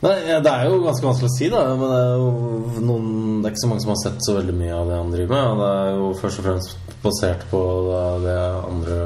Nei, 0.00 0.14
Det 0.40 0.48
er 0.48 0.64
jo 0.64 0.78
ganske 0.80 1.04
vanskelig 1.04 1.28
å 1.28 1.34
si, 1.34 1.48
da. 1.52 1.64
Men 1.76 1.90
det 1.92 1.98
er 2.00 2.14
jo 2.22 2.84
noen 2.88 3.10
Det 3.40 3.50
er 3.50 3.52
ikke 3.54 3.64
så 3.64 3.72
mange 3.72 3.84
som 3.84 3.92
har 3.92 4.00
sett 4.00 4.22
så 4.24 4.36
veldig 4.38 4.54
mye 4.56 4.78
av 4.78 4.88
det 4.88 5.00
han 5.00 5.12
driver 5.12 5.34
med. 5.34 5.50
Og 5.50 5.60
det 5.60 5.72
er 5.74 5.90
jo 5.98 6.06
først 6.22 6.40
og 6.40 6.46
fremst 6.48 6.94
basert 7.04 7.44
på 7.50 7.60
det 8.24 8.38
andre 8.70 8.96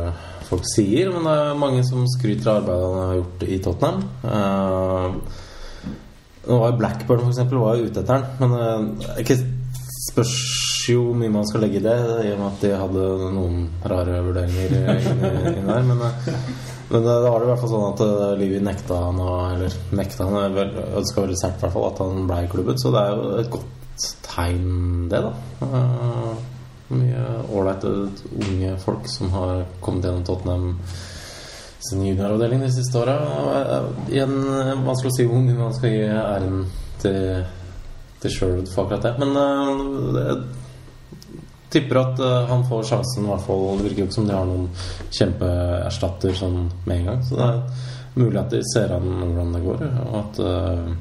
folk 0.46 0.68
sier. 0.70 1.10
Men 1.14 1.26
det 1.26 1.34
er 1.40 1.58
mange 1.64 1.82
som 1.88 2.06
skryter 2.14 2.52
av 2.52 2.60
arbeidet 2.62 2.92
han 2.92 3.02
har 3.02 3.18
gjort 3.18 3.44
i 3.48 3.58
Tottenham. 3.64 4.06
Uh, 4.22 5.42
nå 6.44 6.58
var 6.60 6.72
jo 6.72 6.78
Blackburn 6.80 7.22
for 7.22 7.32
eksempel, 7.32 7.60
var 7.62 7.78
jo 7.78 7.88
ute 7.88 8.02
etter 8.02 8.18
han. 8.18 8.26
Men 8.42 8.56
eh, 8.58 9.06
det 9.16 9.24
ikke 9.24 9.38
spørs 10.10 10.34
jo 10.92 11.06
mye 11.16 11.32
man 11.32 11.46
skal 11.48 11.64
legge 11.64 11.80
i 11.80 11.84
det, 11.84 11.96
i 12.26 12.32
og 12.34 12.40
med 12.42 12.48
at 12.50 12.64
de 12.64 12.72
hadde 12.76 13.30
noen 13.32 13.62
rare 13.88 14.20
vurderinger 14.26 14.74
inni 14.74 15.30
inni 15.40 15.64
der. 15.64 15.86
Men 15.88 16.04
eh, 16.10 16.73
men 16.90 17.04
da 17.06 17.14
var 17.24 17.38
det 17.40 17.46
i 17.46 17.50
hvert 17.52 17.62
fall 17.62 17.72
sånn 17.72 17.86
at 17.92 18.02
uh, 18.04 18.34
Livi 18.38 18.58
nekta 18.62 18.98
han 19.06 19.20
å 19.24 19.30
Eller 19.54 19.76
nekta 19.96 20.26
han 20.28 20.54
vel- 20.56 20.74
ønska 21.00 21.24
veldig 21.24 21.38
sterkt 21.40 21.62
hvert 21.64 21.72
fall 21.76 21.88
at 21.88 22.02
han 22.04 22.26
ble 22.28 22.42
i 22.44 22.50
klubben, 22.52 22.78
så 22.80 22.92
det 22.94 23.02
er 23.04 23.14
jo 23.14 23.30
et 23.40 23.50
godt 23.54 24.06
tegn, 24.26 25.08
det, 25.12 25.20
da. 25.22 25.32
Mye 26.94 27.26
ålreite 27.54 27.90
unge 28.36 28.72
folk 28.82 29.06
som 29.08 29.30
har 29.32 29.62
kommet 29.80 30.04
gjennom 30.08 30.24
Tottenham 30.26 30.66
sin 31.84 32.02
junioravdeling 32.06 32.60
de 32.64 32.70
siste 32.72 32.98
åra. 33.00 33.14
Igjen 34.08 34.34
eh, 34.48 34.74
vanskelig 34.86 35.12
å 35.12 35.16
si 35.16 35.26
hvor 35.28 35.42
mye 35.44 35.56
man 35.58 35.74
skal 35.76 35.92
gi 35.94 36.04
æren 36.08 36.62
til, 37.02 37.44
til 38.22 38.32
Sherwood 38.34 38.70
for 38.72 38.84
akkurat 38.86 39.04
det. 39.04 39.14
Men 39.20 39.36
eh, 39.40 40.20
jeg 40.20 40.36
tipper 41.74 42.00
at 42.00 42.20
uh, 42.22 42.44
han 42.50 42.64
får 42.68 42.86
sjansen, 42.90 43.26
i 43.26 43.32
hvert 43.32 43.46
fall. 43.46 43.64
Det 43.78 43.88
virker 43.88 44.04
jo 44.04 44.08
ikke 44.08 44.18
som 44.18 44.28
de 44.28 44.36
har 44.36 44.48
noen 44.48 44.68
kjempeerstatter 45.14 46.36
sånn 46.38 46.60
med 46.84 46.96
en 46.96 47.08
gang. 47.10 47.24
Så 47.26 47.38
det 47.38 47.48
er 47.48 48.20
mulig 48.20 48.40
at 48.40 48.54
de 48.54 48.60
ser 48.70 48.94
an 48.94 49.08
hvordan 49.10 49.56
det 49.56 49.62
går, 49.64 49.86
og 50.04 50.18
at 50.20 50.42
uh, 50.44 50.92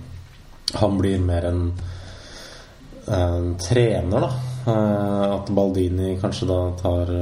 han 0.81 0.97
blir 0.97 1.21
mer 1.21 1.49
en, 1.51 1.67
en 3.19 3.53
trener, 3.61 4.27
da. 4.27 4.31
Uh, 4.63 5.25
at 5.35 5.51
Baldini 5.53 6.15
kanskje 6.21 6.47
da 6.49 6.59
tar 6.79 7.13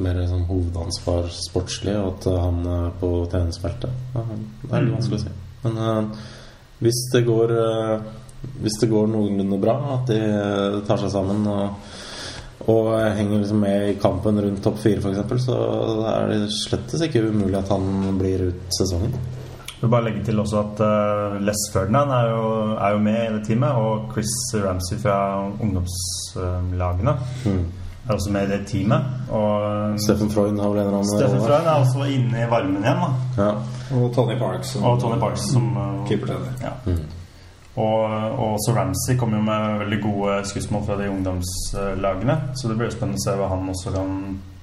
mer 0.00 0.22
sånn 0.28 0.46
hovedansvar 0.48 1.28
sportslig, 1.32 1.96
og 1.98 2.14
at 2.14 2.30
han 2.40 2.62
er 2.72 2.86
på 3.00 3.10
treningsfeltet. 3.32 3.92
Det 4.14 4.70
er 4.70 4.86
litt 4.86 4.96
vanskelig 4.96 5.18
å 5.18 5.24
si. 5.24 5.34
Men 5.66 6.14
hvis 6.84 7.02
det 7.12 7.22
går 7.24 7.52
Hvis 8.62 8.76
det 8.78 8.86
går 8.90 9.08
noenlunde 9.10 9.56
bra, 9.58 9.74
at 9.96 10.10
de 10.12 10.18
tar 10.86 11.00
seg 11.00 11.10
sammen 11.10 11.40
og, 11.50 11.94
og 12.68 12.92
henger 13.16 13.38
liksom 13.42 13.60
med 13.62 13.88
i 13.90 13.94
kampen 14.02 14.40
rundt 14.42 14.62
topp 14.64 14.78
fire, 14.82 14.98
f.eks., 14.98 15.44
så 15.46 15.56
er 16.10 16.28
det 16.32 16.38
slettes 16.50 17.02
ikke 17.06 17.22
umulig 17.28 17.58
at 17.60 17.68
han 17.70 18.18
blir 18.18 18.48
ut 18.48 18.74
sesongen. 18.78 19.12
Jeg 19.76 19.82
vil 19.84 19.90
bare 19.92 20.04
legge 20.08 20.22
til 20.24 20.38
også 20.40 20.58
at 20.64 20.80
eh, 20.80 21.34
Les 21.44 21.66
Ferdinand 21.72 22.10
er 22.16 22.30
jo, 22.32 22.44
er 22.80 22.92
jo 22.96 22.98
med 23.04 23.18
i 23.22 23.32
det 23.36 23.42
teamet, 23.46 23.76
og 23.76 24.06
Chris 24.14 24.32
Ramsey 24.64 24.96
fra 25.02 25.16
ungdomslagene 25.60 27.12
er 28.08 28.14
også 28.14 28.30
med 28.32 28.46
i 28.46 28.50
det 28.54 28.60
teamet. 28.70 29.02
Og 29.34 30.00
Steffen 30.00 30.30
Freund 30.30 30.60
har 30.62 30.70
vel 30.72 30.80
en 30.80 30.86
eller 30.86 30.98
annen 31.00 31.10
Steffen. 31.12 31.40
Freund 31.44 31.66
er 31.66 31.82
også 31.82 32.08
inne 32.14 32.44
i 32.44 32.48
varmen 32.50 32.80
igjen, 32.82 33.04
da. 33.04 33.42
Ja. 33.42 33.50
Og 34.00 34.08
Tony 34.14 34.38
Parks. 34.40 34.68
som- 34.74 34.84
Og 34.84 35.00
Tony 35.00 35.18
Parks 35.20 35.40
som 35.52 35.68
eh, 35.76 36.08
Keepertrener. 36.08 36.52
Ja. 36.62 36.72
Og, 37.76 38.02
og 38.08 38.54
også 38.56 38.72
Ramsey 38.72 39.18
kommer 39.20 39.36
jo 39.36 39.44
med 39.44 39.80
veldig 39.82 39.98
gode 40.00 40.36
skussmål 40.48 40.84
fra 40.86 40.96
de 40.96 41.10
ungdomslagene. 41.12 42.36
Så 42.56 42.70
det 42.70 42.78
blir 42.78 42.92
spennende 42.94 43.20
å 43.20 43.24
se 43.26 43.34
hva 43.36 43.50
han 43.52 43.68
også 43.72 43.92
kan 43.92 44.14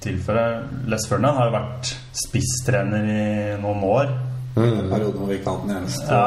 tilføre. 0.02 0.46
Les 0.90 1.06
Ferdinand 1.08 1.38
har 1.38 1.50
jo 1.50 1.54
vært 1.54 1.92
spisstrener 2.24 3.06
i 3.06 3.26
noen 3.62 3.86
år. 3.86 4.10
En 4.54 4.86
periode 4.86 5.18
hvor 5.18 5.26
vi 5.26 5.34
ikke 5.40 5.50
hatt 5.50 5.62
den 5.66 5.76
eneste, 5.76 6.04
Ja. 6.06 6.26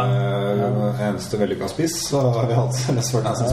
eneste 1.07 1.37
vellykka 1.39 1.69
spiss, 1.71 1.93
så 2.09 2.19
har 2.35 2.47
vi 2.49 2.57
hatt 2.57 2.75
Les 2.95 3.11
Ferdinand 3.11 3.37
som 3.37 3.47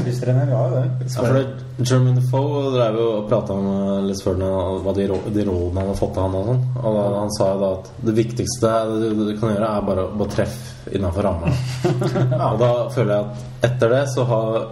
spisstrener. 0.00 0.48
Ja. 0.50 0.62
Ja, 0.82 1.22
for 1.22 1.36
det, 1.36 1.44
Jermaine 1.86 2.18
Defoe 2.18 2.64
drev 2.74 2.98
jo 2.98 3.06
og 3.20 3.28
prata 3.30 3.54
om 3.54 4.08
Les 4.08 4.22
Ferdinand 4.24 4.82
hva 4.82 4.94
de, 4.96 5.06
de 5.38 5.44
rådene 5.46 5.78
han 5.84 5.92
har 5.92 5.98
fått 6.02 6.18
av 6.18 6.26
han 6.26 6.34
og 6.40 6.50
sånn. 6.50 6.62
Og 6.82 6.98
da, 6.98 7.04
han 7.20 7.32
sa 7.38 7.50
jo 7.52 7.60
da 7.62 7.70
at 7.78 7.90
det 8.10 8.16
viktigste 8.18 8.74
du, 8.90 9.08
du 9.30 9.32
kan 9.38 9.54
gjøre, 9.54 9.70
er 9.70 9.86
bare 9.92 10.08
å 10.10 10.30
treffe 10.34 10.96
innafor 10.98 11.22
ramma. 11.28 11.52
Og 12.52 12.58
da 12.58 12.72
føler 12.90 13.14
jeg 13.14 13.22
at 13.22 13.70
etter 13.70 13.94
det 13.94 14.02
så 14.16 14.26
har 14.26 14.64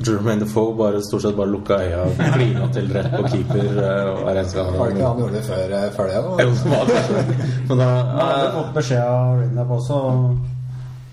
Jermaine 0.00 0.40
Defoe 0.40 0.72
bare 0.78 1.02
stort 1.04 1.22
sett 1.22 1.36
bare 1.36 1.50
lukka 1.52 1.76
øya 1.84 1.98
og 2.06 2.16
klina 2.32 2.68
til 2.72 2.86
rett 2.94 3.10
på 3.12 3.26
keeper 3.28 3.66
Og 3.82 4.22
hver 4.24 4.38
eneste 4.40 4.56
gang. 4.58 4.78
Var 4.78 4.88
det 4.88 4.96
ikke 4.96 5.08
han 5.10 5.18
gjorde 5.20 5.34
det 5.34 5.42
før, 5.44 5.74
eh, 5.78 5.90
før 5.96 6.06
det? 6.08 6.14
Jo, 6.16 6.22
det 6.38 6.70
var 6.72 6.84
det. 6.88 7.36
Men 7.68 7.78
da 7.82 7.88
Han 7.92 8.16
hadde 8.22 8.46
eh, 8.46 8.54
fått 8.56 8.72
beskjed 8.78 9.02
av 9.04 9.40
Rednap 9.42 9.74
også 9.76 9.98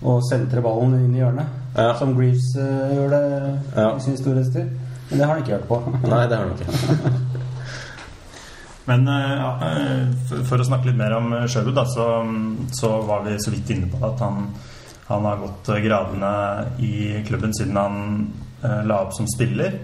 å 0.00 0.14
sentre 0.30 0.62
ballen 0.64 0.94
inn 0.96 1.14
i 1.14 1.20
hjørnet. 1.20 1.46
Ja. 1.76 1.90
Som 2.00 2.14
Greaves 2.16 2.46
uh, 2.56 2.88
gjør 2.96 3.10
det 3.12 3.24
Ja. 3.76 3.90
i 3.96 4.00
sin 4.00 4.16
storhetstid. 4.16 4.70
Men 5.10 5.18
det 5.18 5.26
har 5.26 5.34
han 5.34 5.42
ikke 5.44 5.58
hørt 5.58 5.68
på. 5.68 5.78
Nei, 6.14 6.22
det 6.30 6.38
har 6.38 6.46
han 6.46 6.56
ikke. 6.56 7.12
Men 8.88 9.04
uh, 9.08 9.30
ja, 9.36 9.50
eh, 9.68 10.06
for- 10.28 10.44
for 10.48 10.58
å 10.64 10.66
snakke 10.66 10.88
litt 10.88 10.96
mer 10.98 11.12
om 11.18 11.32
eh, 11.36 11.44
Sherwood, 11.46 11.76
da, 11.76 11.84
så, 11.86 12.06
så 12.74 12.94
var 13.06 13.22
vi 13.28 13.36
så 13.44 13.52
vidt 13.52 13.70
inne 13.76 13.90
på 13.92 14.00
at 14.08 14.18
han, 14.24 14.48
han 15.06 15.28
har 15.28 15.36
gått 15.44 15.68
eh, 15.76 15.82
gradene 15.84 16.32
i 16.82 17.20
klubben 17.28 17.52
siden 17.54 17.76
han 17.76 18.00
eh, 18.62 18.82
la 18.86 19.00
opp 19.04 19.14
som 19.16 19.28
spiller. 19.30 19.78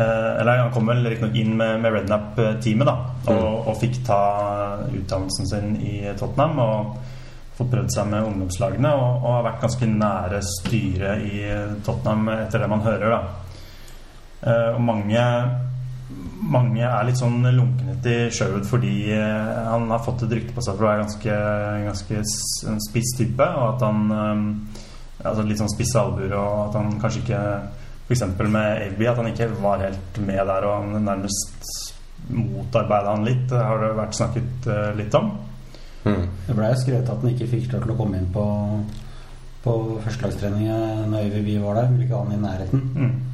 Uh, 0.00 0.40
eller 0.40 0.62
han 0.62 0.72
kom 0.72 0.86
vel 0.88 1.04
riktignok 1.04 1.34
inn 1.36 1.56
med, 1.58 1.80
med 1.82 1.92
Rednap-teamet, 1.92 2.88
da, 2.88 2.94
og, 3.34 3.66
og 3.68 3.74
fikk 3.82 3.98
ta 4.06 4.20
utdannelsen 4.86 5.48
sin 5.50 5.74
i 5.76 5.96
Tottenham. 6.16 6.60
og 6.64 6.94
fått 7.58 7.74
prøvd 7.74 7.92
seg 7.92 8.06
med 8.08 8.24
ungdomslagene 8.24 8.90
og, 8.96 9.08
og 9.18 9.34
har 9.34 9.42
vært 9.44 9.64
ganske 9.66 9.88
nære 9.90 10.38
styret 10.46 11.26
i 11.26 11.42
Tottenham 11.84 12.30
etter 12.38 12.62
det 12.62 12.70
man 12.72 12.86
hører. 12.86 13.12
da. 13.12 13.18
uh, 14.46 14.70
og 14.78 14.80
mange 14.88 15.24
mange 16.40 16.80
er 16.80 17.04
litt 17.04 17.20
sånn 17.20 17.44
lunkne 17.52 17.98
til 18.02 18.30
Sherwood 18.32 18.64
fordi 18.66 19.12
han 19.12 19.84
har 19.92 20.00
fått 20.02 20.24
et 20.24 20.32
rykte 20.32 20.54
på 20.56 20.64
seg 20.64 20.78
for 20.78 20.86
å 20.86 20.88
være 20.88 21.02
ganske, 21.04 21.34
ganske 21.84 22.22
en 22.72 22.80
spiss 22.82 23.12
type, 23.18 23.44
og 23.44 23.66
at 23.74 23.84
han 23.84 24.00
altså 25.24 25.44
Litt 25.46 25.60
sånn 25.60 25.72
spisse 25.72 26.00
albuer, 26.00 26.32
og 26.38 26.68
at 26.68 26.78
han 26.80 26.98
kanskje 27.02 27.22
ikke 27.24 27.42
F.eks. 28.10 28.24
med 28.42 28.82
Avby, 28.88 29.06
at 29.06 29.20
han 29.20 29.30
ikke 29.30 29.50
var 29.60 29.84
helt 29.84 30.18
med 30.24 30.40
der, 30.40 30.66
og 30.66 30.82
han 30.82 31.04
nærmest 31.06 31.68
motarbeida 32.30 33.14
han 33.14 33.26
litt, 33.26 33.46
det 33.50 33.60
har 33.62 33.82
det 33.82 33.90
vært 33.98 34.18
snakket 34.18 34.66
eh, 34.70 34.90
litt 34.98 35.14
om. 35.18 35.30
Mm. 36.04 36.24
Det 36.46 36.56
ble 36.56 36.70
jo 36.72 36.80
skrevet 36.80 37.12
at 37.12 37.22
han 37.22 37.32
ikke 37.34 37.50
fikk 37.50 37.72
lov 37.74 37.84
til 37.84 37.94
å 37.94 37.98
komme 37.98 38.20
inn 38.20 38.30
på, 38.34 38.44
på 39.64 39.74
førstelagstreninga 40.06 40.78
når 41.12 41.36
Øyvind 41.38 41.64
var 41.64 41.80
der. 41.80 41.90
Ville 41.92 42.06
ikke 42.06 42.16
ha 42.16 42.24
han 42.24 42.36
i 42.36 42.42
nærheten. 42.44 42.84
Mm. 42.96 43.29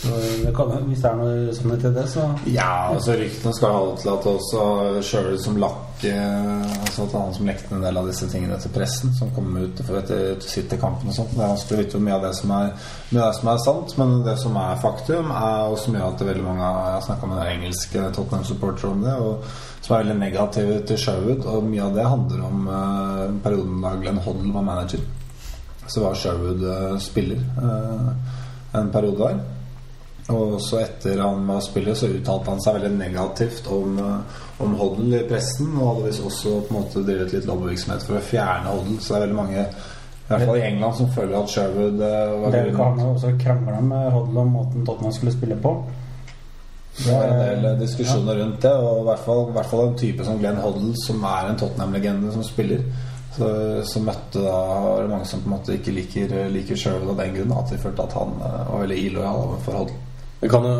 Det 0.00 0.52
kan, 0.56 0.70
hvis 0.88 1.02
det 1.02 1.08
er 1.10 1.16
noe 1.18 1.52
sannhet 1.52 1.82
til 1.84 1.92
det, 1.92 2.06
så 2.08 2.22
Ja, 2.48 2.88
altså 2.94 3.18
ryktene 3.20 3.52
skal 3.52 3.74
ha 3.74 3.80
til 4.00 4.12
at 4.14 4.28
også 4.30 4.62
Sjøl 5.04 5.34
som 5.42 5.58
lakk 5.60 6.06
eh, 6.08 6.70
Altså 6.78 7.04
at 7.04 7.16
han 7.18 7.34
som 7.36 7.50
lekte 7.50 7.76
en 7.76 7.84
del 7.84 8.00
av 8.00 8.08
disse 8.08 8.28
tingene 8.32 8.56
til 8.62 8.72
pressen, 8.72 9.12
som 9.18 9.32
kom 9.36 9.50
ut 9.60 9.82
for 9.84 10.00
etter, 10.00 10.22
etter 10.38 10.48
sitt 10.48 10.72
i 10.72 10.78
kampen 10.80 11.12
og 11.12 11.18
sånt. 11.18 11.34
Det 11.36 11.44
er 11.44 11.52
vanskelig 11.52 11.76
å 11.76 11.82
vite 11.82 11.98
hvor 11.98 12.04
mye 12.06 12.16
av 12.16 12.24
det 12.24 12.32
som 12.38 12.54
er, 12.56 12.72
det 13.10 13.28
som 13.36 13.52
er 13.52 13.62
sant, 13.66 13.94
men 14.00 14.16
det 14.24 14.36
som 14.40 14.56
er 14.62 14.80
faktum, 14.86 15.34
er 15.36 15.76
også 15.76 15.92
mye 15.92 16.06
av 16.06 16.16
at 16.16 16.26
veldig 16.30 16.46
mange 16.48 16.70
Jeg 16.70 16.96
har 16.96 17.06
snakka 17.10 17.30
med 17.34 17.44
engelske 17.44 18.08
Tottenham-supportere 18.16 18.94
om 18.94 19.04
det, 19.04 19.14
og 19.20 19.84
som 19.84 19.94
er 19.94 20.04
veldig 20.04 20.18
negative 20.24 20.80
til 20.88 21.04
Sherwood, 21.04 21.44
og 21.44 21.68
mye 21.68 21.84
av 21.84 21.96
det 22.00 22.08
handler 22.08 22.42
om 22.48 22.66
eh, 22.80 23.38
perioden 23.44 23.84
da 23.84 23.94
Glenn 24.00 24.24
Hoddle 24.24 24.56
var 24.56 24.68
manager. 24.72 25.04
Så 25.86 26.08
var 26.08 26.16
Sherwood 26.16 26.64
eh, 26.64 26.98
spiller 27.04 27.40
eh, 27.60 28.12
en 28.80 28.92
periode 28.96 29.28
der. 29.28 29.59
Og 30.30 30.56
også 30.58 30.80
etter 30.84 31.20
han 31.22 31.46
var 31.48 31.62
spiller, 31.64 31.96
så 31.98 32.10
uttalte 32.10 32.52
han 32.52 32.60
seg 32.62 32.76
veldig 32.78 32.90
negativt 32.98 33.70
om, 33.72 33.96
eh, 33.98 34.42
om 34.64 34.74
Hoddle 34.78 35.22
i 35.22 35.28
pressen. 35.28 35.70
Og 35.76 35.88
hadde 35.88 36.08
visst 36.08 36.26
også 36.26 36.58
på 36.66 36.74
en 36.74 36.82
måte 36.82 37.04
drevet 37.06 37.34
litt 37.34 37.48
lobbyvirksomhet 37.50 38.04
for 38.06 38.18
å 38.18 38.26
fjerne 38.32 38.74
Hoddle. 38.74 38.98
Så 39.00 39.14
det 39.14 39.16
er 39.16 39.26
veldig 39.26 39.40
mange, 39.40 39.64
i 39.64 40.28
hvert 40.30 40.46
fall 40.46 40.60
i 40.60 40.66
England, 40.68 40.96
som 41.00 41.10
føler 41.16 41.38
at 41.40 41.54
Sherwood 41.54 42.04
eh, 42.06 42.36
var 42.44 42.54
det 42.54 42.76
kan 42.76 43.02
også 43.08 43.34
krangle 43.40 43.82
med 43.82 44.12
Hoddle 44.14 44.46
om 44.46 44.54
måten 44.58 44.86
Tottenham 44.86 45.16
skulle 45.16 45.34
spille 45.34 45.58
på. 45.60 45.74
Det 47.00 47.12
var 47.14 47.24
en 47.24 47.38
del 47.38 47.78
diskusjoner 47.78 47.80
diskusjoner 47.80 48.38
rundt 48.42 48.62
det, 48.62 48.72
og 48.74 48.98
i 49.00 49.04
hvert 49.06 49.22
fall, 49.24 49.44
i 49.48 49.54
hvert 49.54 49.70
fall 49.70 49.86
en 49.86 49.98
type 49.98 50.24
som 50.26 50.38
Glenn 50.38 50.58
Hoddle, 50.60 50.90
som 50.98 51.22
er 51.24 51.48
en 51.48 51.58
Tottenham-legende 51.58 52.32
som 52.34 52.44
spiller. 52.44 52.82
Så, 53.30 53.48
så 53.86 54.02
møtte 54.02 54.42
da 54.42 54.56
var 54.82 55.04
det 55.04 55.10
mange 55.12 55.26
som 55.30 55.42
på 55.42 55.48
en 55.48 55.54
måte 55.54 55.76
ikke 55.76 55.94
liker, 55.94 56.32
liker 56.50 56.76
Sherwood 56.76 57.14
av 57.14 57.22
den 57.22 57.36
grunn. 57.38 57.54
At 57.56 57.70
de 57.70 57.78
følte 57.78 58.04
at 58.04 58.16
han 58.18 58.34
eh, 58.36 58.62
var 58.72 58.84
veldig 58.84 59.02
illojal 59.06 59.44
overfor 59.46 59.78
Hoddle. 59.78 59.98
Det 60.40 60.48
kan 60.48 60.64
jo, 60.64 60.76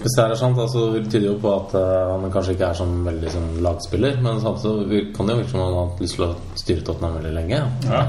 hvis 0.00 0.14
det 0.16 0.22
her 0.24 0.32
er 0.34 0.36
sant, 0.36 0.58
altså, 0.60 0.82
det 0.92 1.06
tyder 1.08 1.30
jo 1.30 1.36
på 1.40 1.50
at 1.54 1.74
eh, 1.76 2.10
han 2.10 2.26
kanskje 2.32 2.52
ikke 2.56 2.66
er 2.68 2.76
sånn 2.76 2.98
veldig 3.06 3.30
sånn 3.32 3.48
lagspiller. 3.64 4.18
Men 4.24 4.40
samtidig 4.44 5.00
kan 5.16 5.28
det 5.28 5.34
jo 5.34 5.40
virke 5.40 5.52
som 5.54 5.62
han 5.62 5.76
har 5.76 5.88
hatt 5.88 6.02
lyst 6.04 6.16
til 6.18 6.24
å 6.26 6.58
styre 6.60 6.84
Tottenham 6.84 7.16
veldig 7.16 7.32
lenge. 7.38 7.60
Ja. 7.88 8.02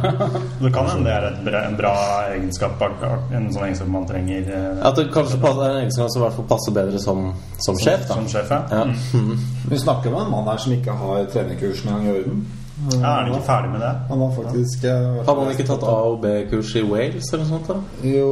Det 0.61 0.71
kan 0.75 0.89
hende 0.91 1.07
det 1.07 1.13
er 1.15 1.27
et 1.29 1.39
bra, 1.47 1.63
en 1.69 1.77
bra 1.79 1.93
egenskap, 2.33 2.83
en 2.83 3.47
sånn 3.55 3.69
egenskap 3.69 3.91
man 3.91 4.07
trenger 4.09 4.51
eh, 4.51 4.83
At 4.87 4.99
det 4.99 5.07
kanskje 5.15 5.39
passer, 5.43 5.63
er 5.67 5.77
en 5.77 5.85
egenskap 5.85 6.11
som 6.11 6.21
i 6.21 6.25
hvert 6.25 6.37
fall 6.41 6.49
passer 6.51 6.75
bedre 6.75 7.03
som, 7.07 7.23
som 7.67 7.79
sjef. 7.79 8.05
da 8.09 8.19
som 8.19 8.29
sjef. 8.35 8.51
Ja. 8.51 8.61
ja. 8.71 8.83
Mm. 9.15 9.47
Vi 9.71 9.81
snakker 9.85 10.11
med 10.11 10.25
en 10.25 10.35
mann 10.35 10.51
her 10.51 10.59
som 10.63 10.75
ikke 10.75 10.99
har 11.05 11.23
trenerkursen 11.31 11.91
engang 11.91 12.07
i 12.11 12.17
orden. 12.19 12.43
Ja, 12.91 12.99
er 12.99 13.17
han 13.23 13.31
ikke 13.31 13.43
ferdig 13.45 13.71
med 13.75 13.83
det? 13.83 13.91
Han 14.09 14.21
har 14.25 14.31
faktisk 14.35 14.85
eh, 14.89 15.09
Hadde 15.23 15.41
han 15.43 15.51
ikke 15.53 15.67
tatt 15.71 15.83
A- 15.85 15.97
og 16.11 16.21
B-kurs 16.23 16.71
i 16.79 16.81
Wales 16.83 17.27
eller 17.31 17.43
noe 17.45 17.51
sånt? 17.51 17.67
da? 17.69 18.07
Jo, 18.09 18.31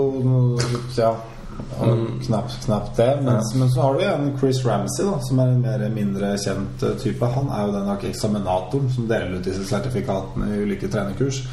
ja. 0.97 1.12
Men- 1.80 2.20
Knapt, 2.26 2.66
knapt 2.66 2.97
det. 2.97 3.20
Men, 3.24 3.41
men 3.55 3.72
så 3.72 3.82
har 3.82 3.93
du 3.93 4.03
en 4.03 4.38
Chris 4.39 4.66
Ramsey, 4.66 5.05
da, 5.05 5.20
som 5.22 5.39
er 5.39 5.47
en 5.47 5.62
mer 5.62 5.89
mindre 5.89 6.36
kjent 6.38 6.84
eh, 6.84 6.95
type. 6.99 7.26
Han 7.26 7.49
er 7.49 7.66
jo 7.66 7.74
den 7.78 8.10
eksaminatoren 8.12 8.91
som 8.93 9.07
deler 9.07 9.39
ut 9.39 9.45
disse 9.45 9.66
sertifikatene 9.66 10.53
i 10.55 10.64
ulike 10.64 10.88
trenerkurs. 10.91 11.43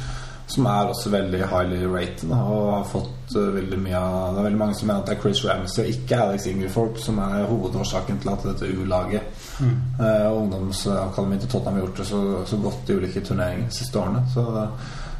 Som 0.47 0.65
er 0.65 0.87
også 0.87 1.09
veldig 1.11 1.41
highly 1.51 1.81
rated 1.91 2.29
da, 2.29 2.37
og 2.39 2.69
har 2.71 2.85
fått 2.87 3.35
eh, 3.35 3.49
veldig 3.57 3.79
mye 3.83 3.99
av 3.99 4.35
Det 4.35 4.39
er 4.39 4.45
veldig 4.45 4.61
mange 4.61 4.77
som 4.79 4.87
mener 4.87 5.01
at 5.01 5.09
det 5.09 5.17
er 5.17 5.21
Chris 5.25 5.41
Ramsey 5.45 5.83
og 5.83 5.89
ikke 5.91 6.21
Alex 6.23 6.45
Ingerfolk 6.47 7.01
som 7.03 7.19
er 7.19 7.49
hovedårsaken 7.49 8.21
til 8.23 8.31
at 8.31 8.45
dette 8.47 8.69
U-laget 8.77 9.43
mm. 9.59 9.73
uh, 9.99 10.29
ungdomsakademiet 10.37 11.43
til 11.43 11.51
Tottenham 11.51 11.81
har 11.81 11.85
gjort 11.87 11.99
det 11.99 12.07
så, 12.07 12.21
så 12.47 12.61
godt 12.63 12.89
i 12.89 12.95
ulike 13.01 13.25
turneringer 13.27 13.67
de 13.67 13.75
siste 13.75 13.99
årene. 13.99 14.23
Så 14.33 14.45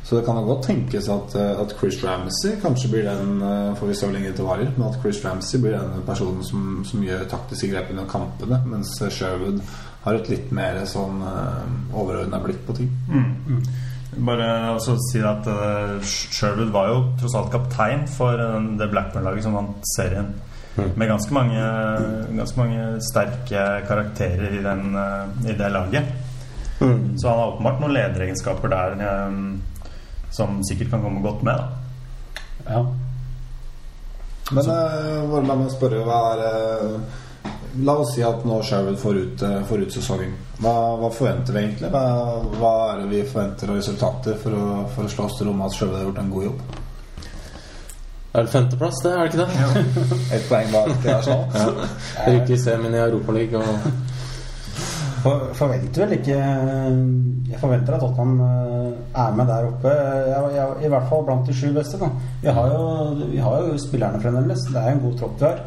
så 0.07 0.15
det 0.15 0.23
kan 0.25 0.37
godt 0.47 0.63
tenkes 0.63 1.09
at, 1.11 1.33
eh, 1.35 1.59
at 1.61 1.73
Chris 1.79 1.97
Ramsey 2.03 2.53
kanskje 2.61 2.89
blir 2.93 3.09
den 3.09 3.41
eh, 3.43 3.73
Får 3.75 3.89
vi 3.89 3.95
se 3.95 4.07
hvor 4.07 4.13
lenge 4.15 4.31
det 4.31 4.45
varer, 4.45 4.69
men 4.77 4.87
at 4.87 4.95
Chris 5.01 5.19
Ramsey 5.25 5.59
blir 5.59 5.75
den 5.75 6.05
personen 6.07 6.45
som, 6.47 6.85
som 6.87 7.03
gjør 7.03 7.25
taktiske 7.27 7.67
grep 7.73 7.91
under 7.91 8.07
kampene, 8.07 8.61
mens 8.71 8.93
Sherwood 9.11 9.59
har 10.05 10.15
et 10.15 10.29
litt 10.31 10.53
mer 10.55 10.79
sånn 10.87 11.19
uh, 11.19 11.65
overordna 11.99 12.39
blikk 12.39 12.61
på 12.63 12.75
ting. 12.77 12.91
Mm. 13.11 13.57
Bare 14.29 14.45
også 14.77 14.95
si 15.09 15.19
at 15.19 15.49
uh, 15.51 15.97
Sherwood 15.99 16.71
var 16.71 16.87
jo 16.93 17.01
tross 17.19 17.35
alt 17.35 17.51
kaptein 17.51 18.05
for 18.07 18.39
uh, 18.39 18.61
det 18.79 18.87
Blackburn-laget 18.93 19.43
som 19.43 19.57
vant 19.59 19.89
serien. 19.97 20.31
Med 20.77 21.09
ganske 21.09 21.33
mange, 21.33 21.59
ganske 22.37 22.61
mange 22.61 22.87
sterke 23.03 23.65
karakterer 23.89 24.55
i, 24.61 24.63
den, 24.63 24.95
uh, 24.95 25.27
i 25.43 25.57
det 25.57 25.71
laget. 25.73 26.15
Så 27.17 27.27
han 27.27 27.39
har 27.39 27.51
åpenbart 27.51 27.79
noen 27.81 27.95
lederegenskaper 27.95 28.69
der 28.69 28.99
eh, 29.01 29.37
som 30.37 30.61
sikkert 30.65 30.93
kan 30.93 31.03
komme 31.03 31.23
godt 31.25 31.43
med. 31.47 31.57
Da. 31.57 31.67
Ja. 32.69 32.81
Men 34.51 34.69
uh, 34.69 35.31
bare 35.31 35.47
la 35.47 35.55
meg 35.59 35.71
spørre 35.73 36.03
hva 36.07 36.19
er 36.33 36.43
eh, 36.47 37.15
La 37.83 37.93
oss 37.99 38.13
si 38.15 38.23
at 38.25 38.45
nå 38.47 38.55
Sherwood 38.65 38.95
får 38.97 39.17
ut, 39.17 39.41
eh, 39.45 39.59
får 39.69 39.83
ut 39.85 39.93
sesongen. 39.93 40.31
Hva, 40.57 40.71
hva 40.97 41.11
forventer 41.13 41.53
vi 41.53 41.61
egentlig? 41.61 41.91
Hva, 41.93 42.01
hva 42.57 42.71
er 42.87 43.03
det 43.03 43.09
vi 43.11 43.19
forventer 43.27 43.69
av 43.69 43.77
resultater 43.77 44.39
for 44.41 44.55
å, 44.57 44.63
for 44.95 45.05
å 45.05 45.11
slå 45.11 45.27
oss 45.27 45.37
til 45.37 45.49
rom 45.49 45.61
at 45.61 45.75
Sherwood 45.75 45.99
har 45.99 46.07
gjort 46.07 46.21
en 46.23 46.31
god 46.33 46.47
jobb? 46.47 46.63
Er 48.33 48.47
det 48.47 48.53
femteplass, 48.55 49.03
det? 49.03 49.13
Er 49.13 49.29
det 49.29 49.29
ikke 49.29 49.45
det? 49.45 50.15
Ett 50.39 50.49
poeng 50.49 50.73
bak 50.73 50.89
til 51.03 51.13
Arsenal. 51.13 51.85
Rykke 52.25 52.55
i 52.55 52.59
semien 52.61 52.97
i 52.97 53.03
Europaligaen 53.03 53.69
og 53.75 54.16
For, 55.27 55.45
forventer 55.59 56.05
vel 56.05 56.13
ikke 56.17 56.35
Jeg 57.51 57.59
forventer 57.61 57.95
at 57.97 58.01
Tottenham 58.03 58.39
eh, 58.47 59.21
er 59.23 59.35
med 59.35 59.47
der 59.51 59.67
oppe. 59.69 59.91
Jeg, 60.31 60.51
jeg, 60.55 60.75
I 60.87 60.91
hvert 60.93 61.07
fall 61.11 61.25
blant 61.27 61.47
de 61.47 61.55
sju 61.55 61.71
beste. 61.75 61.99
Da. 62.01 62.09
Vi, 62.43 62.51
har 62.57 62.69
jo, 62.73 62.83
vi 63.31 63.41
har 63.43 63.65
jo 63.67 63.77
spillerne 63.81 64.21
fremdeles. 64.23 64.67
Det 64.71 64.83
er 64.83 64.93
en 64.95 65.01
god 65.03 65.17
tropp 65.19 65.41
vi 65.41 65.49
har. 65.49 65.65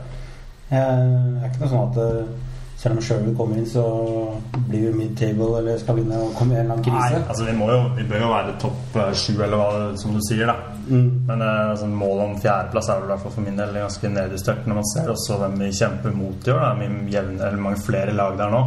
Eh, 0.71 1.03
Det 1.35 1.43
er 1.43 1.51
ikke 1.51 1.65
noe 1.65 1.73
sånn 1.75 1.91
at 1.91 2.01
eh, 2.05 2.49
selv 2.81 2.97
om 2.97 3.03
Sherwood 3.05 3.35
kommer 3.37 3.59
inn, 3.61 3.67
så 3.69 3.83
blir 4.71 4.87
vi 4.87 4.93
mid-table 5.03 5.59
eller 5.59 5.81
skal 5.83 5.99
begynne 5.99 6.17
å 6.17 6.31
komme 6.39 6.55
i 6.55 6.61
en 6.63 6.71
eller 6.71 6.79
annen 6.79 6.95
Nei, 6.97 7.09
krise. 7.11 7.25
altså 7.29 7.45
vi, 7.45 7.57
må 7.59 7.67
jo, 7.69 7.81
vi 7.99 8.07
bør 8.09 8.23
jo 8.25 8.31
være 8.33 8.55
topp 8.63 8.97
eh, 9.03 9.11
sju, 9.21 9.35
eller 9.37 9.61
hva 9.61 9.97
som 10.01 10.17
du 10.17 10.23
sier. 10.29 10.47
da 10.53 10.59
Mm. 10.91 11.23
Men 11.29 11.43
eh, 11.45 11.71
altså, 11.71 11.87
målet 11.87 12.25
om 12.25 12.39
fjerdeplass 12.43 12.89
er 12.91 13.03
vel 13.05 13.19
for 13.23 13.45
min 13.45 13.59
del 13.61 13.77
ganske 13.77 14.09
nedjustert. 14.11 14.65
Når 14.67 14.79
man 14.81 14.89
ser 14.91 15.11
også 15.13 15.37
hvem 15.39 15.59
vi 15.61 15.69
kjemper 15.77 16.17
mot 16.17 16.49
i 16.49 16.51
år. 16.51 16.81
Det 17.13 17.21
er 17.47 17.61
mange 17.63 17.79
flere 17.85 18.15
lag 18.17 18.35
der 18.41 18.51
nå. 18.51 18.63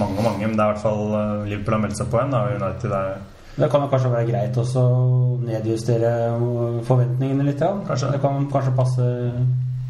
Mange 0.00 0.18
og 0.18 0.26
mange, 0.26 0.46
men 0.46 0.56
det 0.56 0.64
er 0.64 0.70
i 0.70 0.72
hvert 0.72 0.82
fall 0.82 1.14
eh, 1.18 1.44
Liverpool 1.50 1.76
har 1.76 1.82
meldt 1.84 2.00
seg 2.00 2.10
på 2.10 2.20
igjen. 2.20 2.34
Da, 2.34 2.42
United 2.58 2.96
er 2.98 3.12
Det 3.54 3.68
kan 3.70 3.84
jo 3.84 3.90
kanskje 3.92 4.10
være 4.14 4.28
greit 4.30 4.58
også 4.64 4.82
å 4.82 5.04
nedjustere 5.44 6.10
forventningene 6.88 7.46
litt. 7.46 7.62
Ja. 7.62 7.70
Kanskje. 7.86 8.10
Det 8.16 8.20
kan 8.24 8.48
kanskje 8.52 8.74
passe, 8.78 9.08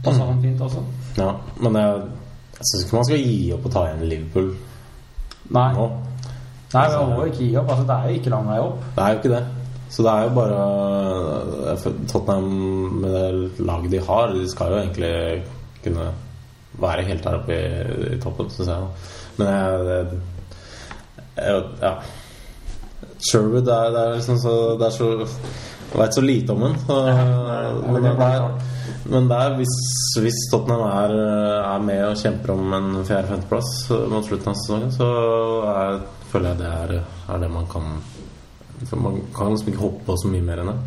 passe 0.05 0.29
han 0.29 0.43
fint 0.45 0.61
også. 0.69 0.85
Ja, 1.17 1.31
men 1.65 1.81
jeg, 1.81 2.07
jeg 2.59 2.71
syns 2.71 2.87
ikke 2.87 2.99
man 2.99 3.09
skal 3.09 3.25
gi 3.25 3.39
opp 3.57 3.69
å 3.69 3.75
ta 3.75 3.89
igjen 3.89 4.09
Liverpool 4.11 4.55
Nei, 5.55 5.69
nå. 5.77 5.91
Nei 6.75 6.85
vi 6.91 7.01
må 7.11 7.27
ikke 7.29 7.43
gi 7.45 7.57
opp. 7.61 7.69
Altså, 7.71 7.85
det 7.89 7.97
er 7.97 8.09
jo 8.09 8.21
ikke 8.21 8.33
lang 8.33 8.47
vei 8.49 8.61
opp. 8.63 8.87
Det 8.97 9.05
er 9.05 9.13
jo 9.13 9.21
ikke 9.21 9.33
det. 9.35 9.43
Så 9.95 10.03
det 10.03 10.13
er 10.13 10.23
jo 10.25 10.31
bare 10.35 11.75
Tottenham 12.11 12.47
med 13.03 13.13
det 13.15 13.67
laget 13.69 13.93
de 13.93 14.01
har, 14.09 14.33
de 14.35 14.47
skal 14.51 14.73
jo 14.73 14.81
egentlig 14.81 15.13
kunne 15.85 16.09
være 16.81 17.05
helt 17.07 17.23
der 17.25 17.37
oppe 17.39 17.55
i, 17.55 18.15
i 18.17 18.21
toppen, 18.23 18.49
syns 18.51 18.73
jeg. 18.73 18.81
da. 18.81 18.89
Men 19.39 19.49
jeg, 19.49 20.21
jeg, 21.37 21.65
Ja. 21.83 21.95
Sherwood 23.25 23.69
er, 23.69 23.91
det 23.95 24.01
er 24.01 24.17
liksom 24.19 24.39
så 24.43 24.55
Det 24.79 24.87
er 24.87 24.95
så 24.95 25.09
Jeg 25.15 26.01
veit 26.01 26.17
så 26.17 26.25
lite 26.25 26.53
om 26.53 26.65
den. 26.67 26.75
Så, 26.87 26.97
men, 27.87 28.03
det 28.03 28.13
er, 28.27 28.49
men 29.05 29.29
det 29.31 29.37
er 29.39 29.55
hvis, 29.61 29.77
hvis 30.25 30.41
Tottenham 30.51 30.83
er, 30.89 31.13
er 31.61 31.85
med 31.87 32.03
og 32.09 32.19
kjemper 32.19 32.55
om 32.57 32.73
en 32.75 32.89
fjerde-femteplass 33.07 33.71
mot 34.11 34.27
slutten 34.27 34.51
av 34.51 34.59
sesongen, 34.59 34.91
så 34.91 35.07
er, 35.71 36.01
føler 36.33 36.51
jeg 36.51 36.61
det 36.65 36.73
er, 36.73 36.97
er 37.31 37.45
det 37.45 37.53
man 37.53 37.69
kan 37.71 37.93
for 38.85 38.97
Man 38.97 39.21
kan 39.37 39.51
liksom 39.51 39.69
ikke 39.69 39.81
hoppe 39.81 40.05
på 40.07 40.17
så 40.19 40.29
mye 40.29 40.45
mer 40.45 40.63
enn 40.63 40.73
det. 40.73 40.79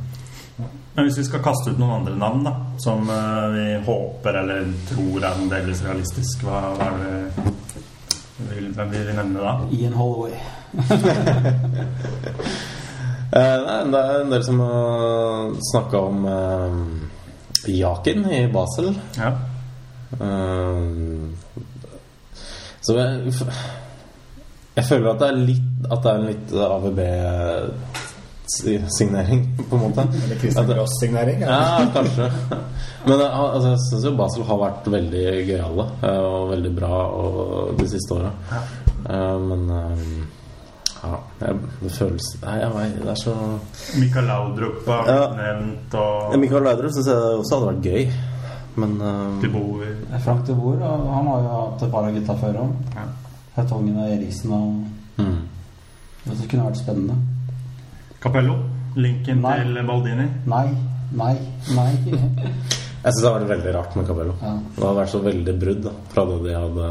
Men 0.98 1.06
hvis 1.06 1.20
vi 1.20 1.28
skal 1.28 1.44
kaste 1.46 1.72
ut 1.72 1.80
noen 1.80 2.00
andre 2.00 2.18
navn 2.18 2.44
da 2.46 2.54
som 2.82 3.10
eh, 3.14 3.44
vi 3.54 3.66
håper 3.86 4.40
eller 4.42 4.72
tror 4.90 5.28
er 5.30 5.44
delvis 5.52 5.84
realistisk, 5.86 6.46
hva, 6.48 6.62
hva 6.74 6.88
er 6.90 7.04
det 7.04 7.54
hvem 8.38 8.92
vil 8.92 9.08
vi 9.08 9.14
nevne 9.18 9.40
da? 9.42 9.54
Ian 9.74 9.94
Holloway. 9.98 10.36
Eh, 13.28 13.58
nei, 13.60 13.80
det 13.92 14.00
er 14.00 14.22
en 14.22 14.30
del 14.32 14.44
som 14.46 14.60
har 14.64 15.50
snakka 15.70 16.00
om 16.00 16.22
eh, 16.32 16.78
Jakin 17.76 18.24
i 18.32 18.38
Basel. 18.54 18.88
Ja. 19.20 19.34
Eh, 20.16 20.86
så 22.88 22.96
jeg, 22.96 23.34
jeg 24.78 24.86
føler 24.88 25.10
at 25.12 25.20
det 25.20 25.28
er 25.28 25.42
litt 25.44 25.90
At 25.92 26.06
det 26.06 26.12
er 26.14 26.22
en 26.22 26.30
litt 26.30 26.54
AVB-signering, 28.48 29.58
på 29.70 29.76
en 29.76 29.82
måte. 29.82 30.02
Eller 30.26 30.36
Christian 30.40 30.68
Gross-signering? 30.68 31.42
Ja, 31.42 31.86
kanskje. 31.94 32.32
Men 33.06 33.20
eh, 33.22 33.40
altså, 33.40 33.70
jeg 33.74 33.80
syns 33.90 34.06
jo 34.08 34.16
Basel 34.18 34.44
har 34.48 34.60
vært 34.62 34.88
veldig 34.92 35.24
gøyale 35.48 35.86
eh, 36.04 36.24
og 36.24 36.50
veldig 36.54 36.72
bra 36.78 36.92
og, 37.12 37.76
de 37.80 37.88
siste 37.92 38.16
åra. 38.16 38.32
Eh, 39.10 39.38
Men 39.48 39.68
ja, 40.98 41.20
det 41.82 41.92
føles 41.94 42.26
Nei, 42.42 42.56
jeg 42.64 42.72
vet 42.74 42.96
det 43.04 43.12
er 43.14 43.20
så 43.22 43.34
Mikael 44.02 44.26
Laudrup 44.28 44.88
har 44.90 45.12
Ja. 45.12 45.28
nevnt, 45.38 45.94
og 45.96 46.34
Michael 46.42 46.64
Laudrup 46.66 46.92
syns 46.96 47.08
jeg 47.12 47.38
også 47.44 47.60
hadde 47.60 47.70
vært 47.76 47.86
gøy. 47.86 48.10
Men 48.78 48.98
eh, 49.02 49.38
de 49.44 49.50
bor 49.54 49.86
Frank 50.26 50.44
de 50.48 50.56
Boer, 50.58 50.82
og 50.86 51.08
han 51.14 51.28
har 51.32 51.46
jo 51.46 51.54
hatt 51.54 51.84
et 51.88 51.92
par 51.94 52.06
av 52.10 52.14
gutta 52.18 52.36
før 52.42 52.62
òg. 52.66 52.76
ja. 52.96 53.08
Hertongen 53.58 53.96
og 53.98 54.12
Eriksen 54.14 54.52
og 54.54 54.84
mm. 55.18 55.38
Det 56.28 56.50
kunne 56.52 56.66
vært 56.68 56.78
spennende. 56.82 57.16
Capello. 58.24 58.56
Linken 58.98 59.42
Nei. 59.44 59.56
til 59.62 59.78
Baldini. 59.86 60.26
Nei, 60.50 60.68
nei, 61.14 61.34
nei. 61.78 61.92
Jeg 63.08 63.14
syns 63.14 63.22
det 63.22 63.30
har 63.30 63.36
vært 63.38 63.52
veldig 63.52 63.74
rart 63.76 63.94
med 63.96 64.08
Capello. 64.10 64.34
Ja. 64.42 64.54
Det 64.76 64.84
har 64.84 64.96
vært 64.98 65.12
så 65.14 65.20
veldig 65.24 65.54
brudd 65.62 65.84
da, 65.86 65.92
fra 66.12 66.24
det 66.28 66.38
de 66.44 66.56
hadde 66.58 66.88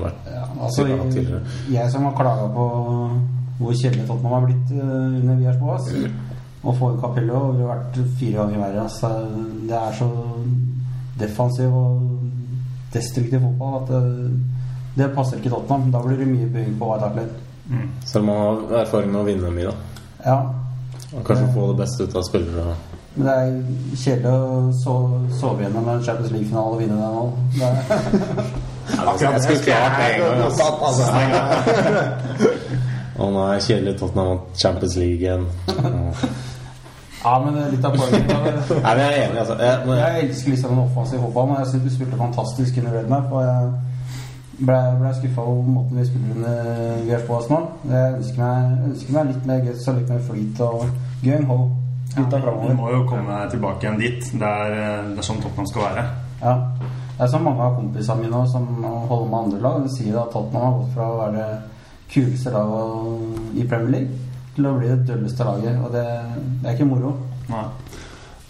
vært 0.00 0.30
Ja, 0.32 0.46
altså, 0.64 0.86
tidligere. 1.12 1.40
jeg 1.70 1.92
som 1.92 2.06
har 2.08 2.14
klaga 2.18 2.46
på 2.56 2.64
hvor 3.60 3.76
kjedelig 3.76 4.06
Tottenham 4.08 4.32
har 4.38 4.46
blitt 4.48 4.72
eh, 4.72 5.18
under 5.20 5.36
Vias 5.36 5.58
Boas 5.60 5.90
Å 6.64 6.72
få 6.78 6.88
ut 6.94 7.02
Capello 7.04 7.42
ville 7.52 7.68
vært 7.68 7.98
fire 8.18 8.38
ganger 8.40 8.62
verre. 8.64 8.86
Altså, 8.88 9.10
det 9.68 9.76
er 9.78 9.94
så 10.00 10.08
defensiv 11.20 11.76
og 11.76 12.08
destruktiv 12.96 13.44
fotball 13.44 13.76
at 13.82 13.92
det, 13.92 14.00
det 14.96 15.10
passer 15.14 15.38
ikke 15.38 15.52
Tottenham. 15.54 15.86
Da 15.94 16.02
blir 16.04 16.18
det 16.24 16.28
mye 16.32 16.48
bygging 16.56 16.80
på 16.80 16.88
White 16.90 17.06
Hart 17.06 17.20
Lane. 17.20 17.46
Mm. 17.70 17.86
Selv 18.08 18.24
om 18.24 18.32
man 18.32 18.42
har 18.72 18.82
erfaring 18.82 19.12
med 19.14 19.20
å 19.22 19.28
vinne 19.28 19.52
mye, 19.54 19.70
da. 19.70 20.04
Ja, 20.24 20.38
Og 21.16 21.24
kanskje 21.26 21.46
få 21.54 21.68
det 21.72 21.76
beste 21.82 22.04
ut 22.06 22.16
av 22.16 22.22
spillere. 22.22 22.74
men 23.14 23.26
det 23.26 23.32
er 23.34 23.46
kjedelig 23.96 24.30
å 24.30 24.72
so- 24.84 25.22
sove 25.40 25.62
gjennom 25.64 25.88
en 25.88 26.04
Champions 26.04 26.30
League-finale 26.32 26.70
og 26.74 26.78
vinne 26.78 26.94
den 26.94 27.02
òg. 27.22 27.30
det 28.86 29.42
skulle 29.42 29.58
det 29.64 29.72
en 29.72 30.20
gang. 30.20 30.40
Altså, 30.46 30.64
Å 33.20 33.26
nei, 33.34 33.58
kjedelig 33.60 33.98
Tottenham 33.98 34.28
vant 34.30 34.62
Champions 34.62 34.96
League 34.96 35.20
igjen. 35.26 35.44
Ja. 35.68 36.12
Ja, 37.20 37.34
men 37.44 37.56
er 37.60 37.66
litt 37.74 37.84
av 37.84 37.92
poenget 38.00 38.30
er- 38.32 38.80
Nei, 38.80 38.92
men 38.96 39.00
jeg 39.04 39.10
er 39.12 39.26
enig, 39.26 39.38
altså. 39.42 39.54
Jeg, 39.60 39.80
men, 39.86 39.96
Jeg 39.98 40.22
elsker 40.28 40.50
liksom 40.54 40.70
den 40.70 40.78
offensive 40.86 41.20
fotballen, 41.20 41.50
men 41.50 41.58
jeg 41.60 41.66
syns 41.72 41.82
du 41.84 41.90
spilte 41.94 42.16
fantastisk 42.16 42.78
under 42.80 42.94
Redknapp. 42.96 43.32
Og 43.32 43.42
jeg 43.44 43.72
ble, 44.60 44.78
ble 45.00 45.12
skuffa 45.16 45.42
over 45.42 45.68
måten 45.74 45.98
vi 46.00 46.06
spiller 46.08 46.36
under 46.36 47.34
oss 47.36 47.50
nå. 47.50 47.60
Jeg 47.90 48.14
ønsker 48.18 48.42
meg, 48.42 48.72
ønsker 48.90 49.16
meg 49.16 49.30
litt 49.32 49.50
mer 49.50 49.62
guts 49.66 49.88
og 49.88 49.98
litt 49.98 50.12
mer 50.12 50.24
flyt 50.28 50.64
og 50.66 50.86
gung 51.24 51.46
ho. 51.50 51.58
Gutta 52.10 52.40
Vi 52.42 52.74
må 52.74 52.90
jo 52.90 53.04
komme 53.08 53.36
tilbake 53.50 53.86
igjen 53.86 54.00
dit. 54.00 54.32
Det 54.40 54.54
er, 54.64 55.04
det 55.12 55.22
er 55.22 55.28
sånn 55.28 55.42
Tottenham 55.42 55.68
skal 55.70 55.86
være. 55.86 56.06
Ja. 56.40 56.56
Det 56.80 57.26
er 57.26 57.30
så 57.34 57.40
mange 57.42 57.62
av 57.62 57.76
kompisene 57.76 58.24
mine 58.24 58.40
som 58.48 58.66
holder 58.82 59.28
med 59.28 59.38
andre 59.40 59.60
lag. 59.66 59.82
De 59.84 59.94
sier 59.94 60.18
at 60.18 60.32
Tottenham 60.34 60.66
har 60.66 60.78
gått 60.80 60.94
fra 60.96 61.06
å 61.06 61.18
være 61.20 61.34
det 61.36 62.10
kuleste 62.10 62.52
laget 62.54 63.56
i 63.60 63.66
Premier 63.68 63.94
League 63.94 64.20
til 64.56 64.66
å 64.66 64.76
bli 64.78 64.88
det 64.90 65.02
dølleste 65.08 65.46
laget. 65.46 65.82
Og 65.84 65.92
det, 65.94 66.06
det 66.62 66.70
er 66.70 66.78
ikke 66.78 66.88
moro. 66.90 67.14
Nei. 67.50 67.66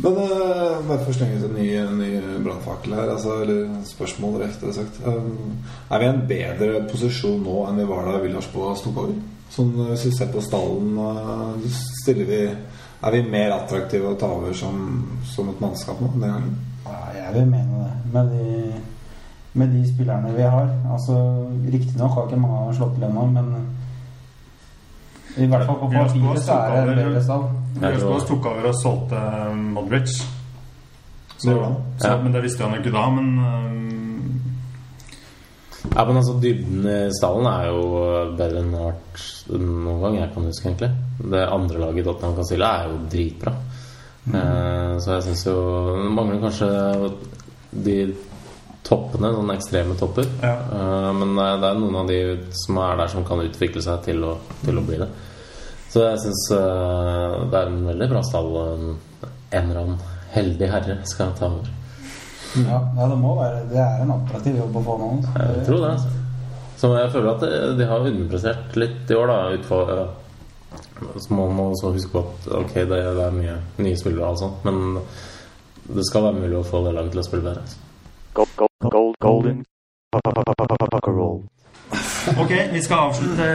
Men 0.03 0.17
uh, 0.17 0.81
bare 0.87 1.03
for 1.03 1.13
å 1.13 1.17
slenge 1.17 1.41
ut 1.41 1.47
en 1.51 1.59
ny, 1.59 1.67
ny 1.99 2.39
brannfakkel 2.45 2.95
her, 2.97 3.11
altså, 3.13 3.35
eller 3.45 3.67
spørsmål 3.85 4.39
rettere 4.41 4.73
sagt. 4.73 5.01
Um, 5.05 5.59
er 5.93 6.01
vi 6.01 6.07
i 6.07 6.13
en 6.15 6.23
bedre 6.31 6.85
posisjon 6.89 7.43
nå 7.45 7.57
enn 7.69 7.83
vi 7.83 7.89
var 7.91 8.09
da 8.09 8.21
Villars 8.23 8.49
Boas 8.55 8.81
tok 8.85 9.03
over? 9.03 9.19
Sånn, 9.53 9.75
uh, 9.77 9.91
hvis 9.93 10.07
vi 10.09 10.15
ser 10.17 10.31
på 10.33 10.45
stallen, 10.45 10.97
uh, 10.97 12.17
vi 12.17 12.45
Er 13.01 13.15
vi 13.17 13.21
mer 13.33 13.55
attraktive 13.55 14.11
å 14.11 14.17
ta 14.21 14.29
over 14.29 14.53
som, 14.53 14.81
som 15.25 15.47
et 15.49 15.61
mannskap 15.63 16.03
nå 16.05 16.11
den 16.19 16.27
gangen? 16.27 16.57
Ja, 16.85 16.99
jeg 17.17 17.31
vil 17.33 17.47
mene 17.49 17.85
det. 17.87 17.95
Med 18.13 18.27
de, 18.35 18.81
med 19.57 19.73
de 19.73 19.85
spillerne 19.89 20.33
vi 20.35 20.45
har. 20.45 20.69
Altså, 20.93 21.17
Riktignok 21.73 22.13
har 22.13 22.29
ikke 22.29 22.43
mange 22.43 22.75
slått 22.77 22.99
til 22.99 23.07
ennå, 23.09 23.25
men 23.33 23.49
i 25.39 25.47
hvert 25.47 25.67
fall 25.67 25.79
på 25.81 25.89
papiret 25.93 26.43
så 26.43 26.53
er 26.59 26.71
det 26.71 26.81
en 26.81 26.99
over- 26.99 27.11
bedre 27.11 27.23
stall. 27.23 27.45
Jeg 27.81 27.99
tror- 28.01 28.09
Villas 28.11 28.29
tok 28.29 28.47
over 28.47 28.67
og 28.69 28.75
solgte 28.83 29.17
eh, 29.17 29.55
Modric. 29.55 30.17
Så, 31.39 31.55
han. 31.63 31.77
så, 31.99 32.09
Ja. 32.09 32.17
Men 32.23 32.33
det 32.33 32.43
visste 32.43 32.63
han 32.65 32.75
jo 32.75 32.81
ikke 32.83 32.93
da. 32.93 33.05
Men 33.11 33.39
um... 33.39 33.87
Ja, 35.97 36.05
men 36.05 36.17
altså 36.17 36.35
Dybden 36.43 36.85
i 36.87 37.11
stallen 37.17 37.47
er 37.49 37.69
jo 37.71 37.85
bedre 38.37 38.61
enn 38.61 38.75
vært 38.75 39.23
noen 39.57 40.03
gang 40.03 40.19
jeg 40.21 40.33
kan 40.35 40.45
huske, 40.51 40.69
egentlig. 40.69 40.91
Det 41.33 41.47
andre 41.49 41.79
laget 41.81 42.03
i 42.03 42.05
Tottenham 42.05 42.35
kan 42.37 42.45
stille, 42.51 42.69
er 42.69 42.91
jo 42.91 42.99
dritbra. 43.11 43.55
Eh, 44.29 44.99
så 45.01 45.15
jeg 45.17 45.23
syns 45.31 45.47
jo 45.47 45.57
mangler 46.13 46.43
kanskje 46.45 46.69
de 47.87 47.97
toppene, 48.91 49.31
sånne 49.37 49.55
ekstreme 49.57 49.95
topper. 50.01 50.27
Ja. 50.43 50.55
Uh, 50.73 51.11
men 51.17 51.35
det 51.39 51.47
er, 51.47 51.59
det 51.63 51.69
er 51.71 51.81
noen 51.81 51.99
av 52.03 52.09
de 52.11 52.21
som 52.65 52.79
er 52.83 52.97
der, 53.01 53.13
som 53.15 53.25
kan 53.29 53.43
utvikle 53.47 53.83
seg 53.87 54.03
til 54.09 54.25
å, 54.27 54.37
til 54.65 54.81
å 54.81 54.85
bli 54.87 54.99
det. 55.01 55.09
Så 55.91 56.05
jeg 56.05 56.21
syns 56.23 56.43
det 57.51 57.59
er 57.59 57.67
en 57.71 57.81
veldig 57.89 58.07
bra 58.13 58.21
stall. 58.23 58.53
En 59.51 59.65
eller 59.65 59.81
annen 59.81 59.97
heldig 60.31 60.69
herre 60.71 60.99
skal 61.11 61.33
ta 61.39 61.49
over. 61.51 61.67
Ja, 62.61 62.79
ja, 62.99 63.07
det 63.11 63.17
må 63.19 63.33
være 63.39 63.65
Det 63.71 63.79
er 63.79 64.01
en 64.05 64.11
attraktiv 64.15 64.57
jobb 64.59 64.77
å 64.79 64.83
få 64.87 64.95
nå. 65.01 65.09
Jeg 65.35 65.65
tror 65.67 65.83
det. 65.85 65.91
altså. 65.97 66.13
Så 66.81 66.89
jeg 66.97 67.11
føler 67.13 67.31
at 67.35 67.43
de- 67.45 67.75
de 67.81 67.89
har 67.91 68.07
underprestert 68.09 68.77
litt 68.79 69.11
i 69.11 69.15
år, 69.19 69.27
da. 69.27 69.39
Utfor, 69.59 70.09
så 71.19 71.35
må 71.35 71.49
man 71.51 71.75
også 71.75 71.93
huske 71.93 72.11
på 72.15 72.23
at 72.23 72.49
ok, 72.63 72.75
det 72.89 73.03
er 73.27 73.31
mye 73.37 73.59
nye 73.83 73.97
spillere 73.99 74.23
og 74.25 74.31
alt 74.31 74.39
sånt, 74.45 74.65
men 74.65 75.01
det 75.91 76.07
skal 76.07 76.23
være 76.29 76.41
mulig 76.41 76.59
å 76.61 76.65
få 76.71 76.85
det 76.87 76.95
laget 76.95 77.11
til 77.17 77.21
å 77.21 77.27
spille 77.27 77.43
bedre. 77.51 77.67
altså. 77.67 77.77
Gold, 78.35 78.70
golden. 79.21 79.65
Cockerel. 80.91 81.43
Ok, 82.39 82.53
vi 82.73 82.83
skal 82.83 83.09
avslutte 83.09 83.47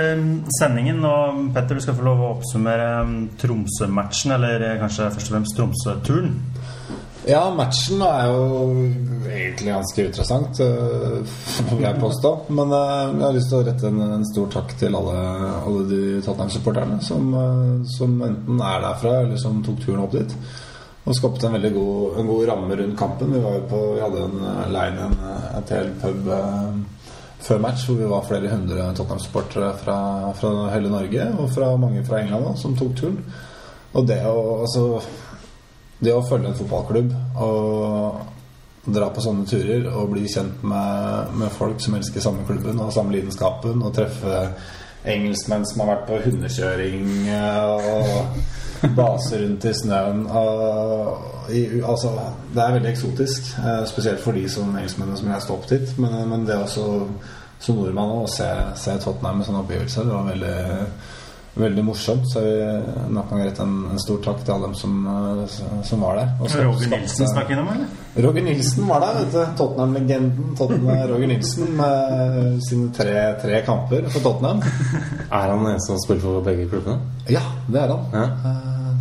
sendingen, 0.59 1.03
og 1.07 1.39
Petter, 1.55 1.77
du 1.77 1.83
skal 1.83 1.95
få 1.95 2.05
lov 2.05 2.21
å 2.21 2.31
oppsummere 2.35 2.89
mm, 3.07 3.17
Tromsø-matchen, 3.39 4.35
eller 4.35 4.65
eh, 4.65 4.79
kanskje 4.81 5.11
først 5.15 5.29
og 5.29 5.35
fremst 5.35 5.59
Tromsø-turen. 5.59 6.33
Ja, 7.25 7.41
matchen 7.55 8.03
er 8.05 8.27
jo 8.29 8.73
egentlig 9.31 9.71
ganske 9.71 10.03
interessant, 10.09 10.59
øh, 10.61 11.23
vil 11.71 11.87
jeg 11.87 12.01
påstå. 12.01 12.33
Men 12.49 12.75
øh, 12.75 13.15
jeg 13.15 13.25
har 13.25 13.37
lyst 13.37 13.49
til 13.53 13.61
å 13.61 13.63
rette 13.69 13.89
en, 13.89 14.03
en 14.19 14.27
stor 14.33 14.51
takk 14.57 14.75
til 14.81 14.99
alle, 14.99 15.15
alle 15.61 15.87
de 15.89 16.03
Tottenham-supporterne 16.25 16.99
som, 17.05 17.31
som 17.95 18.19
enten 18.27 18.61
er 18.61 18.85
derfra, 18.89 19.17
eller 19.23 19.41
som 19.41 19.63
tok 19.65 19.81
turen 19.85 20.05
opp 20.05 20.15
dit. 20.17 20.37
Og 21.05 21.13
skapte 21.13 21.45
en 21.45 21.53
veldig 21.53 21.73
god, 21.75 22.19
en 22.19 22.29
god 22.29 22.47
ramme 22.49 22.77
rundt 22.79 22.97
kampen. 22.97 23.33
Vi, 23.33 23.41
på, 23.69 23.81
vi 23.93 24.01
hadde 24.01 24.23
en 24.25 24.39
øh, 24.41 24.61
leir 24.73 25.01
en 25.05 25.17
øh, 25.21 25.57
et 25.59 25.73
hel 25.75 25.91
pub 26.01 26.31
eh, 26.33 26.79
før 27.45 27.59
match 27.61 27.85
hvor 27.85 27.99
vi 27.99 28.07
var 28.09 28.25
flere 28.25 28.49
hundre 28.49 28.87
Tottenham-supportere 28.97 29.75
fra, 29.77 29.97
fra 30.33 30.53
hele 30.73 30.89
Norge, 30.89 31.27
og 31.37 31.51
fra 31.53 31.75
mange 31.77 32.05
fra 32.05 32.23
England 32.23 32.45
også, 32.45 32.61
som 32.61 32.77
tok 32.79 32.95
turen. 32.97 33.19
Og 33.93 34.07
det 34.07 34.17
å 34.25 34.61
altså 34.63 34.87
det 36.03 36.13
å 36.13 36.23
følge 36.25 36.49
en 36.49 36.57
fotballklubb 36.57 37.13
og 37.41 38.89
dra 38.95 39.07
på 39.13 39.21
sånne 39.23 39.47
turer 39.49 39.85
og 39.89 40.11
bli 40.11 40.27
kjent 40.29 40.65
med, 40.67 41.31
med 41.39 41.53
folk 41.53 41.79
som 41.81 41.95
elsker 41.97 42.21
samme 42.21 42.45
klubben 42.45 42.81
og 42.81 42.93
samme 42.93 43.15
lidenskapen, 43.15 43.81
og 43.81 43.93
treffe 43.95 44.41
engelskmenn 45.05 45.65
som 45.69 45.83
har 45.83 45.93
vært 45.93 46.07
på 46.09 46.19
hundekjøring 46.25 47.09
eh, 47.29 47.65
og 47.69 48.64
base 48.95 49.39
rundt 49.41 49.65
i 49.65 49.73
snøen 49.73 50.25
og, 50.27 51.31
i, 51.49 51.81
Altså, 51.81 52.11
det 52.53 52.61
er 52.63 52.77
veldig 52.77 52.89
eksotisk, 52.89 53.51
eh, 53.61 53.83
spesielt 53.89 54.23
for 54.23 54.37
de 54.37 54.47
som 54.49 54.71
engelskmennene 54.73 55.17
som 55.19 55.29
reiste 55.31 55.53
opp 55.53 55.67
dit, 55.69 55.97
men, 56.01 56.15
men 56.29 56.47
det 56.47 56.57
også 56.57 56.85
som 57.59 57.77
nordmann 57.79 58.15
å 58.17 58.25
se, 58.29 58.47
se 58.77 58.95
Tottenham 59.01 59.39
med 59.39 59.47
sånne 59.47 59.61
opplevelser, 59.63 60.07
det 60.07 60.15
var 60.15 60.31
veldig 60.31 60.57
Veldig 61.55 61.83
morsomt. 61.87 62.25
Så 62.27 62.41
vil 62.43 62.83
nok 63.15 63.29
en 63.31 63.37
gang 63.39 63.45
rette 63.47 63.63
en, 63.63 63.75
en 63.93 63.99
stor 64.03 64.17
takk 64.25 64.41
til 64.43 64.53
alle 64.55 64.67
dem 64.67 64.73
som, 64.75 64.95
eh, 65.07 65.55
som 65.87 66.01
var 66.03 66.17
der. 66.19 66.33
Og 66.41 66.49
skapte- 66.51 66.65
Roger 66.67 66.89
Nilsen 66.91 67.29
snakket 67.31 67.55
innom, 67.55 67.69
eller? 67.71 68.27
Roger 68.27 68.43
Nilsen 68.43 68.87
var 68.89 68.99
der, 69.05 69.21
vet 69.21 69.31
du. 69.31 69.39
Tottenham-legenden 69.61 70.55
Tottenham, 70.59 71.07
Roger 71.13 71.27
Nilsen 71.31 71.71
med 71.79 72.61
sine 72.67 72.91
tre, 72.97 73.15
tre 73.41 73.61
kamper 73.67 74.09
for 74.11 74.19
Tottenham. 74.27 74.59
Er 75.31 75.49
han 75.49 75.59
den 75.63 75.71
eneste 75.73 75.93
som 75.93 76.03
spiller 76.03 76.21
for 76.27 76.43
begge 76.45 76.67
klubbene? 76.69 76.99
Ja, 77.31 77.41
det 77.71 77.81
er 77.81 77.95
han. 77.95 78.05
Ja. 78.13 78.25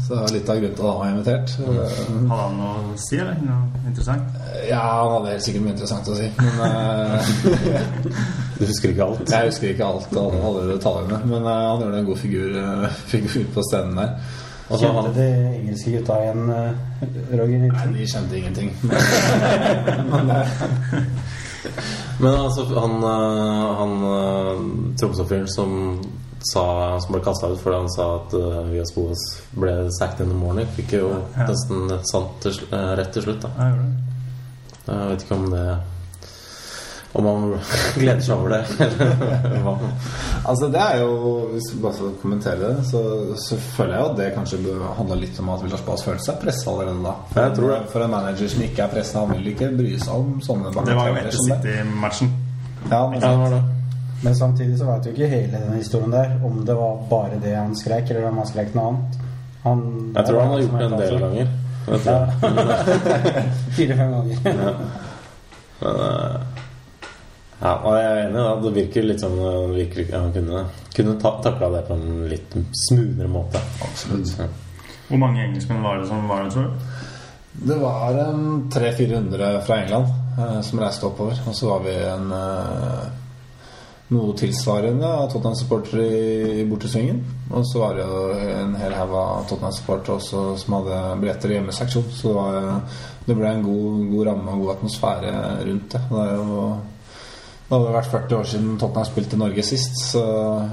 Så 0.04 0.12
det 0.12 0.22
er 0.24 0.32
litt 0.34 0.50
av 0.52 0.58
grunnen 0.60 0.74
til 0.76 0.84
at 0.84 0.90
han 0.90 0.98
var 1.00 1.12
invitert. 1.14 1.52
Eh, 1.64 2.00
Hadde 2.28 2.40
han 2.42 2.56
noe 2.58 2.72
å 2.76 2.96
si, 3.00 3.16
eller? 3.16 3.38
Noe 3.40 3.82
interessant? 3.88 4.34
Ja, 4.68 4.80
han 5.00 5.12
hadde 5.14 5.30
helt 5.32 5.44
sikkert 5.46 5.64
mye 5.64 5.72
interessant 5.72 6.10
å 6.12 6.16
si. 6.18 6.26
Men 6.40 6.56
eh, 6.68 7.30
Du 8.58 8.64
husker 8.68 8.92
ikke 8.92 9.06
alt? 9.06 9.22
jeg 9.32 9.48
husker 9.48 9.72
ikke 9.72 9.86
alt 9.88 10.12
alle, 10.12 10.40
alle 10.50 10.64
detaljene. 10.74 11.20
Men 11.30 11.48
eh, 11.48 11.62
han 11.70 11.84
gjorde 11.86 12.02
en 12.02 12.10
god 12.10 12.20
figur, 12.20 12.58
eh, 12.60 12.98
figur 13.14 13.46
på 13.54 13.64
scenen 13.70 13.96
der. 14.02 14.12
Og 14.64 14.80
Kjente 14.80 15.00
han, 15.00 15.08
de 15.16 15.28
engelske 15.54 15.94
gutta 15.96 16.18
igjen, 16.24 16.44
Roger 17.40 17.64
Nei, 17.64 17.88
de 17.96 18.06
kjente 18.08 18.38
ingenting. 18.38 18.70
Men, 20.10 20.28
men 20.28 20.36
men 22.20 22.30
altså, 22.36 22.64
han, 22.76 22.94
han 23.80 23.92
Tromsø-fyren 25.00 25.48
som 25.48 25.70
sa, 26.52 26.98
som 27.00 27.12
ble 27.14 27.22
kasta 27.24 27.48
ut 27.52 27.60
fordi 27.62 27.76
han 27.80 27.88
sa 27.94 28.06
at 28.18 28.34
uh, 28.36 28.60
Vias 28.70 28.92
Boas 28.96 29.22
ble 29.56 29.74
sacked 29.98 30.20
in 30.20 30.28
the 30.28 30.36
morning, 30.36 30.66
fikk 30.76 30.92
jo 30.98 31.08
Ja. 31.36 31.46
nesten 31.48 31.88
sant 32.10 32.36
til, 32.44 32.52
eh, 32.72 32.94
rett 32.98 33.12
til 33.12 33.22
slutt. 33.22 33.40
da 33.42 33.48
Ja. 33.58 33.74
Jeg 34.86 35.08
vet 35.10 35.22
ikke 35.24 35.34
om 35.40 35.50
det 35.50 35.66
Om 37.14 37.24
han 37.26 37.44
gleder 37.94 38.20
seg 38.26 38.34
over 38.36 38.48
det, 38.48 38.64
eller 38.80 39.60
hva. 39.62 39.74
Altså 40.50 40.66
det 40.68 40.80
er 40.82 40.98
jo 40.98 41.12
Hvis 41.52 41.68
vi 41.74 41.82
bare 41.82 41.94
skal 41.94 42.10
kommentere 42.22 42.58
det, 42.58 42.86
så, 42.90 43.02
så 43.38 43.56
føler 43.76 43.94
jeg 43.94 44.02
jo 44.02 44.08
at 44.10 44.16
det 44.18 44.26
kanskje 44.34 44.58
handler 44.98 45.16
litt 45.22 45.38
om 45.40 45.48
at 45.54 45.62
Villas 45.62 45.80
Boas 45.86 46.02
følte 46.04 46.24
seg 46.26 46.40
pressa 46.42 46.70
allerede 46.74 47.04
da. 47.06 47.14
For, 47.30 47.40
Jeg 47.40 47.56
tror 47.56 47.70
det. 47.70 47.78
for 47.92 48.00
en 48.04 48.10
manager 48.10 48.48
som 48.48 48.62
ikke 48.66 48.82
er 48.82 48.88
pressa, 48.96 49.20
han 49.22 49.30
vil 49.38 49.46
ikke 49.54 49.70
bry 49.78 49.94
seg 50.02 50.14
om 50.14 50.34
sånne 50.42 50.74
Det 50.74 50.96
var 50.98 51.08
jo 51.08 51.14
etter 51.22 51.38
som 51.38 51.48
det. 51.54 51.60
City-matchen. 51.62 52.34
Ja, 52.90 53.06
men, 53.08 53.20
Ja, 53.22 53.30
det 53.30 53.38
var 53.38 53.50
det. 53.56 53.62
Men 54.24 54.36
samtidig 54.36 54.78
så 54.80 54.88
vet 54.88 55.04
du 55.04 55.10
ikke 55.12 55.28
hele 55.28 55.60
den 55.60 55.76
historien 55.76 56.12
der, 56.12 56.34
om 56.44 56.62
det 56.66 56.76
var 56.78 56.96
bare 57.10 57.40
det 57.42 57.54
han 57.56 57.76
skrek, 57.76 58.10
eller 58.10 58.28
om 58.30 58.40
han 58.40 58.48
skrek 58.48 58.72
noe 58.76 58.88
annet. 58.92 59.20
Han, 59.64 59.84
Jeg 60.16 60.26
tror 60.28 60.40
han 60.40 60.50
har 60.50 60.60
gjort 60.62 60.78
det 60.78 60.86
en 60.86 60.98
del 61.02 61.18
ganger. 61.24 61.46
Fire-fem 63.76 64.12
ganger. 64.12 64.36
Ja. 64.44 64.74
Men 65.80 66.00
øh, 66.00 66.40
ja, 67.60 67.72
og 67.72 67.96
jeg 67.96 68.06
er 68.10 68.20
enig. 68.22 68.38
da 68.38 68.54
Det 68.64 68.74
virker 68.74 69.04
litt 69.04 69.20
som 69.20 69.34
Han 69.40 69.74
virker 69.74 70.10
Han 70.12 70.32
kunne, 70.32 70.64
kunne 70.96 71.14
ta, 71.20 71.32
takla 71.44 71.70
det 71.76 71.82
på 71.88 71.96
en 71.96 72.24
litt 72.28 72.56
smoothere 72.88 73.28
måte. 73.28 73.60
Absolutt. 73.84 74.34
Ja. 74.38 74.48
Hvor 75.08 75.20
mange 75.20 75.44
engelskmenn 75.44 75.84
var 75.84 76.00
det 76.00 76.08
som 76.08 76.28
var 76.28 76.44
der, 76.44 76.50
tror 76.50 76.70
du? 76.70 76.70
det 77.54 77.74
var 77.74 78.14
en 78.18 78.70
300-400 78.72 79.60
fra 79.60 79.76
England 79.82 80.06
eh, 80.38 80.60
som 80.60 80.80
reiste 80.80 81.06
oppover. 81.06 81.38
Og 81.46 81.54
så 81.54 81.68
var 81.68 81.84
vi 81.84 81.94
en 81.94 82.32
eh, 82.32 83.04
noe 84.12 84.34
tilsvarende 84.36 85.08
av 85.08 85.30
Tottenham-supportere 85.32 86.04
i, 86.60 86.64
bortesvingen. 86.68 87.22
Og 87.50 87.64
så 87.66 87.80
var 87.80 87.96
det 87.96 88.04
jo 88.04 88.24
en 88.52 88.74
hel 88.76 88.96
haug 88.98 89.14
av 89.16 89.46
Tottenham-supportere 89.48 90.18
også 90.18 90.42
som 90.60 90.76
hadde 90.78 90.98
billetter 91.22 91.52
i 91.52 91.56
hjemmeseksjon. 91.58 92.10
Så 92.12 92.28
det, 92.28 92.34
var, 92.36 92.98
det 93.28 93.38
ble 93.38 93.52
en 93.52 93.64
god, 93.64 94.02
god 94.12 94.26
ramme 94.28 94.56
og 94.56 94.66
god 94.66 94.74
atmosfære 94.76 95.32
rundt 95.70 95.96
det. 95.96 96.02
Det 96.10 96.26
er 96.26 96.36
jo 96.36 96.66
det 97.64 97.72
hadde 97.78 97.92
vært 97.94 98.12
40 98.12 98.36
år 98.36 98.48
siden 98.48 98.72
Tottenham 98.78 99.06
spilte 99.08 99.36
Norge 99.40 99.62
sist, 99.64 99.96
så 100.12 100.22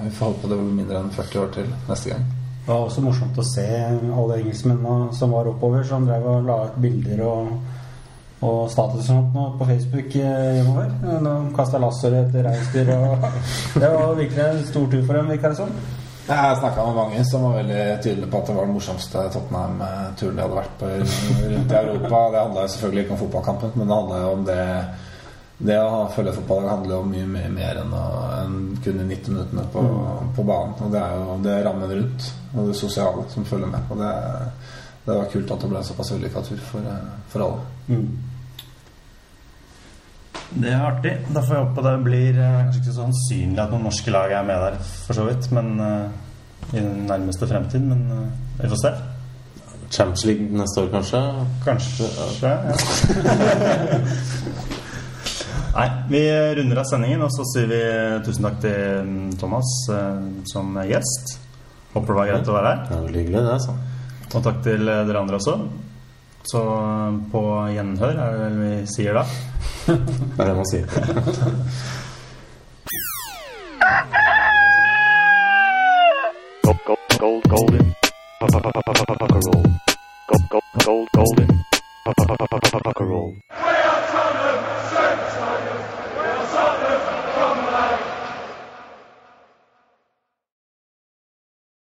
vi 0.01 0.09
får 0.11 0.33
håpe 0.33 0.49
det 0.51 0.57
blir 0.59 0.73
mindre 0.81 0.99
enn 0.99 1.13
40 1.15 1.39
år 1.39 1.53
til 1.55 1.69
neste 1.87 2.11
gang. 2.11 2.25
Det 2.65 2.67
var 2.67 2.83
også 2.83 3.03
morsomt 3.05 3.39
å 3.39 3.45
se 3.47 3.63
alle 3.63 4.41
engelskmennene 4.41 5.15
som 5.15 5.31
var 5.33 5.47
oppover, 5.49 5.85
som 5.87 6.03
drev 6.05 6.27
og 6.29 6.49
la 6.49 6.57
ut 6.67 6.75
bilder 6.83 7.23
og, 7.25 7.55
og 8.41 8.71
status 8.73 9.03
og 9.03 9.05
sånt 9.05 9.35
nå 9.37 9.47
på 9.59 9.65
Facebook 9.69 10.15
eh, 10.17 10.53
hjemover. 10.57 10.93
De 11.01 11.33
kasta 11.55 11.81
laser 11.81 12.15
etter 12.23 12.47
reinsdyr 12.47 12.93
og 12.95 13.27
Det 13.81 13.89
var 13.93 14.15
virkelig 14.17 14.45
en 14.47 14.63
stor 14.69 14.87
tur 14.89 15.03
for 15.05 15.19
dem, 15.19 15.29
virka 15.29 15.51
det 15.51 15.59
som. 15.59 15.75
Jeg 16.31 16.57
snakka 16.57 16.85
med 16.85 16.95
mange 16.95 17.25
som 17.25 17.43
var 17.43 17.55
veldig 17.59 17.83
tydelige 18.03 18.31
på 18.31 18.39
at 18.39 18.49
det 18.49 18.55
var 18.55 18.67
den 18.67 18.75
morsomste 18.77 19.23
Tottenham-turen 19.33 20.35
de 20.37 20.43
hadde 20.45 20.57
vært 20.57 20.75
på 20.79 20.89
rundt 20.89 21.73
i 21.73 21.77
Europa. 21.79 22.19
Det 22.31 22.41
handla 22.41 22.65
selvfølgelig 22.73 23.03
ikke 23.03 23.15
om 23.15 23.21
fotballkampen, 23.23 23.71
men 23.75 23.89
det 23.89 23.97
handla 23.99 24.19
jo 24.21 24.33
om 24.35 24.43
det 24.49 24.65
Det 25.61 25.77
å 25.77 25.97
følge 26.09 26.31
fotball 26.33 26.63
handler 26.65 26.95
jo 26.95 26.99
om 27.03 27.11
mye 27.13 27.49
mer, 27.53 27.77
enn, 27.83 27.91
enn 27.93 28.55
kun 28.81 28.97
de 28.97 29.03
90 29.05 29.35
minuttene 29.35 29.65
på, 29.73 29.83
på 30.33 30.45
banen. 30.47 30.73
Og 30.81 30.89
det 30.89 31.01
er 31.03 31.19
jo 31.19 31.35
det 31.45 31.57
rammen 31.67 31.91
rundt 31.91 32.29
og 32.55 32.71
det 32.71 32.77
sosiale 32.79 33.27
som 33.29 33.45
følger 33.45 33.69
med. 33.69 33.91
Og 33.93 34.01
det, 34.01 34.15
det 35.05 35.19
var 35.19 35.29
kult 35.29 35.53
at 35.53 35.61
det 35.61 35.69
ble 35.69 35.83
en 35.83 35.85
såpass 35.91 36.11
vellykka 36.15 36.41
tur 36.47 36.63
for, 36.71 36.89
for 37.29 37.45
alle. 37.45 37.67
Mm. 37.91 38.30
Det 40.51 40.67
er 40.67 40.81
artig. 40.83 41.13
Da 41.31 41.41
får 41.45 41.55
jeg 41.55 41.63
håpe 41.63 41.83
det 41.85 41.93
blir 42.03 42.35
eh, 42.35 42.57
kanskje 42.57 42.81
ikke 42.81 42.91
så 42.91 43.05
sannsynlig 43.05 43.61
at 43.63 43.71
noen 43.71 43.85
norske 43.87 44.11
lag 44.11 44.33
er 44.35 44.43
med 44.47 44.59
der, 44.65 44.77
for 45.05 45.15
så 45.15 45.23
vidt. 45.29 45.47
Men 45.55 45.67
uh, 45.79 46.07
i 46.73 46.79
den 46.79 47.05
nærmeste 47.07 47.47
fremtid. 47.47 47.85
Men 47.87 48.01
uh, 48.11 48.25
vi 48.59 48.71
får 48.73 48.81
se. 48.83 48.91
Champions 49.91 50.25
League 50.27 50.47
neste 50.55 50.83
år, 50.83 50.89
kanskje? 50.91 51.21
Kanskje. 51.65 52.05
Ja. 52.43 52.55
Nei, 55.71 55.87
vi 56.11 56.21
runder 56.57 56.81
av 56.81 56.87
sendingen, 56.87 57.23
og 57.23 57.31
så 57.31 57.43
sier 57.47 57.67
vi 57.71 57.79
tusen 58.25 58.47
takk 58.47 58.57
til 58.63 59.07
mm, 59.07 59.29
Thomas 59.39 59.69
som 60.51 60.79
gjest. 60.87 61.35
Håper 61.93 62.11
det 62.11 62.17
var 62.19 62.31
greit 62.31 62.51
å 62.51 62.55
være 62.55 62.71
her. 62.71 62.83
Det 62.87 62.99
var 62.99 63.19
hyggelig, 63.19 63.39
det. 63.39 63.55
altså 63.55 63.73
Og 64.31 64.43
takk 64.47 64.59
til 64.67 64.87
dere 64.87 65.23
andre 65.23 65.39
også. 65.39 65.57
Så 66.43 66.61
på 67.31 67.41
gjenhør, 67.69 68.17
er 68.17 68.31
det 68.33 68.39
vel 68.41 68.55
vi 68.61 68.71
sier 68.89 69.13
da? 69.13 69.23
det 69.85 70.39
er 70.39 70.45
det 70.49 70.55
man 70.57 70.69
sier. 70.71 70.87
Gold, 76.65 76.79
golden, 77.19 77.51
roll. 77.51 77.75
Gold, 78.41 78.55
gold, 78.59 78.73
golden, 80.83 81.51
roll. 83.11 83.41